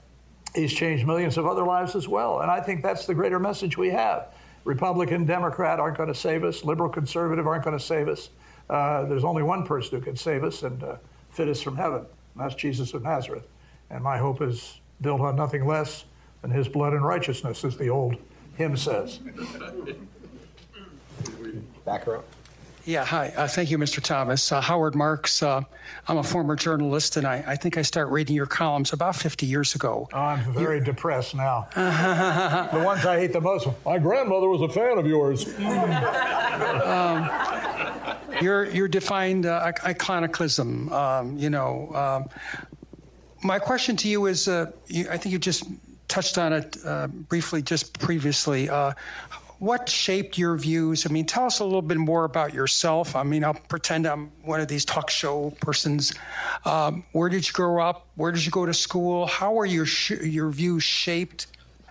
he's 0.55 0.73
changed 0.73 1.07
millions 1.07 1.39
of 1.39 1.47
other 1.47 1.65
lives 1.65 1.95
as 1.95 2.09
well. 2.09 2.41
And 2.41 2.51
I 2.51 2.61
think 2.61 2.83
that's 2.83 3.07
the 3.07 3.15
greater 3.15 3.39
message 3.39 3.77
we 3.77 3.91
have. 3.91 4.29
Republican, 4.65 5.25
Democrat 5.27 5.79
aren't 5.79 5.97
going 5.97 6.09
to 6.09 6.15
save 6.15 6.43
us, 6.43 6.65
liberal, 6.65 6.89
conservative 6.89 7.47
aren't 7.47 7.65
going 7.65 7.77
to 7.77 7.85
save 7.85 8.09
us. 8.09 8.31
Uh, 8.69 9.05
there's 9.05 9.25
only 9.25 9.43
one 9.43 9.67
person 9.67 9.99
who 9.99 10.05
can 10.05 10.17
save 10.17 10.43
us 10.43 10.63
and 10.63 10.83
uh, 10.83 10.97
fit 11.31 11.49
us 11.49 11.61
from 11.61 11.77
heaven, 11.77 11.99
and 11.99 12.07
that's 12.37 12.55
Jesus 12.55 12.95
of 12.95 13.03
Nazareth. 13.03 13.47
And 13.91 14.03
my 14.03 14.17
hope 14.17 14.41
is 14.41 14.81
built 15.03 15.21
on 15.21 15.37
nothing 15.37 15.67
less 15.67 16.05
than 16.41 16.51
his 16.51 16.67
blood 16.67 16.95
and 16.95 17.05
righteousness, 17.05 17.63
as 17.63 17.77
the 17.77 17.91
old 17.91 18.17
hymn 18.57 18.77
says. 18.77 19.21
Back 21.85 22.07
row. 22.07 22.23
Yeah, 22.87 23.05
hi. 23.05 23.33
Uh, 23.35 23.49
thank 23.49 23.71
you, 23.71 23.79
Mr. 23.79 24.03
Thomas. 24.03 24.53
Uh, 24.53 24.61
Howard 24.61 24.95
Marks. 24.95 25.43
Uh, 25.43 25.63
I'm 26.07 26.19
a 26.19 26.23
former 26.23 26.55
journalist, 26.55 27.17
and 27.17 27.27
I, 27.27 27.43
I, 27.47 27.57
think 27.57 27.79
I 27.79 27.83
start 27.83 28.11
reading 28.11 28.37
your 28.37 28.45
columns 28.45 28.93
about 28.93 29.17
50 29.17 29.47
years 29.47 29.75
ago. 29.75 30.07
Oh, 30.13 30.19
I'm 30.19 30.53
very 30.53 30.79
you... 30.79 30.85
depressed 30.85 31.35
now. 31.35 31.67
the 31.75 32.83
ones 32.85 33.07
I 33.07 33.19
hate 33.19 33.33
the 33.33 33.41
most. 33.41 33.69
My 33.87 33.99
grandmother 33.99 34.49
was 34.49 34.61
a 34.61 34.69
fan 34.69 34.99
of 34.99 35.07
yours. 35.07 35.47
um, 36.85 37.31
you're, 38.43 38.67
you're 38.67 38.89
defined 38.89 39.47
uh, 39.47 39.73
iconoclasm. 39.83 40.93
Um, 40.93 41.39
you 41.39 41.49
know, 41.49 41.91
um, 41.95 42.29
my 43.43 43.59
question 43.59 43.97
to 43.97 44.09
you 44.09 44.27
is 44.27 44.47
uh, 44.47 44.73
you, 44.89 45.07
I 45.11 45.17
think 45.17 45.33
you 45.33 45.39
just 45.39 45.65
touched 46.09 46.37
on 46.37 46.53
it 46.53 46.77
uh, 46.85 47.07
briefly 47.07 47.63
just 47.63 47.99
previously 47.99 48.69
what 49.65 49.89
shaped 49.89 50.37
your 50.37 50.57
views? 50.57 51.07
I 51.07 51.11
mean, 51.11 51.25
tell 51.25 51.47
us 51.47 51.61
a 51.61 51.65
little 51.65 51.83
bit 51.83 51.97
more 51.97 52.25
about 52.25 52.53
yourself. 52.53 53.17
I 53.17 53.23
mean, 53.23 53.43
I'll 53.45 53.55
pretend 53.55 54.07
I'm 54.07 54.31
one 54.43 54.61
of 54.61 54.69
these 54.69 54.85
talk 54.85 55.11
show 55.11 55.51
persons. 55.61 56.13
Um, 56.65 57.05
where 57.13 57.29
did 57.29 57.47
you 57.47 57.53
grow 57.53 57.83
up? 57.83 58.07
Where 58.17 58.31
did 58.31 58.45
you 58.45 58.51
go 58.51 58.67
to 58.67 58.75
school? 58.75 59.27
How 59.27 59.59
are 59.59 59.67
your 59.67 59.87
sh- 59.87 60.23
your 60.23 60.51
views 60.51 60.83
shaped 60.83 61.47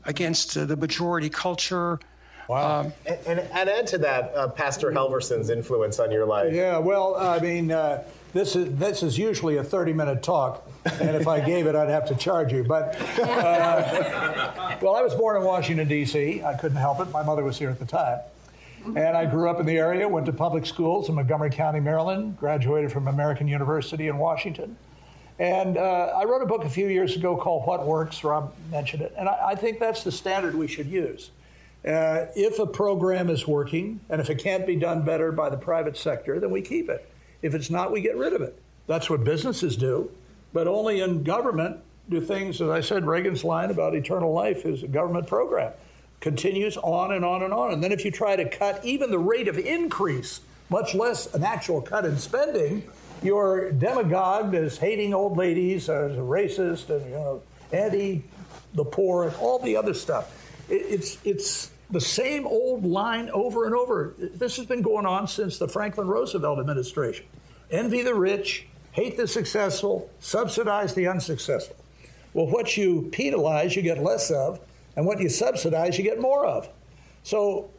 against 0.06 0.56
uh, 0.56 0.66
the 0.66 0.76
majority 0.76 1.30
culture? 1.30 2.00
Wow. 2.48 2.82
Um, 2.82 2.94
and, 3.06 3.20
and, 3.26 3.40
and, 3.40 3.70
add 3.70 3.88
to 3.88 3.98
that 4.00 4.34
uh, 4.36 4.50
Pastor 4.50 4.92
Halverson's 4.92 5.50
influence 5.50 5.98
on 6.00 6.12
your 6.12 6.26
life. 6.26 6.54
Yeah, 6.54 6.78
well, 6.78 7.16
I 7.16 7.40
mean, 7.40 7.72
uh, 7.72 8.04
this 8.34 8.56
is 8.56 8.76
this 8.78 9.04
is 9.04 9.18
usually 9.18 9.58
a 9.58 9.64
30 9.64 9.94
minute 9.94 10.24
talk 10.24 10.68
and 10.86 11.16
if 11.16 11.28
I 11.28 11.40
gave 11.40 11.66
it, 11.68 11.76
I'd 11.76 11.90
have 11.90 12.06
to 12.08 12.16
charge 12.16 12.52
you. 12.52 12.64
But, 12.64 12.96
uh, 13.20 14.78
well, 14.82 14.96
I 14.96 15.02
was 15.02 15.14
born 15.16 15.38
in 15.38 15.44
Washington, 15.44 15.88
D.C. 15.88 16.44
I 16.44 16.54
couldn't 16.56 16.78
help 16.78 17.00
it. 17.00 17.10
My 17.12 17.24
mother 17.24 17.44
was 17.44 17.58
here 17.58 17.70
at 17.70 17.80
the 17.80 17.86
time. 17.86 18.20
And 18.86 19.16
I 19.16 19.26
grew 19.26 19.50
up 19.50 19.62
in 19.62 19.66
the 19.66 19.78
area, 19.78 20.08
went 20.08 20.26
to 20.26 20.34
public 20.34 20.66
schools 20.66 21.08
in 21.08 21.16
Montgomery 21.16 21.52
County, 21.52 21.80
Maryland, 21.80 22.38
graduated 22.38 22.92
from 22.92 23.08
American 23.08 23.48
University 23.48 24.10
in 24.10 24.18
Washington. 24.18 24.76
And 25.40 25.78
uh, 25.78 26.14
I 26.16 26.26
wrote 26.26 26.42
a 26.42 26.46
book 26.46 26.66
a 26.66 26.70
few 26.70 26.88
years 26.88 27.16
ago 27.16 27.38
called 27.38 27.66
What 27.66 27.88
Works, 27.88 28.24
Rob 28.26 28.54
mentioned 28.70 29.02
it. 29.02 29.14
And 29.18 29.30
I, 29.30 29.52
I 29.52 29.56
think 29.56 29.80
that's 29.80 30.04
the 30.04 30.12
standard 30.12 30.54
we 30.54 30.68
should 30.68 30.88
use. 30.88 31.32
Uh, 31.88 32.28
if 32.36 32.60
a 32.60 32.68
program 32.68 33.30
is 33.30 33.48
working, 33.48 34.02
and 34.10 34.20
if 34.20 34.30
it 34.30 34.36
can't 34.36 34.68
be 34.68 34.76
done 34.76 35.04
better 35.04 35.32
by 35.32 35.50
the 35.50 35.58
private 35.58 35.96
sector, 35.96 36.40
then 36.40 36.52
we 36.52 36.62
keep 36.62 36.90
it. 36.90 37.10
If 37.44 37.54
it's 37.54 37.70
not, 37.70 37.92
we 37.92 38.02
get 38.02 38.18
rid 38.18 38.34
of 38.34 38.42
it. 38.42 38.58
That's 38.88 39.10
what 39.10 39.24
businesses 39.24 39.78
do. 39.78 40.10
But 40.54 40.68
only 40.68 41.02
in 41.02 41.24
government 41.24 41.78
do 42.10 42.20
things, 42.22 42.62
as 42.62 42.70
I 42.70 42.82
said, 42.82 43.06
Reagan's 43.06 43.44
line 43.44 43.70
about 43.70 43.94
eternal 43.96 44.34
life 44.34 44.66
is 44.66 44.82
a 44.84 44.88
government 44.88 45.28
program. 45.28 45.74
Continues 46.22 46.78
on 46.78 47.14
and 47.14 47.24
on 47.24 47.44
and 47.44 47.54
on. 47.54 47.74
And 47.74 47.84
then 47.84 47.92
if 47.92 48.06
you 48.06 48.12
try 48.12 48.36
to 48.36 48.50
cut 48.50 48.84
even 48.84 49.12
the 49.12 49.20
rate 49.20 49.48
of 49.48 49.58
increase, 49.58 50.42
much 50.70 50.96
less 50.96 51.34
an 51.34 51.44
actual 51.44 51.82
cut 51.82 52.06
in 52.06 52.18
spending, 52.18 52.84
you're 53.22 53.72
demagogued 53.72 54.56
as 54.56 54.78
hating 54.78 55.14
old 55.14 55.38
ladies, 55.38 55.90
uh, 55.90 56.10
as 56.12 56.18
a 56.18 56.22
racist, 56.22 56.90
and 56.90 57.06
you 57.06 57.12
know, 57.12 57.42
anti 57.72 58.24
the 58.74 58.84
poor, 58.84 59.26
and 59.26 59.36
all 59.38 59.60
the 59.60 59.76
other 59.76 59.94
stuff. 59.94 60.34
it's 60.70 61.18
it's 61.24 61.72
the 61.94 62.02
same 62.02 62.48
old 62.48 62.84
line 62.84 63.30
over 63.30 63.66
and 63.66 63.76
over. 63.76 64.16
This 64.18 64.58
has 64.58 64.66
been 64.66 64.82
going 64.82 65.06
on 65.06 65.28
since 65.28 65.60
the 65.60 65.68
Franklin 65.68 66.08
Roosevelt 66.08 66.60
administration. 66.60 67.26
Envy 67.70 68.02
the 68.02 68.16
rich, 68.16 68.66
hate 68.92 69.16
the 69.16 69.28
successful, 69.28 70.10
subsidize 70.20 70.96
the 70.96 71.08
unsuccessful. 71.08 71.76
Well, 72.34 72.48
what 72.48 72.76
you 72.76 73.10
penalize, 73.12 73.76
you 73.76 73.84
get 73.84 74.02
less 74.02 74.32
of, 74.32 74.60
and 74.96 75.06
what 75.06 75.20
you 75.20 75.30
subsidize, 75.30 75.98
you 76.00 76.04
get 76.04 76.20
more 76.20 76.48
of. 76.48 76.68
So, 77.22 77.70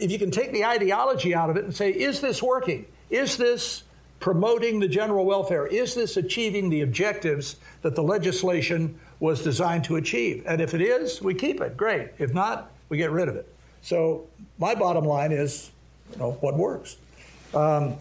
if 0.00 0.10
you 0.10 0.18
can 0.18 0.32
take 0.32 0.52
the 0.52 0.64
ideology 0.64 1.32
out 1.32 1.48
of 1.48 1.56
it 1.56 1.64
and 1.64 1.74
say, 1.74 1.90
is 1.90 2.20
this 2.20 2.42
working? 2.42 2.84
Is 3.10 3.36
this 3.36 3.84
promoting 4.18 4.80
the 4.80 4.88
general 4.88 5.24
welfare? 5.24 5.68
Is 5.68 5.94
this 5.94 6.16
achieving 6.16 6.68
the 6.68 6.80
objectives 6.80 7.56
that 7.82 7.94
the 7.94 8.02
legislation 8.02 8.98
was 9.20 9.42
designed 9.42 9.84
to 9.84 9.96
achieve? 9.96 10.42
And 10.46 10.60
if 10.60 10.74
it 10.74 10.82
is, 10.82 11.22
we 11.22 11.32
keep 11.32 11.60
it. 11.60 11.76
Great. 11.76 12.10
If 12.18 12.34
not, 12.34 12.72
we 12.88 12.96
get 12.96 13.10
rid 13.10 13.28
of 13.28 13.36
it. 13.36 13.52
So, 13.82 14.26
my 14.58 14.74
bottom 14.74 15.04
line 15.04 15.32
is, 15.32 15.70
you 16.12 16.18
know, 16.18 16.32
what 16.40 16.56
works? 16.56 16.96
Um, 17.54 17.96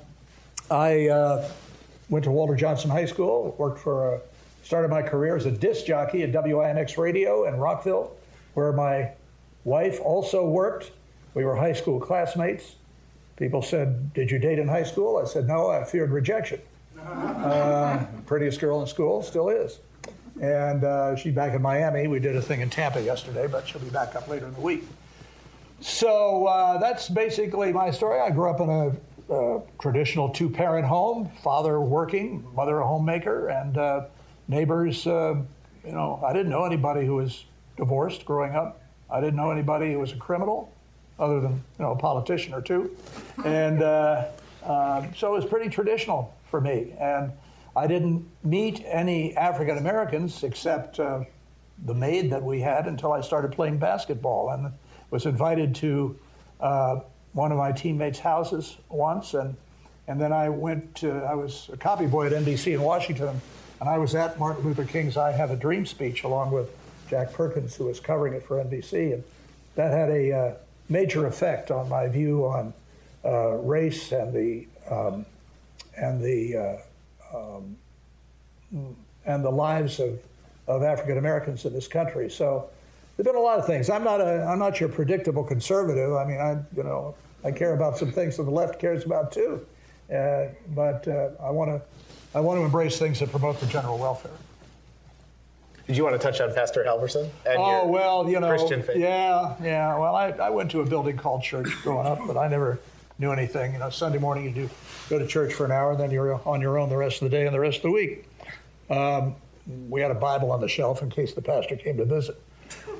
I. 0.69 1.07
Uh, 1.09 1.49
went 2.09 2.23
to 2.25 2.31
Walter 2.31 2.55
Johnson 2.55 2.89
High 2.89 3.05
School, 3.05 3.55
worked 3.57 3.79
for 3.79 4.15
a, 4.15 4.21
started 4.63 4.89
my 4.89 5.01
career 5.01 5.36
as 5.36 5.45
a 5.45 5.51
disc 5.51 5.86
jockey 5.86 6.23
at 6.23 6.31
WINX 6.31 6.97
Radio 6.97 7.45
in 7.45 7.57
Rockville, 7.57 8.15
where 8.53 8.71
my 8.71 9.11
wife 9.63 9.99
also 10.01 10.47
worked. 10.47 10.91
We 11.33 11.43
were 11.43 11.55
high 11.55 11.73
school 11.73 11.99
classmates. 11.99 12.75
People 13.38 13.61
said, 13.61 14.13
Did 14.13 14.31
you 14.31 14.39
date 14.39 14.59
in 14.59 14.67
high 14.67 14.83
school? 14.83 15.17
I 15.17 15.25
said, 15.25 15.47
No, 15.47 15.69
I 15.69 15.83
feared 15.83 16.11
rejection. 16.11 16.61
Uh, 17.05 18.03
prettiest 18.25 18.59
girl 18.59 18.81
in 18.81 18.88
school, 18.88 19.21
still 19.21 19.47
is. 19.49 19.77
And 20.41 20.83
uh, 20.83 21.15
she's 21.15 21.33
back 21.33 21.53
in 21.53 21.61
Miami. 21.61 22.07
We 22.07 22.19
did 22.19 22.36
a 22.36 22.41
thing 22.41 22.61
in 22.61 22.69
Tampa 22.69 23.01
yesterday, 23.01 23.47
but 23.47 23.67
she'll 23.67 23.81
be 23.81 23.89
back 23.89 24.15
up 24.15 24.27
later 24.27 24.47
in 24.47 24.53
the 24.53 24.61
week. 24.61 24.83
So 25.79 26.47
uh, 26.47 26.77
that's 26.77 27.09
basically 27.09 27.71
my 27.71 27.91
story. 27.91 28.19
I 28.19 28.31
grew 28.31 28.49
up 28.49 28.59
in 28.59 28.69
a 28.69 29.33
uh, 29.33 29.61
traditional 29.79 30.29
two 30.29 30.49
parent 30.49 30.86
home, 30.86 31.31
father 31.41 31.79
working, 31.79 32.45
mother 32.53 32.79
a 32.79 32.88
homemaker, 32.88 33.47
and 33.47 33.77
uh, 33.77 34.05
neighbors. 34.47 35.07
Uh, 35.07 35.36
you 35.86 35.91
know, 35.91 36.21
I 36.25 36.33
didn't 36.33 36.49
know 36.49 36.65
anybody 36.65 37.05
who 37.05 37.15
was 37.15 37.45
divorced 37.77 38.25
growing 38.25 38.55
up. 38.55 38.81
I 39.09 39.21
didn't 39.21 39.36
know 39.36 39.51
anybody 39.51 39.93
who 39.93 39.99
was 39.99 40.11
a 40.11 40.17
criminal, 40.17 40.73
other 41.19 41.39
than 41.39 41.53
you 41.53 41.86
know 41.86 41.91
a 41.91 41.95
politician 41.95 42.53
or 42.53 42.61
two, 42.61 42.95
and 43.45 43.83
um, 43.83 45.13
so 45.15 45.33
it 45.33 45.38
was 45.38 45.45
pretty 45.45 45.69
traditional 45.69 46.33
for 46.49 46.59
me. 46.59 46.93
And 46.99 47.31
I 47.76 47.88
didn't 47.88 48.26
meet 48.43 48.84
any 48.86 49.36
African 49.36 49.78
Americans 49.78 50.43
except 50.43 50.99
uh, 50.99 51.26
the 51.86 51.93
maid 51.93 52.32
that 52.32 52.41
we 52.41 52.61
had 52.61 52.88
until 52.88 53.11
I 53.11 53.21
started 53.21 53.51
playing 53.51 53.80
basketball 53.80 54.51
and 54.51 54.71
was 55.11 55.26
invited 55.26 55.76
to 55.76 56.17
uh, 56.61 56.99
one 57.34 57.51
of 57.51 57.57
my 57.57 57.71
teammates' 57.71 58.19
houses 58.19 58.78
once, 58.89 59.34
and 59.34 59.55
and 60.07 60.21
then 60.21 60.32
I 60.32 60.49
went 60.49 60.95
to 60.95 61.11
I 61.11 61.36
was 61.36 61.69
a 61.73 61.78
copy 61.78 62.05
boy 62.05 62.28
at 62.28 62.32
NBC 62.32 62.73
in 62.73 62.82
Washington, 62.82 63.41
and 63.82 63.89
I 63.89 63.97
was 63.97 64.15
at 64.15 64.39
Martin 64.39 64.63
Luther 64.63 64.86
King's 64.86 65.17
"I 65.17 65.32
Have 65.32 65.51
a 65.51 65.55
Dream" 65.57 65.86
speech 65.86 66.23
along 66.23 66.51
with 66.51 66.69
Jack 67.09 67.34
Perkins, 67.34 67.76
who 67.76 67.86
was 67.86 67.99
covering 67.99 68.34
it 68.34 68.43
for 68.43 68.63
NBC, 68.63 69.13
and 69.13 69.23
that 69.76 69.91
had 69.91 70.09
a 70.09 70.32
uh, 70.32 70.53
major 70.88 71.28
effect 71.28 71.71
on 71.71 71.89
my 71.89 72.07
view 72.07 72.45
on 72.45 72.73
uh, 73.26 73.55
race 73.55 74.13
and 74.13 74.34
the 74.34 74.65
um, 74.89 75.26
and 75.97 76.21
the 76.21 76.57
uh, 76.57 76.78
um, 77.34 77.76
and 79.26 79.43
the 79.43 79.51
lives 79.51 79.99
of 79.99 80.19
of 80.67 80.84
African 80.84 81.17
Americans 81.17 81.65
in 81.65 81.73
this 81.73 81.88
country. 81.88 82.30
So 82.30 82.69
there've 83.15 83.26
been 83.26 83.36
a 83.36 83.39
lot 83.39 83.59
of 83.59 83.67
things. 83.67 83.89
I'm 83.89 84.03
not 84.03 84.21
a 84.21 84.43
I'm 84.43 84.59
not 84.59 84.80
your 84.80 84.89
predictable 84.89 85.43
conservative. 85.43 86.13
I 86.13 86.26
mean, 86.26 86.39
I 86.39 86.57
you 86.76 86.84
know 86.84 87.15
I 87.43 87.51
care 87.51 87.73
about 87.73 87.97
some 87.97 88.11
things 88.11 88.38
that 88.38 88.43
the 88.43 88.51
left 88.51 88.80
cares 88.80 89.05
about 89.05 89.32
too. 89.32 89.65
Uh, 90.13 90.47
but 90.76 91.07
uh, 91.07 91.30
I 91.41 91.49
want 91.49 91.71
to 91.71 91.82
I 92.38 92.39
want 92.39 92.59
to 92.59 92.63
embrace 92.63 92.97
things 92.97 93.19
that 93.19 93.32
promote 93.32 93.59
the 93.59 93.67
general 93.67 93.97
welfare. 93.97 94.32
Did 95.88 95.97
you 95.97 96.03
want 96.03 96.19
to 96.19 96.19
touch 96.19 96.41
on 96.41 96.51
Pastor 96.53 96.84
Halverson? 96.84 97.30
oh 97.45 97.88
well, 97.88 98.28
you 98.28 98.39
know, 98.39 98.49
Christian 98.49 98.82
faith? 98.82 98.97
yeah, 98.97 99.55
yeah. 99.61 99.97
Well, 99.97 100.15
I, 100.15 100.30
I 100.30 100.49
went 100.49 100.71
to 100.71 100.82
a 100.82 100.86
building 100.86 101.15
called 101.15 101.43
church 101.43 101.67
growing 101.84 102.07
up, 102.07 102.19
but 102.26 102.38
I 102.38 102.47
never 102.47 102.80
knew 103.19 103.32
anything. 103.32 103.73
You 103.73 103.80
know, 103.80 103.91
Sunday 103.91 104.17
morning 104.17 104.45
you 104.45 104.51
do 104.51 104.69
go 105.09 105.19
to 105.19 105.27
church 105.27 105.53
for 105.53 105.65
an 105.65 105.71
hour, 105.71 105.91
and 105.91 105.99
then 105.99 106.11
you're 106.11 106.39
on 106.47 106.61
your 106.61 106.77
own 106.77 106.89
the 106.89 106.97
rest 106.97 107.21
of 107.21 107.29
the 107.29 107.37
day 107.37 107.45
and 107.45 107.53
the 107.53 107.59
rest 107.59 107.77
of 107.77 107.83
the 107.83 107.91
week. 107.91 108.29
Um, 108.89 109.35
we 109.89 110.01
had 110.01 110.11
a 110.11 110.15
Bible 110.15 110.51
on 110.51 110.61
the 110.61 110.67
shelf 110.67 111.01
in 111.01 111.09
case 111.09 111.33
the 111.33 111.41
pastor 111.41 111.75
came 111.75 111.97
to 111.97 112.05
visit, 112.05 112.39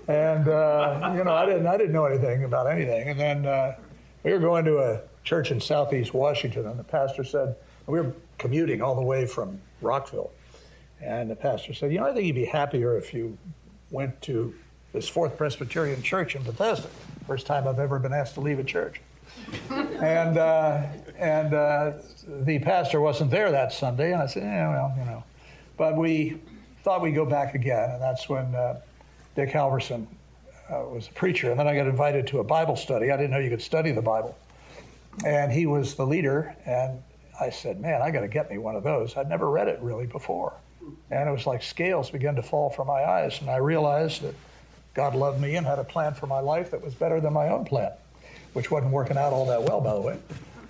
and 0.08 0.48
uh, 0.48 1.14
you 1.16 1.24
know, 1.24 1.34
I 1.34 1.46
didn't 1.46 1.68
I 1.68 1.78
didn't 1.78 1.94
know 1.94 2.06
anything 2.06 2.44
about 2.44 2.68
anything, 2.68 3.10
and 3.10 3.20
then 3.20 3.46
uh, 3.46 3.76
we 4.24 4.32
were 4.32 4.40
going 4.40 4.66
to 4.66 4.80
a 4.80 5.02
church 5.24 5.52
in 5.52 5.60
southeast 5.60 6.14
Washington, 6.14 6.66
and 6.68 6.80
the 6.80 6.84
pastor 6.84 7.24
said, 7.24 7.56
we 7.88 8.00
were 8.00 8.14
commuting 8.38 8.82
all 8.82 8.96
the 8.96 9.02
way 9.02 9.26
from 9.26 9.62
Rockville. 9.82 10.32
And 11.02 11.30
the 11.30 11.36
pastor 11.36 11.74
said, 11.74 11.92
You 11.92 12.00
know, 12.00 12.08
I 12.08 12.14
think 12.14 12.26
you'd 12.26 12.36
be 12.36 12.46
happier 12.46 12.98
if 12.98 13.14
you 13.14 13.38
went 13.92 14.20
to 14.24 14.54
this 14.94 15.08
Fourth 15.08 15.38
Presbyterian 15.38 16.02
Church 16.02 16.36
in 16.36 16.44
Bethesda. 16.44 16.88
First 17.28 17.46
time 17.46 17.68
I've 17.68 17.80
ever 17.80 18.00
been 18.00 18.14
asked 18.14 18.36
to 18.36 18.42
leave 18.42 18.60
a 18.60 18.64
church. 18.64 19.02
And 19.70 20.38
uh, 20.38 20.84
and 21.18 21.54
uh, 21.54 21.94
the 22.28 22.60
pastor 22.60 23.00
wasn't 23.00 23.32
there 23.32 23.52
that 23.52 23.74
Sunday, 23.74 24.14
and 24.14 24.22
I 24.22 24.28
said, 24.28 24.44
Yeah, 24.44 24.70
well, 24.70 24.96
you 24.98 25.06
know. 25.06 25.24
But 25.78 25.98
we 25.98 26.40
thought 26.84 27.02
we'd 27.02 27.16
go 27.16 27.26
back 27.26 27.56
again, 27.56 27.92
and 27.92 28.02
that's 28.02 28.30
when 28.30 28.54
uh, 28.56 28.80
Dick 29.36 29.50
Halverson 29.50 30.08
uh, 30.70 30.84
was 30.88 31.08
a 31.08 31.12
preacher, 31.12 31.52
and 31.52 31.60
then 31.60 31.68
I 31.68 31.76
got 31.76 31.88
invited 31.88 32.28
to 32.28 32.40
a 32.40 32.44
Bible 32.44 32.76
study. 32.76 33.12
I 33.12 33.18
didn't 33.18 33.32
know 33.32 33.40
you 33.40 33.50
could 33.50 33.62
study 33.62 33.92
the 33.92 34.02
Bible, 34.02 34.38
and 35.26 35.52
he 35.52 35.66
was 35.66 35.96
the 35.96 36.06
leader. 36.06 36.56
And 36.66 37.02
I 37.40 37.50
said, 37.50 37.82
"Man, 37.82 38.02
I 38.02 38.12
got 38.12 38.22
to 38.22 38.28
get 38.28 38.50
me 38.50 38.58
one 38.58 38.76
of 38.76 38.84
those." 38.84 39.18
I'd 39.18 39.30
never 39.30 39.50
read 39.50 39.68
it 39.68 39.80
really 39.82 40.08
before, 40.08 40.54
and 41.12 41.30
it 41.30 41.32
was 41.32 41.46
like 41.46 41.64
scales 41.64 42.10
began 42.10 42.36
to 42.36 42.44
fall 42.44 42.70
from 42.70 42.88
my 42.88 43.04
eyes, 43.04 43.40
and 43.42 43.50
I 43.50 43.58
realized 43.58 44.22
that 44.22 44.36
God 44.94 45.14
loved 45.14 45.42
me 45.42 45.56
and 45.56 45.68
had 45.68 45.78
a 45.78 45.84
plan 45.84 46.14
for 46.14 46.26
my 46.26 46.40
life 46.40 46.72
that 46.72 46.82
was 46.82 46.94
better 46.94 47.20
than 47.20 47.34
my 47.34 47.50
own 47.50 47.66
plan, 47.66 47.92
which 48.56 48.72
wasn't 48.72 48.92
working 48.92 49.18
out 49.18 49.34
all 49.34 49.46
that 49.46 49.62
well, 49.62 49.82
by 49.82 49.94
the 49.94 50.00
way. 50.00 50.18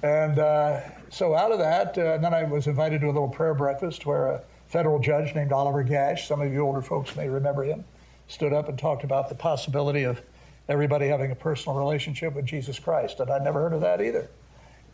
And 0.02 0.40
uh, 0.40 0.82
so 1.12 1.36
out 1.36 1.52
of 1.52 1.60
that, 1.60 1.96
uh, 1.98 2.18
then 2.18 2.34
I 2.34 2.44
was 2.44 2.66
invited 2.66 3.02
to 3.02 3.08
a 3.08 3.14
little 3.14 3.30
prayer 3.30 3.54
breakfast 3.54 4.06
where 4.08 4.28
a 4.28 4.42
federal 4.68 5.00
judge 5.00 5.36
named 5.36 5.52
Oliver 5.52 5.84
Gasch, 5.84 6.28
some 6.28 6.42
of 6.42 6.52
you 6.52 6.62
older 6.62 6.82
folks 6.82 7.16
may 7.16 7.30
remember 7.30 7.64
him, 7.64 7.86
stood 8.28 8.54
up 8.54 8.70
and 8.70 8.78
talked 8.78 9.04
about 9.04 9.30
the 9.30 9.36
possibility 9.36 10.04
of 10.04 10.20
everybody 10.68 11.08
having 11.08 11.32
a 11.32 11.36
personal 11.36 11.78
relationship 11.78 12.34
with 12.34 12.46
Jesus 12.46 12.80
Christ. 12.80 13.20
And 13.20 13.30
I'd 13.30 13.44
never 13.44 13.62
heard 13.62 13.74
of 13.74 13.82
that 13.82 14.02
either. 14.02 14.30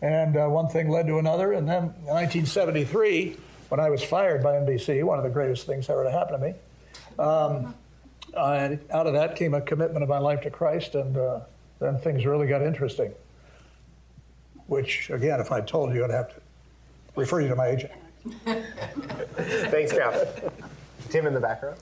And 0.01 0.35
uh, 0.35 0.47
one 0.47 0.67
thing 0.67 0.89
led 0.89 1.07
to 1.07 1.17
another. 1.17 1.53
And 1.53 1.67
then 1.67 1.83
in 1.83 2.05
1973, 2.07 3.37
when 3.69 3.79
I 3.79 3.89
was 3.89 4.03
fired 4.03 4.43
by 4.43 4.55
NBC, 4.55 5.01
one 5.03 5.17
of 5.17 5.23
the 5.23 5.29
greatest 5.29 5.65
things 5.65 5.89
ever 5.89 6.03
to 6.03 6.11
happen 6.11 6.39
to 6.39 6.45
me, 6.45 6.53
um, 7.17 7.73
I, 8.37 8.79
out 8.89 9.07
of 9.07 9.13
that 9.13 9.37
came 9.37 9.53
a 9.53 9.61
commitment 9.61 10.03
of 10.03 10.09
my 10.09 10.17
life 10.17 10.41
to 10.41 10.49
Christ, 10.49 10.95
and 10.95 11.17
uh, 11.17 11.41
then 11.82 11.97
things 11.97 12.25
really 12.25 12.47
got 12.47 12.61
interesting. 12.61 13.11
Which, 14.67 15.09
again, 15.09 15.41
if 15.41 15.51
I 15.51 15.59
told 15.61 15.93
you, 15.93 16.05
I'd 16.05 16.11
have 16.11 16.34
to 16.36 16.41
refer 17.15 17.41
you 17.41 17.49
to 17.49 17.55
my 17.55 17.67
agent. 17.67 17.91
Thanks, 18.45 19.91
Cal. 19.91 20.25
Tim 21.09 21.25
in 21.25 21.34
the 21.34 21.39
back 21.39 21.63
row. 21.63 21.73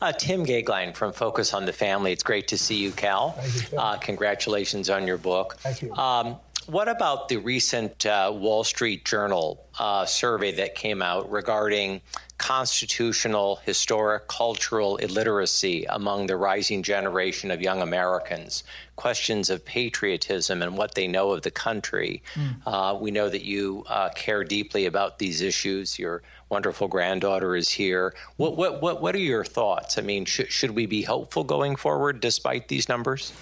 Uh, 0.00 0.12
Tim 0.12 0.44
Goeglein 0.44 0.94
from 0.94 1.12
Focus 1.12 1.52
on 1.52 1.66
the 1.66 1.72
Family. 1.72 2.12
It's 2.12 2.22
great 2.22 2.48
to 2.48 2.58
see 2.58 2.76
you, 2.76 2.90
Cal. 2.92 3.32
Thank 3.32 3.72
you, 3.72 3.78
uh, 3.78 3.96
congratulations 3.98 4.90
on 4.90 5.06
your 5.06 5.18
book. 5.18 5.56
Thank 5.58 5.82
you. 5.82 5.92
Um, 5.94 6.36
what 6.66 6.88
about 6.88 7.28
the 7.28 7.36
recent 7.36 8.06
uh, 8.06 8.32
Wall 8.34 8.64
Street 8.64 9.04
Journal 9.04 9.64
uh, 9.78 10.06
survey 10.06 10.52
that 10.52 10.74
came 10.74 11.02
out 11.02 11.30
regarding 11.30 12.00
constitutional, 12.38 13.56
historic, 13.64 14.28
cultural 14.28 14.96
illiteracy 14.96 15.84
among 15.88 16.26
the 16.26 16.36
rising 16.36 16.82
generation 16.82 17.50
of 17.50 17.60
young 17.60 17.82
Americans? 17.82 18.64
Questions 18.96 19.50
of 19.50 19.64
patriotism 19.64 20.62
and 20.62 20.76
what 20.76 20.94
they 20.94 21.06
know 21.06 21.32
of 21.32 21.42
the 21.42 21.50
country. 21.50 22.22
Hmm. 22.34 22.68
Uh, 22.68 22.94
we 22.94 23.10
know 23.10 23.28
that 23.28 23.44
you 23.44 23.84
uh, 23.88 24.08
care 24.10 24.44
deeply 24.44 24.86
about 24.86 25.18
these 25.18 25.40
issues. 25.40 25.98
Your 25.98 26.22
wonderful 26.48 26.88
granddaughter 26.88 27.56
is 27.56 27.68
here. 27.68 28.14
What, 28.36 28.56
what, 28.56 28.80
what, 28.80 29.02
what 29.02 29.14
are 29.14 29.18
your 29.18 29.44
thoughts? 29.44 29.98
I 29.98 30.02
mean, 30.02 30.24
sh- 30.24 30.48
should 30.48 30.70
we 30.70 30.86
be 30.86 31.02
hopeful 31.02 31.44
going 31.44 31.76
forward 31.76 32.20
despite 32.20 32.68
these 32.68 32.88
numbers? 32.88 33.32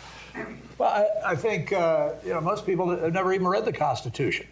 Well, 0.78 0.90
I, 0.90 1.32
I 1.32 1.36
think 1.36 1.72
uh, 1.72 2.10
you 2.24 2.34
know 2.34 2.40
most 2.40 2.66
people 2.66 2.90
have 2.90 3.12
never 3.12 3.32
even 3.32 3.46
read 3.46 3.64
the 3.64 3.72
Constitution, 3.72 4.46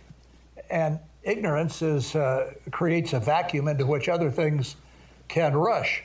and 0.71 0.99
ignorance 1.25 1.83
is 1.83 2.15
uh, 2.15 2.53
creates 2.71 3.13
a 3.13 3.21
vacuum 3.21 3.69
into 3.69 3.87
which 3.87 4.09
other 4.09 4.31
things 4.31 4.77
can 5.29 5.57
rush. 5.57 6.03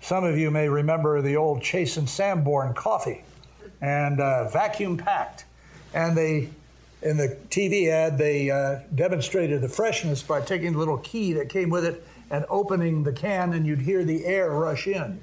Some 0.00 0.24
of 0.24 0.36
you 0.36 0.50
may 0.50 0.68
remember 0.68 1.22
the 1.22 1.36
old 1.36 1.62
Chase 1.62 1.96
and 1.96 2.08
Sanborn 2.08 2.74
coffee, 2.74 3.24
and 3.80 4.20
uh, 4.20 4.48
vacuum 4.48 4.96
packed, 4.96 5.44
and 5.94 6.16
they. 6.16 6.50
In 7.02 7.18
the 7.18 7.36
TV 7.50 7.88
ad, 7.88 8.16
they 8.16 8.50
uh, 8.50 8.80
demonstrated 8.94 9.60
the 9.60 9.68
freshness 9.68 10.22
by 10.22 10.40
taking 10.40 10.72
the 10.72 10.78
little 10.78 10.96
key 10.98 11.34
that 11.34 11.50
came 11.50 11.68
with 11.68 11.84
it 11.84 12.02
and 12.30 12.44
opening 12.48 13.04
the 13.04 13.12
can, 13.12 13.52
and 13.52 13.66
you'd 13.66 13.82
hear 13.82 14.02
the 14.02 14.24
air 14.24 14.50
rush 14.50 14.86
in. 14.86 15.20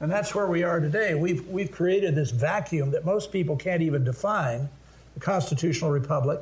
And 0.00 0.10
that's 0.10 0.34
where 0.34 0.46
we 0.46 0.62
are 0.62 0.80
today. 0.80 1.14
We've, 1.14 1.46
we've 1.48 1.70
created 1.70 2.14
this 2.14 2.30
vacuum 2.30 2.90
that 2.92 3.04
most 3.04 3.30
people 3.30 3.56
can't 3.56 3.82
even 3.82 4.04
define, 4.04 4.68
the 5.14 5.20
constitutional 5.20 5.90
republic. 5.90 6.40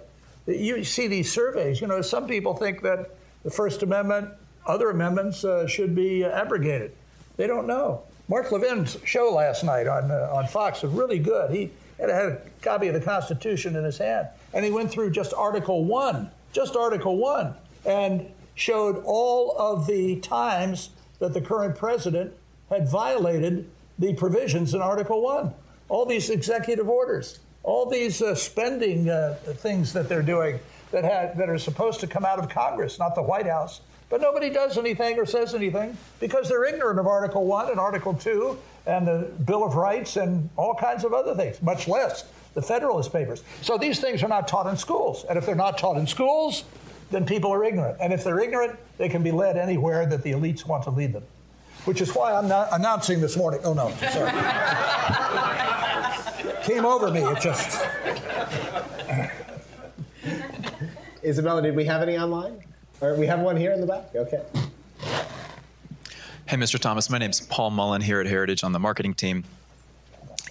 You 0.59 0.85
see 0.85 1.07
these 1.07 1.33
surveys, 1.33 1.81
you 1.81 1.87
know, 1.87 2.03
some 2.03 2.27
people 2.27 2.55
think 2.55 2.83
that 2.83 3.15
the 3.45 3.51
First 3.51 3.83
Amendment, 3.83 4.31
other 4.67 4.91
amendments 4.91 5.45
uh, 5.45 5.67
should 5.67 5.95
be 5.95 6.25
uh, 6.25 6.31
abrogated. 6.31 6.93
They 7.37 7.47
don't 7.47 7.67
know. 7.67 8.03
Mark 8.29 8.53
Levin's 8.53 8.97
show 9.05 9.33
last 9.33 9.65
night 9.65 9.87
on, 9.87 10.11
uh, 10.11 10.31
on 10.33 10.47
Fox 10.47 10.83
was 10.83 10.93
really 10.93 11.19
good. 11.19 11.51
He 11.51 11.71
had, 11.99 12.11
had 12.11 12.27
a 12.27 12.41
copy 12.63 12.89
of 12.89 12.95
the 12.95 13.01
Constitution 13.01 13.77
in 13.77 13.85
his 13.85 13.99
hand, 13.99 14.29
and 14.53 14.65
he 14.65 14.71
went 14.71 14.91
through 14.91 15.11
just 15.11 15.33
Article 15.35 15.85
1, 15.85 16.31
just 16.53 16.77
Article 16.77 17.17
1, 17.17 17.55
and 17.87 18.31
showed 18.55 19.03
all 19.05 19.57
of 19.59 19.87
the 19.87 20.17
times 20.21 20.91
that 21.19 21.33
the 21.33 21.41
current 21.41 21.77
president 21.77 22.33
had 22.69 22.89
violated 22.89 23.69
the 23.99 24.15
provisions 24.15 24.75
in 24.75 24.83
Article 24.83 25.23
1. 25.23 25.53
All 25.89 26.07
these 26.07 26.31
executive 26.31 26.89
orders, 26.89 27.41
all 27.63 27.89
these 27.89 28.23
uh, 28.23 28.35
spending 28.35 29.09
uh, 29.09 29.37
things 29.45 29.93
that 29.93 30.09
they're 30.09 30.23
doing 30.23 30.59
that, 30.93 31.37
that 31.37 31.49
are 31.49 31.59
supposed 31.59 32.01
to 32.01 32.07
come 32.07 32.25
out 32.25 32.39
of 32.39 32.49
Congress, 32.49 32.99
not 32.99 33.15
the 33.15 33.23
White 33.23 33.47
House. 33.47 33.81
But 34.09 34.21
nobody 34.21 34.51
does 34.51 34.77
anything 34.77 35.19
or 35.19 35.27
says 35.27 35.55
anything 35.55 35.97
because 36.19 36.49
they're 36.49 36.65
ignorant 36.65 36.99
of 36.99 37.07
Article 37.07 37.47
1 37.47 37.71
and 37.71 37.79
Article 37.79 38.13
2 38.13 38.59
and 38.87 39.07
the 39.07 39.31
Bill 39.45 39.65
of 39.65 39.77
Rights 39.77 40.17
and 40.17 40.49
all 40.57 40.75
kinds 40.75 41.05
of 41.05 41.15
other 41.15 41.35
things, 41.37 41.63
much 41.63 41.87
less 41.87 42.25
the 42.55 42.63
Federalist 42.63 43.13
Papers. 43.13 43.45
So 43.63 43.79
these 43.79 44.01
things 44.01 44.25
are 44.25 44.29
not 44.29 44.49
taught 44.49 44.67
in 44.67 44.77
schools. 44.77 45.25
And 45.29 45.39
if 45.39 45.47
they're 45.47 45.55
not 45.55 45.79
taught 45.79 45.97
in 45.97 46.09
schools, 46.09 46.65
then 47.13 47.25
people 47.25 47.53
are 47.53 47.63
ignorant. 47.63 47.99
And 48.01 48.13
if 48.13 48.25
they're 48.25 48.41
ignorant, 48.41 48.77
they 48.99 49.09
can 49.09 49.23
be 49.23 49.31
led 49.31 49.57
anywhere 49.57 50.07
that 50.07 50.25
the 50.25 50.33
elites 50.33 50.67
want 50.67 50.83
to 50.85 50.91
lead 50.91 51.13
them 51.13 51.23
which 51.85 52.01
is 52.01 52.15
why 52.15 52.33
I'm 52.33 52.49
not 52.49 52.69
announcing 52.73 53.21
this 53.21 53.37
morning. 53.37 53.61
Oh, 53.65 53.73
no, 53.73 53.91
sorry. 54.13 54.31
Came 56.63 56.85
over 56.85 57.11
me. 57.11 57.21
It 57.23 57.41
just. 57.41 57.81
Isabella, 61.25 61.63
did 61.63 61.75
we 61.75 61.85
have 61.85 62.03
any 62.03 62.19
online? 62.19 62.63
Or 63.01 63.15
we 63.15 63.27
have 63.27 63.41
one 63.41 63.57
here 63.57 63.73
in 63.73 63.81
the 63.81 63.87
back? 63.87 64.15
Okay. 64.15 64.43
Hey, 66.47 66.57
Mr. 66.57 66.79
Thomas. 66.79 67.09
My 67.09 67.19
name's 67.19 67.41
Paul 67.41 67.71
Mullen 67.71 68.03
here 68.03 68.21
at 68.21 68.27
Heritage 68.27 68.63
on 68.65 68.73
the 68.73 68.79
marketing 68.79 69.15
team. 69.15 69.45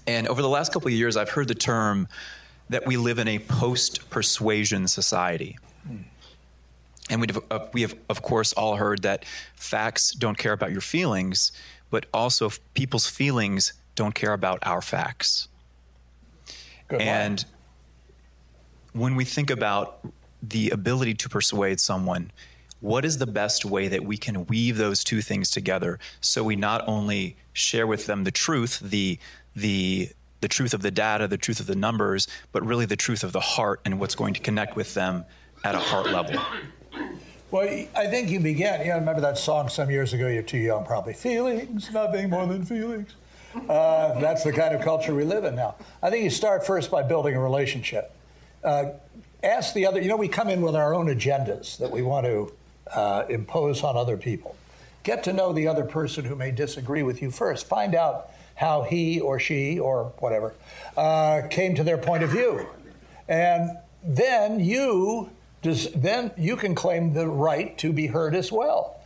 And 0.08 0.28
over 0.28 0.42
the 0.42 0.50
last 0.50 0.74
couple 0.74 0.88
of 0.88 0.94
years, 0.94 1.16
I've 1.16 1.30
heard 1.30 1.48
the 1.48 1.56
term 1.56 2.08
that 2.70 2.86
we 2.88 2.98
live 2.98 3.20
in 3.20 3.28
a 3.28 3.40
post 3.40 4.10
persuasion 4.10 4.88
society. 4.88 5.58
And 7.10 7.22
we've, 7.22 7.38
uh, 7.52 7.68
we 7.74 7.82
have, 7.82 7.96
of 8.10 8.22
course, 8.22 8.54
all 8.54 8.76
heard 8.76 9.02
that 9.02 9.26
facts 9.56 10.12
don't 10.12 10.38
care 10.38 10.54
about 10.54 10.72
your 10.72 10.82
feelings, 10.82 11.52
but 11.90 12.06
also 12.14 12.52
people's 12.74 13.08
feelings 13.08 13.74
don't 13.96 14.14
care 14.16 14.34
about 14.34 14.60
our 14.64 14.82
facts. 14.82 15.48
Good 16.90 17.02
and 17.02 17.46
when 18.94 19.16
we 19.16 19.24
think 19.24 19.50
about 19.50 20.06
the 20.42 20.72
ability 20.72 21.14
to 21.14 21.30
persuade 21.30 21.80
someone, 21.80 22.32
what 22.82 23.06
is 23.06 23.18
the 23.18 23.28
best 23.28 23.66
way 23.66 23.88
that 23.88 24.04
we 24.04 24.18
can 24.18 24.46
weave 24.46 24.78
those 24.78 25.04
two 25.04 25.22
things 25.22 25.52
together 25.52 26.00
so 26.22 26.44
we 26.44 26.56
not 26.56 26.88
only 26.88 27.36
share 27.54 27.86
with 27.86 28.06
them 28.06 28.24
the 28.24 28.32
truth, 28.32 28.80
the 28.80 29.20
the 29.56 30.10
the 30.42 30.48
truth 30.48 30.74
of 30.74 30.82
the 30.82 30.92
data, 30.92 31.28
the 31.28 31.38
truth 31.38 31.60
of 31.60 31.68
the 31.68 31.76
numbers, 31.76 32.28
but 32.52 32.66
really 32.66 32.86
the 32.86 32.96
truth 32.96 33.24
of 33.24 33.34
the 33.34 33.42
heart 33.42 33.82
and 33.84 34.00
what's 34.00 34.16
going 34.16 34.34
to 34.34 34.40
connect 34.40 34.76
with 34.76 34.94
them 34.94 35.26
at 35.66 35.76
a 35.76 35.80
heart 35.80 36.10
level. 36.10 36.42
Well, 37.52 37.68
I 37.96 38.08
think 38.08 38.30
you 38.30 38.40
begin. 38.40 38.82
You 38.82 38.88
know, 38.90 39.00
remember 39.00 39.22
that 39.22 39.38
song 39.38 39.70
some 39.70 39.90
years 39.90 40.14
ago? 40.14 40.28
You're 40.28 40.44
too 40.44 40.60
young, 40.60 40.86
probably. 40.86 41.14
Feelings, 41.14 41.92
nothing 41.92 42.30
more 42.30 42.46
than 42.46 42.64
feelings. 42.64 43.16
Uh, 43.56 44.20
that's 44.20 44.44
the 44.44 44.52
kind 44.52 44.76
of 44.76 44.82
culture 44.82 45.14
we 45.14 45.24
live 45.24 45.44
in 45.44 45.56
now. 45.56 45.76
I 46.02 46.10
think 46.10 46.24
you 46.24 46.30
start 46.30 46.66
first 46.66 46.92
by 46.92 47.04
building 47.04 47.36
a 47.36 47.40
relationship. 47.40 48.12
Uh, 48.64 48.92
ask 49.44 49.74
the 49.74 49.86
other. 49.86 50.02
You 50.02 50.10
know, 50.10 50.18
we 50.18 50.28
come 50.28 50.50
in 50.50 50.62
with 50.62 50.76
our 50.76 50.94
own 50.94 51.08
agendas 51.08 51.78
that 51.78 51.90
we 51.90 52.02
want 52.02 52.26
to 52.26 52.54
uh, 52.94 53.26
impose 53.30 53.84
on 53.84 53.98
other 53.98 54.18
people. 54.18 54.56
Get 55.04 55.24
to 55.24 55.34
know 55.34 55.54
the 55.54 55.68
other 55.68 55.86
person 55.86 56.26
who 56.26 56.36
may 56.36 56.52
disagree 56.52 57.04
with 57.04 57.22
you 57.22 57.32
first. 57.32 57.68
Find 57.68 57.96
out 57.96 58.32
how 58.56 58.84
he 58.84 59.20
or 59.20 59.40
she 59.40 59.80
or 59.80 60.12
whatever 60.20 60.54
uh, 60.98 61.44
came 61.50 61.76
to 61.76 61.84
their 61.84 61.98
point 61.98 62.24
of 62.24 62.30
view, 62.30 62.68
and 63.28 63.72
then 64.04 64.60
you 64.60 65.30
does, 65.62 65.92
then 65.92 66.32
you 66.38 66.56
can 66.56 66.76
claim 66.76 67.14
the 67.14 67.28
right 67.28 67.78
to 67.80 67.92
be 67.92 68.08
heard 68.08 68.36
as 68.36 68.52
well 68.52 69.02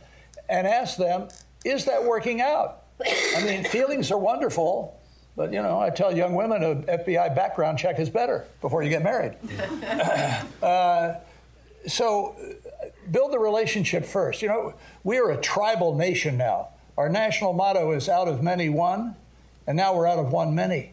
and 0.48 0.66
ask 0.66 0.96
them, 0.96 1.28
is 1.64 1.84
that 1.86 2.04
working 2.04 2.40
out? 2.40 2.83
I 3.00 3.44
mean, 3.44 3.64
feelings 3.64 4.10
are 4.10 4.18
wonderful, 4.18 5.00
but 5.36 5.52
you 5.52 5.62
know, 5.62 5.80
I 5.80 5.90
tell 5.90 6.16
young 6.16 6.34
women 6.34 6.62
an 6.62 6.82
FBI 6.84 7.34
background 7.34 7.78
check 7.78 7.98
is 7.98 8.08
better 8.08 8.46
before 8.60 8.82
you 8.82 8.90
get 8.90 9.02
married. 9.02 9.34
uh, 10.62 11.14
so 11.86 12.36
build 13.10 13.32
the 13.32 13.38
relationship 13.38 14.04
first. 14.04 14.42
You 14.42 14.48
know, 14.48 14.74
we 15.02 15.18
are 15.18 15.30
a 15.30 15.40
tribal 15.40 15.94
nation 15.94 16.36
now. 16.36 16.68
Our 16.96 17.08
national 17.08 17.52
motto 17.52 17.90
is 17.92 18.08
out 18.08 18.28
of 18.28 18.42
many 18.42 18.68
one, 18.68 19.16
and 19.66 19.76
now 19.76 19.94
we're 19.94 20.06
out 20.06 20.18
of 20.18 20.30
one 20.30 20.54
many. 20.54 20.92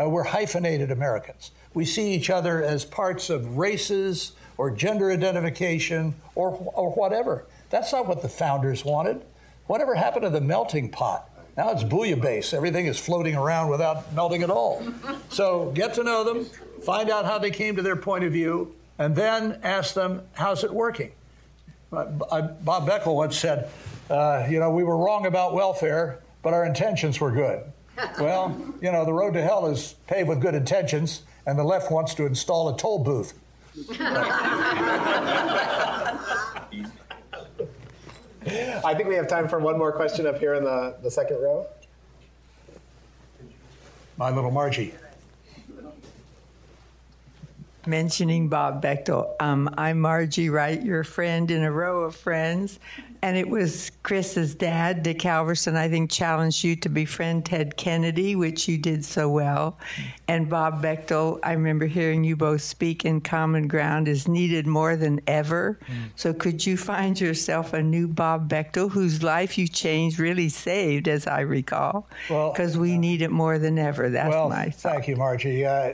Uh, 0.00 0.08
we're 0.08 0.24
hyphenated 0.24 0.90
Americans. 0.90 1.50
We 1.74 1.84
see 1.84 2.14
each 2.14 2.30
other 2.30 2.62
as 2.62 2.84
parts 2.84 3.28
of 3.28 3.58
races 3.58 4.32
or 4.56 4.70
gender 4.70 5.10
identification 5.10 6.14
or, 6.34 6.50
or 6.74 6.92
whatever. 6.92 7.46
That's 7.70 7.92
not 7.92 8.06
what 8.06 8.22
the 8.22 8.28
founders 8.28 8.84
wanted. 8.84 9.22
Whatever 9.66 9.94
happened 9.94 10.24
to 10.24 10.30
the 10.30 10.40
melting 10.40 10.90
pot? 10.90 11.28
Now 11.56 11.70
it's 11.70 11.82
bouillabaisse. 11.82 12.54
Everything 12.54 12.86
is 12.86 12.98
floating 12.98 13.36
around 13.36 13.68
without 13.68 14.12
melting 14.14 14.42
at 14.42 14.50
all. 14.50 14.82
So 15.28 15.70
get 15.74 15.94
to 15.94 16.04
know 16.04 16.24
them, 16.24 16.46
find 16.82 17.10
out 17.10 17.24
how 17.24 17.38
they 17.38 17.50
came 17.50 17.76
to 17.76 17.82
their 17.82 17.96
point 17.96 18.24
of 18.24 18.32
view, 18.32 18.74
and 18.98 19.14
then 19.14 19.58
ask 19.62 19.94
them, 19.94 20.22
how's 20.32 20.64
it 20.64 20.72
working? 20.72 21.12
Bob 21.90 22.88
Beckel 22.88 23.14
once 23.14 23.38
said, 23.38 23.68
uh, 24.08 24.46
you 24.48 24.58
know, 24.58 24.70
we 24.70 24.82
were 24.82 24.96
wrong 24.96 25.26
about 25.26 25.52
welfare, 25.52 26.20
but 26.42 26.54
our 26.54 26.64
intentions 26.64 27.20
were 27.20 27.30
good. 27.30 27.62
well, 28.18 28.56
you 28.80 28.90
know, 28.90 29.04
the 29.04 29.12
road 29.12 29.34
to 29.34 29.42
hell 29.42 29.66
is 29.66 29.94
paved 30.06 30.28
with 30.28 30.40
good 30.40 30.54
intentions, 30.54 31.22
and 31.46 31.58
the 31.58 31.64
left 31.64 31.90
wants 31.90 32.14
to 32.14 32.24
install 32.24 32.74
a 32.74 32.78
toll 32.78 32.98
booth. 32.98 33.34
I 38.84 38.94
think 38.94 39.08
we 39.08 39.14
have 39.14 39.28
time 39.28 39.48
for 39.48 39.58
one 39.58 39.78
more 39.78 39.92
question 39.92 40.26
up 40.26 40.38
here 40.38 40.54
in 40.54 40.64
the, 40.64 40.96
the 41.02 41.10
second 41.10 41.40
row. 41.40 41.66
My 44.16 44.30
little 44.30 44.50
Margie. 44.50 44.94
mentioning 47.86 48.48
Bob 48.48 48.82
Beckel. 48.82 49.34
Um, 49.40 49.72
I'm 49.76 50.00
Margie 50.00 50.50
Wright, 50.50 50.82
your 50.82 51.04
friend 51.04 51.50
in 51.50 51.62
a 51.62 51.70
row 51.70 52.02
of 52.02 52.16
friends. 52.16 52.80
And 53.24 53.36
it 53.36 53.48
was 53.48 53.92
Chris's 54.02 54.56
dad, 54.56 55.04
Dick 55.04 55.20
Halverson, 55.20 55.76
I 55.76 55.88
think, 55.88 56.10
challenged 56.10 56.64
you 56.64 56.74
to 56.74 56.88
befriend 56.88 57.46
Ted 57.46 57.76
Kennedy, 57.76 58.34
which 58.34 58.66
you 58.66 58.76
did 58.76 59.04
so 59.04 59.28
well. 59.28 59.78
And 60.26 60.48
Bob 60.48 60.82
Beckel, 60.82 61.38
I 61.44 61.52
remember 61.52 61.86
hearing 61.86 62.24
you 62.24 62.34
both 62.34 62.62
speak 62.62 63.04
in 63.04 63.20
Common 63.20 63.68
Ground 63.68 64.08
is 64.08 64.26
needed 64.26 64.66
more 64.66 64.96
than 64.96 65.20
ever. 65.28 65.78
Mm. 65.86 65.94
So 66.16 66.34
could 66.34 66.66
you 66.66 66.76
find 66.76 67.20
yourself 67.20 67.72
a 67.72 67.80
new 67.80 68.08
Bob 68.08 68.48
Beckel 68.50 68.90
whose 68.90 69.22
life 69.22 69.56
you 69.56 69.68
changed, 69.68 70.18
really 70.18 70.48
saved, 70.48 71.06
as 71.06 71.28
I 71.28 71.42
recall? 71.42 72.08
Because 72.26 72.76
well, 72.76 72.82
we 72.82 72.98
need 72.98 73.22
it 73.22 73.30
more 73.30 73.56
than 73.60 73.78
ever. 73.78 74.10
That's 74.10 74.30
well, 74.30 74.48
my 74.48 74.70
thought. 74.70 74.94
Thank 74.94 75.06
you, 75.06 75.14
Margie. 75.14 75.64
Uh, 75.64 75.92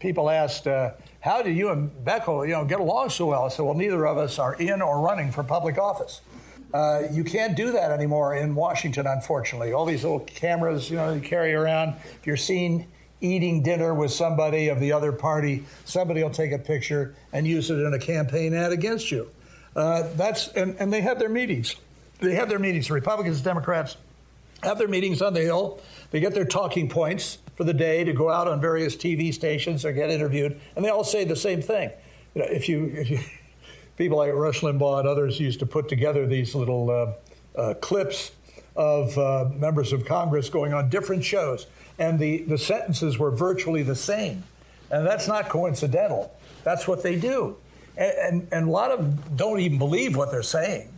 people 0.00 0.28
asked, 0.28 0.66
uh, 0.66 0.90
how 1.24 1.40
do 1.40 1.50
you 1.50 1.70
and 1.70 1.90
Beckel, 2.04 2.46
you 2.46 2.52
know, 2.52 2.66
get 2.66 2.80
along 2.80 3.08
so 3.08 3.24
well? 3.24 3.44
I 3.44 3.48
said, 3.48 3.62
well, 3.62 3.72
neither 3.72 4.06
of 4.06 4.18
us 4.18 4.38
are 4.38 4.54
in 4.56 4.82
or 4.82 5.00
running 5.00 5.32
for 5.32 5.42
public 5.42 5.78
office. 5.78 6.20
Uh, 6.74 7.04
you 7.10 7.24
can't 7.24 7.56
do 7.56 7.72
that 7.72 7.90
anymore 7.90 8.36
in 8.36 8.54
Washington, 8.54 9.06
unfortunately. 9.06 9.72
All 9.72 9.86
these 9.86 10.02
little 10.02 10.20
cameras, 10.20 10.90
you 10.90 10.96
know, 10.96 11.14
you 11.14 11.22
carry 11.22 11.54
around. 11.54 11.94
If 12.20 12.26
you're 12.26 12.36
seen 12.36 12.86
eating 13.22 13.62
dinner 13.62 13.94
with 13.94 14.10
somebody 14.10 14.68
of 14.68 14.80
the 14.80 14.92
other 14.92 15.12
party, 15.12 15.64
somebody 15.86 16.22
will 16.22 16.28
take 16.28 16.52
a 16.52 16.58
picture 16.58 17.14
and 17.32 17.46
use 17.46 17.70
it 17.70 17.78
in 17.78 17.94
a 17.94 17.98
campaign 17.98 18.52
ad 18.52 18.72
against 18.72 19.10
you. 19.10 19.30
Uh, 19.74 20.02
that's 20.16 20.48
and, 20.48 20.76
and 20.78 20.92
they 20.92 21.00
have 21.00 21.18
their 21.18 21.30
meetings. 21.30 21.74
They 22.18 22.34
have 22.34 22.50
their 22.50 22.58
meetings. 22.58 22.90
Republicans, 22.90 23.40
Democrats 23.40 23.96
have 24.64 24.78
their 24.78 24.88
meetings 24.88 25.22
on 25.22 25.34
the 25.34 25.40
Hill. 25.40 25.80
They 26.10 26.20
get 26.20 26.34
their 26.34 26.44
talking 26.44 26.88
points 26.88 27.38
for 27.56 27.64
the 27.64 27.74
day 27.74 28.04
to 28.04 28.12
go 28.12 28.30
out 28.30 28.48
on 28.48 28.60
various 28.60 28.96
TV 28.96 29.32
stations 29.32 29.84
or 29.84 29.92
get 29.92 30.10
interviewed, 30.10 30.60
and 30.76 30.84
they 30.84 30.88
all 30.88 31.04
say 31.04 31.24
the 31.24 31.36
same 31.36 31.62
thing. 31.62 31.90
You 32.34 32.42
know, 32.42 32.48
if 32.48 32.68
you, 32.68 32.86
if 32.86 33.10
you 33.10 33.20
people 33.96 34.18
like 34.18 34.32
Rush 34.32 34.60
Limbaugh 34.60 35.00
and 35.00 35.08
others 35.08 35.38
used 35.38 35.60
to 35.60 35.66
put 35.66 35.88
together 35.88 36.26
these 36.26 36.54
little 36.54 36.90
uh, 36.90 37.60
uh, 37.60 37.74
clips 37.74 38.32
of 38.76 39.16
uh, 39.16 39.50
members 39.54 39.92
of 39.92 40.04
Congress 40.04 40.48
going 40.48 40.74
on 40.74 40.88
different 40.88 41.24
shows, 41.24 41.66
and 41.98 42.18
the, 42.18 42.38
the 42.42 42.58
sentences 42.58 43.18
were 43.18 43.30
virtually 43.30 43.82
the 43.82 43.94
same. 43.94 44.42
And 44.90 45.06
that's 45.06 45.28
not 45.28 45.48
coincidental. 45.48 46.36
That's 46.64 46.88
what 46.88 47.02
they 47.02 47.16
do. 47.16 47.56
And, 47.96 48.12
and, 48.12 48.48
and 48.52 48.68
a 48.68 48.70
lot 48.70 48.90
of 48.90 48.98
them 48.98 49.36
don't 49.36 49.60
even 49.60 49.78
believe 49.78 50.16
what 50.16 50.30
they're 50.30 50.42
saying. 50.42 50.90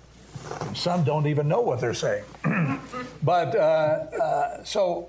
Some 0.75 1.05
don't 1.05 1.27
even 1.27 1.49
know 1.49 1.61
what 1.61 1.81
they're 1.81 1.95
saying. 1.95 2.25
but 3.27 3.57
uh, 3.57 3.59
uh, 3.59 4.65
so 4.65 5.09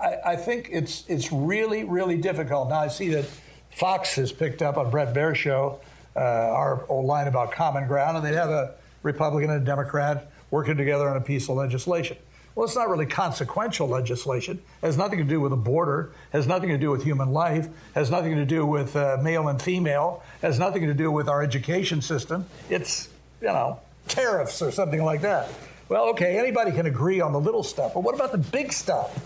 I, 0.00 0.16
I, 0.24 0.36
think 0.36 0.68
it's 0.70 1.04
it's 1.08 1.32
really 1.32 1.82
really 1.82 2.16
difficult. 2.16 2.68
Now 2.68 2.78
I 2.78 2.88
see 2.88 3.08
that 3.08 3.26
Fox 3.72 4.14
has 4.14 4.30
picked 4.30 4.62
up 4.62 4.76
on 4.76 4.90
Bret 4.92 5.12
Baier's 5.12 5.38
show 5.38 5.80
uh, 6.14 6.20
our 6.20 6.86
old 6.88 7.06
line 7.06 7.26
about 7.26 7.50
common 7.50 7.88
ground, 7.88 8.16
and 8.16 8.24
they 8.24 8.32
have 8.32 8.50
a 8.50 8.74
Republican 9.02 9.50
and 9.50 9.60
a 9.60 9.64
Democrat 9.64 10.30
working 10.52 10.76
together 10.76 11.08
on 11.08 11.16
a 11.16 11.20
piece 11.20 11.48
of 11.48 11.56
legislation. 11.56 12.16
Well, 12.54 12.64
it's 12.64 12.76
not 12.76 12.88
really 12.88 13.06
consequential 13.06 13.88
legislation. 13.88 14.60
It 14.82 14.86
has 14.86 14.96
nothing 14.96 15.18
to 15.18 15.24
do 15.24 15.40
with 15.40 15.50
the 15.50 15.56
border. 15.56 16.12
Has 16.32 16.46
nothing 16.46 16.68
to 16.70 16.78
do 16.78 16.90
with 16.90 17.02
human 17.02 17.32
life. 17.32 17.68
Has 17.94 18.08
nothing 18.08 18.36
to 18.36 18.44
do 18.44 18.66
with 18.66 18.94
uh, 18.94 19.18
male 19.20 19.48
and 19.48 19.60
female. 19.60 20.22
Has 20.42 20.60
nothing 20.60 20.86
to 20.86 20.94
do 20.94 21.10
with 21.10 21.28
our 21.28 21.42
education 21.42 22.02
system. 22.02 22.46
It's 22.70 23.08
you 23.40 23.48
know 23.48 23.80
tariffs 24.06 24.62
or 24.62 24.70
something 24.70 25.02
like 25.02 25.22
that. 25.22 25.50
Well, 25.88 26.10
okay, 26.10 26.38
anybody 26.38 26.72
can 26.72 26.84
agree 26.84 27.20
on 27.20 27.32
the 27.32 27.40
little 27.40 27.62
stuff, 27.62 27.94
but 27.94 28.00
what 28.00 28.14
about 28.14 28.32
the 28.32 28.38
big 28.38 28.72
stuff? 28.72 29.18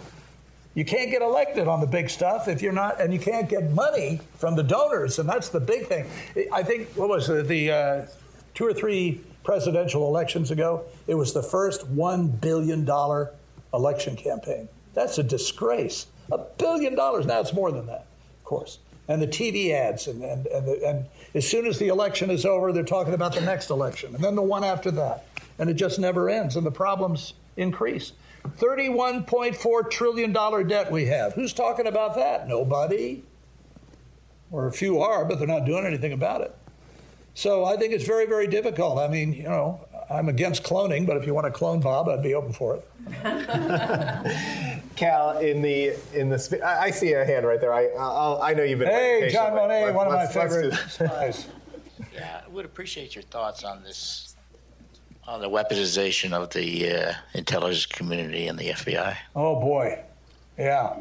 You 0.75 0.85
can't 0.85 1.11
get 1.11 1.21
elected 1.21 1.67
on 1.67 1.81
the 1.81 1.87
big 1.87 2.09
stuff 2.09 2.47
if 2.49 2.63
you're 2.63 2.73
not, 2.73 3.01
and 3.01 3.13
you 3.13 3.19
can't 3.19 3.49
get 3.49 3.73
money 3.73 4.21
from 4.37 4.55
the 4.55 4.63
donors, 4.63 5.19
and 5.19 5.29
that's 5.29 5.49
the 5.49 5.61
big 5.61 5.87
thing. 5.87 6.07
I 6.53 6.63
think 6.63 6.89
what 6.95 7.09
was 7.09 7.29
it, 7.29 7.49
the 7.49 7.71
uh, 7.71 8.07
two 8.55 8.65
or 8.65 8.73
three 8.73 9.21
presidential 9.45 10.07
elections 10.07 10.51
ago? 10.51 10.85
It 11.09 11.15
was 11.15 11.33
the 11.33 11.43
first 11.43 11.87
one 11.89 12.29
billion 12.29 12.85
dollar 12.85 13.35
election 13.75 14.17
campaign. 14.17 14.69
That's 14.95 15.19
a 15.19 15.23
disgrace. 15.23 16.07
A 16.31 16.39
billion 16.39 16.95
dollars. 16.95 17.27
Now 17.27 17.41
it's 17.41 17.53
more 17.53 17.73
than 17.73 17.87
that, 17.87 18.07
of 18.39 18.45
course. 18.45 18.79
And 19.09 19.21
the 19.21 19.27
TV 19.27 19.73
ads, 19.73 20.07
and 20.07 20.23
and 20.23 20.47
and, 20.47 20.67
the, 20.67 20.87
and 20.87 21.07
as 21.35 21.47
soon 21.47 21.67
as 21.67 21.79
the 21.79 21.89
election 21.89 22.31
is 22.31 22.47
over, 22.47 22.73
they're 22.73 22.85
talking 22.85 23.15
about 23.15 23.35
the 23.35 23.41
next 23.41 23.69
election, 23.69 24.15
and 24.15 24.23
then 24.23 24.37
the 24.37 24.43
one 24.43 24.65
after 24.65 24.91
that, 24.93 25.27
and 25.59 25.71
it 25.71 25.75
just 25.75 25.99
never 25.99 26.29
ends, 26.29 26.57
and 26.57 26.67
the 26.67 26.71
problems 26.71 27.35
increase. 27.57 28.13
$31.4 28.59 29.91
trillion 29.91 30.33
debt 30.67 30.91
we 30.91 31.07
have. 31.07 31.33
Who's 31.35 31.53
talking 31.53 31.87
about 31.87 32.17
that? 32.17 32.49
Nobody. 32.49 33.23
Or 34.51 34.67
a 34.67 34.73
few 34.73 35.01
are, 35.01 35.25
but 35.25 35.39
they're 35.39 35.47
not 35.47 35.65
doing 35.65 35.87
anything 35.87 36.13
about 36.13 36.41
it. 36.41 36.55
So 37.35 37.65
I 37.65 37.77
think 37.77 37.95
it's 37.95 38.05
very, 38.05 38.27
very 38.27 38.47
difficult. 38.47 38.99
I 38.99 39.09
mean, 39.09 39.33
you 39.33 39.45
know, 39.45 39.87
I'm 40.11 40.29
against 40.29 40.63
cloning, 40.63 41.07
but 41.07 41.17
if 41.17 41.27
you 41.27 41.33
want 41.33 41.47
to 41.47 41.51
clone 41.51 41.81
Bob, 41.81 42.09
I'd 42.09 42.23
be 42.23 42.35
open 42.35 42.53
for 42.53 42.77
it. 42.77 42.87
Cal, 44.97 45.39
in 45.39 45.63
the 45.63 45.95
in 46.13 46.29
the 46.29 46.61
I 46.65 46.91
see 46.91 47.15
a 47.15 47.25
hand 47.25 47.47
right 47.47 47.61
there. 47.61 47.73
I 47.73 47.87
I'll, 47.99 48.41
i 48.43 48.53
know 48.53 48.63
you've 48.63 48.79
been. 48.79 48.89
Hey, 48.89 49.31
John 49.33 49.55
Monet, 49.55 49.93
one 49.93 50.07
of 50.07 50.13
my 50.13 50.27
favorite 50.27 50.75
spies. 50.89 51.47
Yeah, 52.13 52.43
I 52.45 52.49
would 52.51 52.67
appreciate 52.67 53.15
your 53.15 53.23
thoughts 53.23 53.65
on 53.65 53.83
this 53.83 54.32
on 55.27 55.41
the 55.41 55.49
weaponization 55.49 56.33
of 56.33 56.51
the 56.51 56.93
uh, 56.93 57.13
intelligence 57.35 57.87
community 57.87 58.49
and 58.49 58.59
the 58.59 58.71
FBI? 58.71 59.17
Oh, 59.37 59.61
boy. 59.61 60.03
Yeah. 60.59 60.97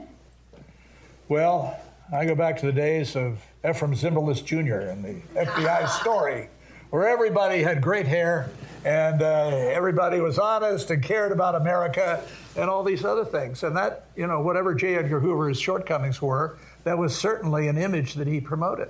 Well, 1.27 1.79
I 2.13 2.25
go 2.25 2.35
back 2.35 2.59
to 2.59 2.65
the 2.67 2.71
days 2.71 3.15
of 3.15 3.41
Efrem 3.63 3.95
Zimbalist 3.95 4.45
Jr. 4.45 4.89
and 4.89 5.03
the 5.03 5.21
FBI 5.39 5.89
story, 6.01 6.49
where 6.91 7.07
everybody 7.07 7.63
had 7.63 7.81
great 7.81 8.05
hair 8.05 8.49
and 8.83 9.21
uh, 9.21 9.47
everybody 9.49 10.19
was 10.19 10.39
honest 10.39 10.89
and 10.89 11.03
cared 11.03 11.31
about 11.31 11.55
America 11.55 12.23
and 12.55 12.69
all 12.69 12.83
these 12.83 13.05
other 13.05 13.23
things. 13.23 13.63
And 13.63 13.75
that, 13.77 14.05
you 14.15 14.27
know, 14.27 14.41
whatever 14.41 14.73
J. 14.73 14.95
Edgar 14.95 15.19
Hoover's 15.19 15.59
shortcomings 15.59 16.21
were, 16.21 16.57
that 16.83 16.97
was 16.97 17.15
certainly 17.15 17.67
an 17.67 17.77
image 17.77 18.15
that 18.15 18.27
he 18.27 18.41
promoted. 18.41 18.89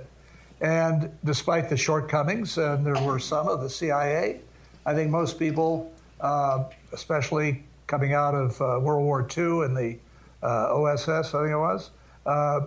And 0.60 1.10
despite 1.24 1.68
the 1.68 1.76
shortcomings, 1.76 2.56
and 2.56 2.86
there 2.86 3.02
were 3.04 3.18
some 3.18 3.48
of 3.48 3.60
the 3.60 3.68
CIA, 3.68 4.40
I 4.84 4.94
think 4.94 5.10
most 5.10 5.38
people, 5.38 5.92
uh, 6.20 6.64
especially 6.92 7.62
coming 7.86 8.14
out 8.14 8.34
of 8.34 8.60
uh, 8.60 8.80
World 8.80 9.04
War 9.04 9.26
II 9.36 9.64
and 9.64 9.76
the 9.76 9.98
uh, 10.42 10.74
OSS, 10.74 11.08
I 11.34 11.42
think 11.42 11.52
it 11.52 11.58
was, 11.58 11.90
uh, 12.26 12.60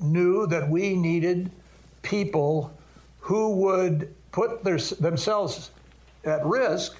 knew 0.00 0.46
that 0.46 0.68
we 0.68 0.94
needed 0.94 1.50
people 2.02 2.72
who 3.18 3.56
would 3.56 4.14
put 4.30 4.62
their, 4.62 4.78
themselves 4.78 5.70
at 6.24 6.44
risk 6.44 6.96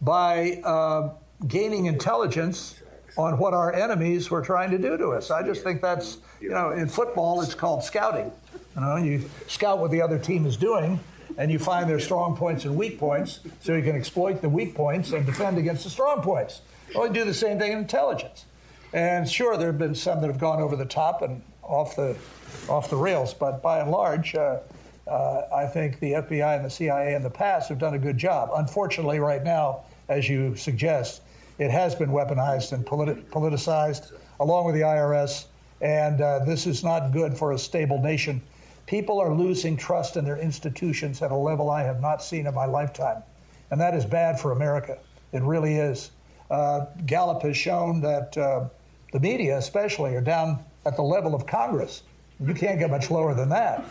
by 0.00 0.60
uh, 0.64 1.10
gaining 1.46 1.86
intelligence 1.86 2.82
on 3.16 3.38
what 3.38 3.54
our 3.54 3.72
enemies 3.74 4.30
were 4.30 4.42
trying 4.42 4.70
to 4.70 4.78
do 4.78 4.96
to 4.96 5.10
us. 5.10 5.30
I 5.30 5.42
just 5.42 5.62
think 5.62 5.82
that's, 5.82 6.18
you 6.40 6.50
know, 6.50 6.70
in 6.70 6.88
football, 6.88 7.42
it's 7.42 7.54
called 7.54 7.84
scouting. 7.84 8.32
You 8.74 8.80
know, 8.80 8.96
you 8.96 9.28
scout 9.48 9.78
what 9.78 9.90
the 9.90 10.00
other 10.00 10.18
team 10.18 10.46
is 10.46 10.56
doing 10.56 10.98
and 11.40 11.50
you 11.50 11.58
find 11.58 11.88
their 11.88 11.98
strong 11.98 12.36
points 12.36 12.66
and 12.66 12.76
weak 12.76 12.98
points 12.98 13.40
so 13.60 13.74
you 13.74 13.82
can 13.82 13.96
exploit 13.96 14.42
the 14.42 14.48
weak 14.48 14.74
points 14.74 15.12
and 15.12 15.24
defend 15.24 15.56
against 15.56 15.84
the 15.84 15.90
strong 15.90 16.20
points. 16.20 16.60
Well, 16.94 17.06
you 17.06 17.14
do 17.14 17.24
the 17.24 17.32
same 17.32 17.58
thing 17.58 17.72
in 17.72 17.78
intelligence. 17.78 18.44
And 18.92 19.26
sure, 19.26 19.56
there 19.56 19.68
have 19.68 19.78
been 19.78 19.94
some 19.94 20.20
that 20.20 20.26
have 20.26 20.38
gone 20.38 20.60
over 20.60 20.76
the 20.76 20.84
top 20.84 21.22
and 21.22 21.40
off 21.62 21.96
the, 21.96 22.14
off 22.68 22.90
the 22.90 22.96
rails, 22.96 23.32
but 23.32 23.62
by 23.62 23.80
and 23.80 23.90
large, 23.90 24.34
uh, 24.34 24.58
uh, 25.08 25.46
I 25.54 25.64
think 25.64 25.98
the 26.00 26.12
FBI 26.12 26.56
and 26.56 26.64
the 26.64 26.70
CIA 26.70 27.14
in 27.14 27.22
the 27.22 27.30
past 27.30 27.70
have 27.70 27.78
done 27.78 27.94
a 27.94 27.98
good 27.98 28.18
job. 28.18 28.50
Unfortunately, 28.54 29.18
right 29.18 29.42
now, 29.42 29.84
as 30.10 30.28
you 30.28 30.54
suggest, 30.56 31.22
it 31.58 31.70
has 31.70 31.94
been 31.94 32.10
weaponized 32.10 32.72
and 32.72 32.84
politi- 32.84 33.24
politicized 33.30 34.12
along 34.40 34.66
with 34.66 34.74
the 34.74 34.82
IRS, 34.82 35.46
and 35.80 36.20
uh, 36.20 36.40
this 36.40 36.66
is 36.66 36.84
not 36.84 37.12
good 37.12 37.34
for 37.34 37.52
a 37.52 37.58
stable 37.58 37.98
nation 37.98 38.42
People 38.86 39.20
are 39.20 39.32
losing 39.32 39.76
trust 39.76 40.16
in 40.16 40.24
their 40.24 40.36
institutions 40.36 41.22
at 41.22 41.30
a 41.30 41.36
level 41.36 41.70
I 41.70 41.82
have 41.82 42.00
not 42.00 42.22
seen 42.22 42.46
in 42.46 42.54
my 42.54 42.66
lifetime. 42.66 43.22
And 43.70 43.80
that 43.80 43.94
is 43.94 44.04
bad 44.04 44.40
for 44.40 44.52
America. 44.52 44.98
It 45.32 45.42
really 45.42 45.76
is. 45.76 46.10
Uh, 46.50 46.86
Gallup 47.06 47.42
has 47.42 47.56
shown 47.56 48.00
that 48.00 48.36
uh, 48.36 48.68
the 49.12 49.20
media, 49.20 49.56
especially, 49.58 50.14
are 50.16 50.20
down 50.20 50.64
at 50.84 50.96
the 50.96 51.02
level 51.02 51.34
of 51.34 51.46
Congress. 51.46 52.02
You 52.44 52.54
can't 52.54 52.78
get 52.78 52.90
much 52.90 53.10
lower 53.10 53.34
than 53.34 53.50
that. 53.50 53.84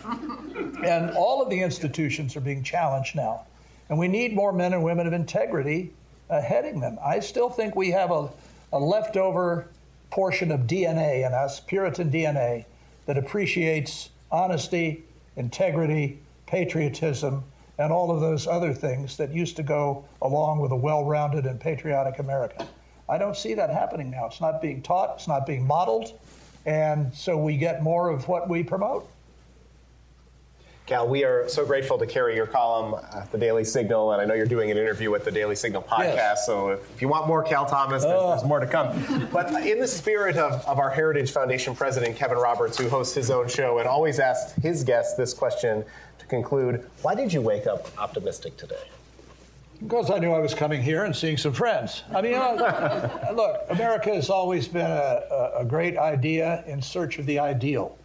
And 0.84 1.12
all 1.12 1.42
of 1.42 1.50
the 1.50 1.62
institutions 1.62 2.36
are 2.36 2.42
being 2.42 2.64
challenged 2.64 3.16
now. 3.16 3.46
And 3.90 3.98
we 3.98 4.08
need 4.08 4.36
more 4.36 4.52
men 4.52 4.74
and 4.74 4.84
women 4.84 5.08
of 5.08 5.14
integrity 5.14 5.94
uh, 6.30 6.42
heading 6.42 6.80
them. 6.80 6.98
I 7.04 7.20
still 7.20 7.50
think 7.50 7.76
we 7.76 7.92
have 7.92 8.12
a, 8.12 8.30
a 8.74 8.80
leftover 8.80 9.68
portion 10.10 10.52
of 10.52 10.62
DNA 10.62 11.26
in 11.26 11.34
us, 11.34 11.60
Puritan 11.60 12.12
DNA, 12.12 12.66
that 13.06 13.18
appreciates 13.18 14.10
honesty 14.32 15.04
integrity, 15.36 16.20
patriotism, 16.46 17.44
and 17.78 17.94
all 17.94 18.12
of 18.12 18.20
those 18.20 18.46
other 18.46 18.74
things 18.74 19.16
that 19.18 19.34
used 19.34 19.56
to 19.56 19.64
go 19.64 20.04
along 20.22 20.60
with 20.60 20.72
a 20.72 20.76
well 20.76 21.06
rounded 21.06 21.46
and 21.46 21.60
patriotic 21.60 22.20
America. 22.20 22.68
I 23.08 23.18
don't 23.18 23.38
see 23.38 23.54
that 23.56 23.70
happening 23.70 24.12
now. 24.12 24.28
It's 24.28 24.42
not 24.42 24.62
being 24.62 24.82
taught, 24.82 25.16
it's 25.16 25.28
not 25.28 25.46
being 25.46 25.66
modeled, 25.66 26.20
and 26.66 27.14
so 27.14 27.38
we 27.38 27.58
get 27.58 27.82
more 27.82 28.10
of 28.10 28.28
what 28.28 28.50
we 28.50 28.62
promote. 28.64 29.10
Cal, 30.90 31.08
we 31.08 31.24
are 31.24 31.48
so 31.48 31.64
grateful 31.68 32.00
to 32.00 32.08
carry 32.08 32.36
your 32.36 32.48
column 32.48 33.00
at 33.14 33.32
the 33.32 33.38
Daily 33.38 33.64
Signal, 33.64 34.14
and 34.14 34.20
I 34.20 34.26
know 34.26 34.34
you're 34.34 34.48
doing 34.48 34.72
an 34.72 34.78
interview 34.78 35.12
with 35.12 35.24
the 35.24 35.30
Daily 35.30 35.56
Signal 35.56 35.84
podcast. 35.84 36.16
Yes. 36.16 36.46
So 36.48 36.70
if, 36.70 36.96
if, 36.96 37.00
you 37.00 37.08
want 37.08 37.28
more 37.28 37.44
Cal 37.44 37.68
Thomas, 37.68 38.04
there's, 38.04 38.20
there's, 38.20 38.44
more 38.44 38.60
to 38.60 38.66
come. 38.66 39.30
but 39.32 39.54
in 39.68 39.80
the 39.80 39.88
spirit 39.88 40.36
of, 40.36 40.66
of 40.66 40.80
our 40.80 40.90
Heritage 40.90 41.30
Foundation 41.30 41.76
president, 41.76 42.16
Kevin 42.16 42.40
Roberts, 42.40 42.76
who 42.76 42.90
hosts 42.90 43.14
his 43.14 43.30
own 43.30 43.48
show 43.48 43.78
and 43.78 43.88
always 43.88 44.18
asks 44.18 44.54
his 44.64 44.84
guests 44.84 45.14
this 45.14 45.32
question 45.32 45.86
to 46.18 46.26
conclude 46.26 46.84
Why 47.04 47.14
did 47.14 47.32
you 47.32 47.42
wake 47.42 47.68
up 47.68 47.88
optimistic 48.00 48.58
today? 48.58 48.90
Because 49.80 50.10
I 50.10 50.18
knew 50.18 50.32
I 50.32 50.40
was 50.40 50.56
coming 50.56 50.82
here 50.82 51.04
and 51.04 51.16
seeing 51.16 51.38
some 51.38 51.54
friends. 51.54 52.02
I 52.16 52.24
mean, 52.24 52.34
look, 53.36 53.62
America 53.70 54.12
has 54.16 54.32
always 54.32 54.68
been 54.68 54.90
a, 54.90 55.52
a 55.60 55.66
great 55.66 56.00
idea 56.00 56.64
in 56.66 56.82
search 56.82 57.20
of 57.20 57.28
the 57.28 57.38
ideal 57.38 57.99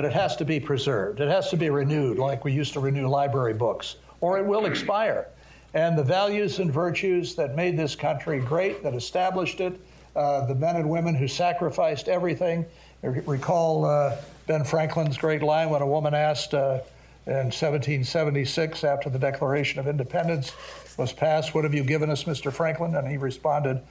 but 0.00 0.06
it 0.06 0.14
has 0.14 0.34
to 0.34 0.46
be 0.46 0.58
preserved. 0.58 1.20
It 1.20 1.28
has 1.28 1.50
to 1.50 1.58
be 1.58 1.68
renewed 1.68 2.16
like 2.16 2.42
we 2.42 2.52
used 2.52 2.72
to 2.72 2.80
renew 2.80 3.06
library 3.06 3.52
books, 3.52 3.96
or 4.22 4.38
it 4.38 4.46
will 4.46 4.64
expire. 4.64 5.28
And 5.74 5.98
the 5.98 6.02
values 6.02 6.58
and 6.58 6.72
virtues 6.72 7.34
that 7.34 7.54
made 7.54 7.76
this 7.76 7.94
country 7.94 8.40
great, 8.40 8.82
that 8.82 8.94
established 8.94 9.60
it, 9.60 9.78
uh, 10.16 10.46
the 10.46 10.54
men 10.54 10.76
and 10.76 10.88
women 10.88 11.14
who 11.14 11.28
sacrificed 11.28 12.08
everything. 12.08 12.64
recall 13.02 13.84
uh, 13.84 14.16
Ben 14.46 14.64
Franklin's 14.64 15.18
great 15.18 15.42
line 15.42 15.68
when 15.68 15.82
a 15.82 15.86
woman 15.86 16.14
asked 16.14 16.54
uh, 16.54 16.80
in 17.26 17.52
1776, 17.52 18.82
after 18.82 19.10
the 19.10 19.18
Declaration 19.18 19.80
of 19.80 19.86
Independence 19.86 20.52
was 20.96 21.12
passed, 21.12 21.54
What 21.54 21.64
have 21.64 21.74
you 21.74 21.84
given 21.84 22.08
us, 22.08 22.24
Mr. 22.24 22.50
Franklin? 22.50 22.94
And 22.94 23.06
he 23.06 23.18
responded, 23.18 23.82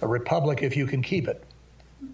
A 0.00 0.06
republic 0.06 0.62
if 0.62 0.76
you 0.76 0.86
can 0.86 1.02
keep 1.02 1.26
it 1.26 1.42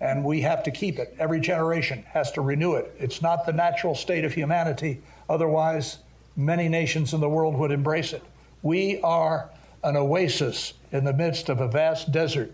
and 0.00 0.24
we 0.24 0.40
have 0.42 0.62
to 0.64 0.70
keep 0.70 0.98
it. 0.98 1.14
Every 1.18 1.40
generation 1.40 2.04
has 2.08 2.30
to 2.32 2.40
renew 2.40 2.74
it. 2.74 2.94
It's 2.98 3.22
not 3.22 3.46
the 3.46 3.52
natural 3.52 3.94
state 3.94 4.24
of 4.24 4.34
humanity. 4.34 5.00
Otherwise, 5.28 5.98
many 6.36 6.68
nations 6.68 7.14
in 7.14 7.20
the 7.20 7.28
world 7.28 7.56
would 7.56 7.70
embrace 7.70 8.12
it. 8.12 8.22
We 8.62 9.00
are 9.00 9.50
an 9.82 9.96
oasis 9.96 10.74
in 10.92 11.04
the 11.04 11.12
midst 11.12 11.48
of 11.48 11.60
a 11.60 11.68
vast 11.68 12.12
desert. 12.12 12.52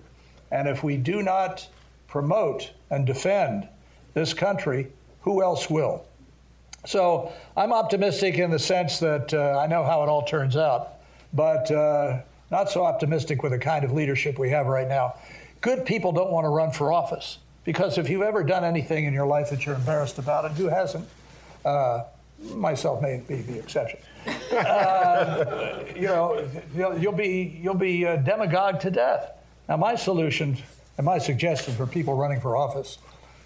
And 0.51 0.68
if 0.68 0.83
we 0.83 0.97
do 0.97 1.22
not 1.22 1.66
promote 2.07 2.70
and 2.91 3.07
defend 3.07 3.68
this 4.14 4.35
country, 4.35 4.93
who 5.22 5.43
else 5.43 5.70
will? 5.70 6.05
So 6.85 7.33
I'm 7.57 7.72
optimistic 7.72 8.39
in 8.39 8.51
the 8.51 8.59
sense 8.59 8.99
that 8.99 9.33
uh, 9.33 9.59
I 9.59 9.66
know 9.66 9.85
how 9.85 10.03
it 10.03 10.09
all 10.09 10.24
turns 10.24 10.57
out, 10.57 10.95
but 11.33 11.70
uh, 11.70 12.20
not 12.51 12.70
so 12.70 12.85
optimistic 12.85 13.43
with 13.43 13.53
the 13.53 13.59
kind 13.59 13.85
of 13.85 13.93
leadership 13.93 14.39
we 14.39 14.51
have 14.51 14.66
right 14.66 14.89
now 14.89 15.14
good 15.63 15.87
people 15.87 16.13
don't 16.13 16.31
want 16.31 16.45
to 16.45 16.51
run 16.51 16.71
for 16.71 16.93
office 16.93 17.39
because 17.65 17.97
if 17.97 18.11
you've 18.11 18.23
ever 18.23 18.43
done 18.43 18.65
anything 18.65 19.05
in 19.05 19.15
your 19.15 19.27
life 19.27 19.49
that 19.51 19.65
you're 19.65 19.77
embarrassed 19.77 20.19
about, 20.19 20.45
and 20.45 20.55
who 20.57 20.67
hasn't, 20.67 21.09
uh, 21.65 22.03
myself 22.55 23.01
may 23.01 23.23
be 23.27 23.37
the 23.37 23.59
exception. 23.59 23.99
Uh, 24.53 25.83
you 25.97 26.03
know, 26.03 26.47
you'll, 26.77 27.11
be 27.11 27.59
you'll 27.63 27.73
be 27.73 28.05
a 28.05 28.19
demagogue 28.19 28.79
to 28.79 28.91
death. 28.91 29.33
Now, 29.67 29.79
my 29.79 29.95
solution 29.95 30.59
and 30.99 31.07
my 31.07 31.17
suggestion 31.17 31.75
for 31.75 31.87
people 31.87 32.15
running 32.15 32.39
for 32.39 32.55
office: 32.55 32.99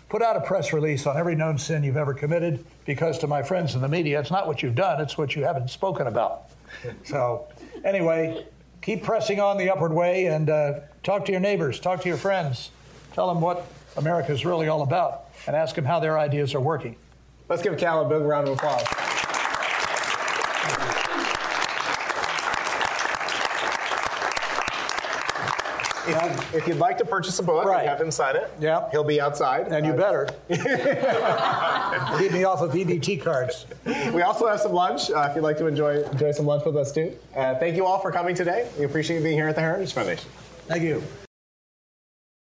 put 0.09 0.21
out 0.21 0.37
a 0.37 0.41
press 0.41 0.73
release 0.73 1.07
on 1.07 1.17
every 1.17 1.37
known 1.37 1.59
sin 1.59 1.85
you've 1.85 1.97
ever 1.97 2.13
committed. 2.13 2.65
Because 2.87 3.21
to 3.21 3.29
my 3.29 3.41
friends 3.41 3.77
in 3.77 3.83
the 3.83 3.89
media, 3.89 4.19
it's 4.19 4.33
not 4.33 4.49
what 4.49 4.65
you've 4.65 4.75
done; 4.75 5.01
it's 5.01 5.17
what 5.17 5.37
you 5.37 5.45
haven't 5.45 5.71
spoken 5.71 6.09
about. 6.09 6.51
So, 7.05 7.47
anyway, 7.85 8.45
keep 8.87 9.03
pressing 9.03 9.41
on 9.41 9.59
the 9.59 9.69
upward 9.69 9.93
way 9.93 10.27
and 10.27 10.49
uh, 10.49 10.79
talk 11.03 11.25
to 11.25 11.33
your 11.33 11.41
neighbors, 11.41 11.81
talk 11.81 12.01
to 12.01 12.09
your 12.09 12.17
friends, 12.17 12.71
tell 13.15 13.27
them 13.27 13.41
what 13.41 13.67
America 13.97 14.31
is 14.31 14.47
really 14.47 14.69
all 14.69 14.83
about, 14.83 15.25
and 15.49 15.57
ask 15.57 15.75
them 15.75 15.85
how 15.85 15.99
their 15.99 16.17
ideas 16.17 16.55
are 16.55 16.61
working. 16.61 16.95
Let's 17.49 17.63
give 17.63 17.77
Cal 17.79 18.07
a 18.07 18.09
big 18.09 18.23
round 18.23 18.47
of 18.47 18.55
applause. 18.55 19.06
If, 26.09 26.55
if, 26.55 26.69
you'd 26.69 26.79
like 26.79 26.99
to 26.99 27.05
purchase 27.05 27.39
a 27.39 27.43
book 27.43 27.65
right. 27.65 27.81
and 27.81 27.89
have 27.89 28.01
him 28.01 28.11
sign 28.11 28.37
it, 28.37 28.51
yeah. 28.61 28.89
he'll 28.91 29.05
be 29.05 29.21
outside. 29.21 29.69
And 29.69 29.85
you 29.85 29.93
uh, 29.93 29.97
better. 29.97 30.29
Keep 32.19 32.33
me 32.33 32.45
off 32.45 32.61
of 32.61 32.73
EBT 32.73 33.23
cards. 33.23 33.67
We 33.85 34.23
also 34.23 34.47
have 34.47 34.61
some 34.61 34.73
lunch 34.73 35.11
uh, 35.11 35.27
if 35.29 35.37
you'd 35.37 35.43
like 35.43 35.59
to 35.59 35.67
enjoy, 35.67 36.03
enjoy 36.05 36.33
some 36.33 36.47
lunch 36.47 36.65
with 36.65 36.77
us 36.77 36.93
too. 36.93 37.17
Uh, 37.35 37.55
thank 37.57 37.77
you 37.77 37.85
all 37.85 37.99
for 37.99 38.13
coming 38.13 38.35
today. 38.35 38.69
We 38.79 38.85
appreciate 38.85 39.19
you 39.19 39.23
being 39.23 39.37
here 39.37 39.49
at 39.49 39.55
the 39.55 39.61
Heritage 39.61 39.93
Foundation. 39.93 40.31
Thank 40.67 40.83
you. 40.83 41.03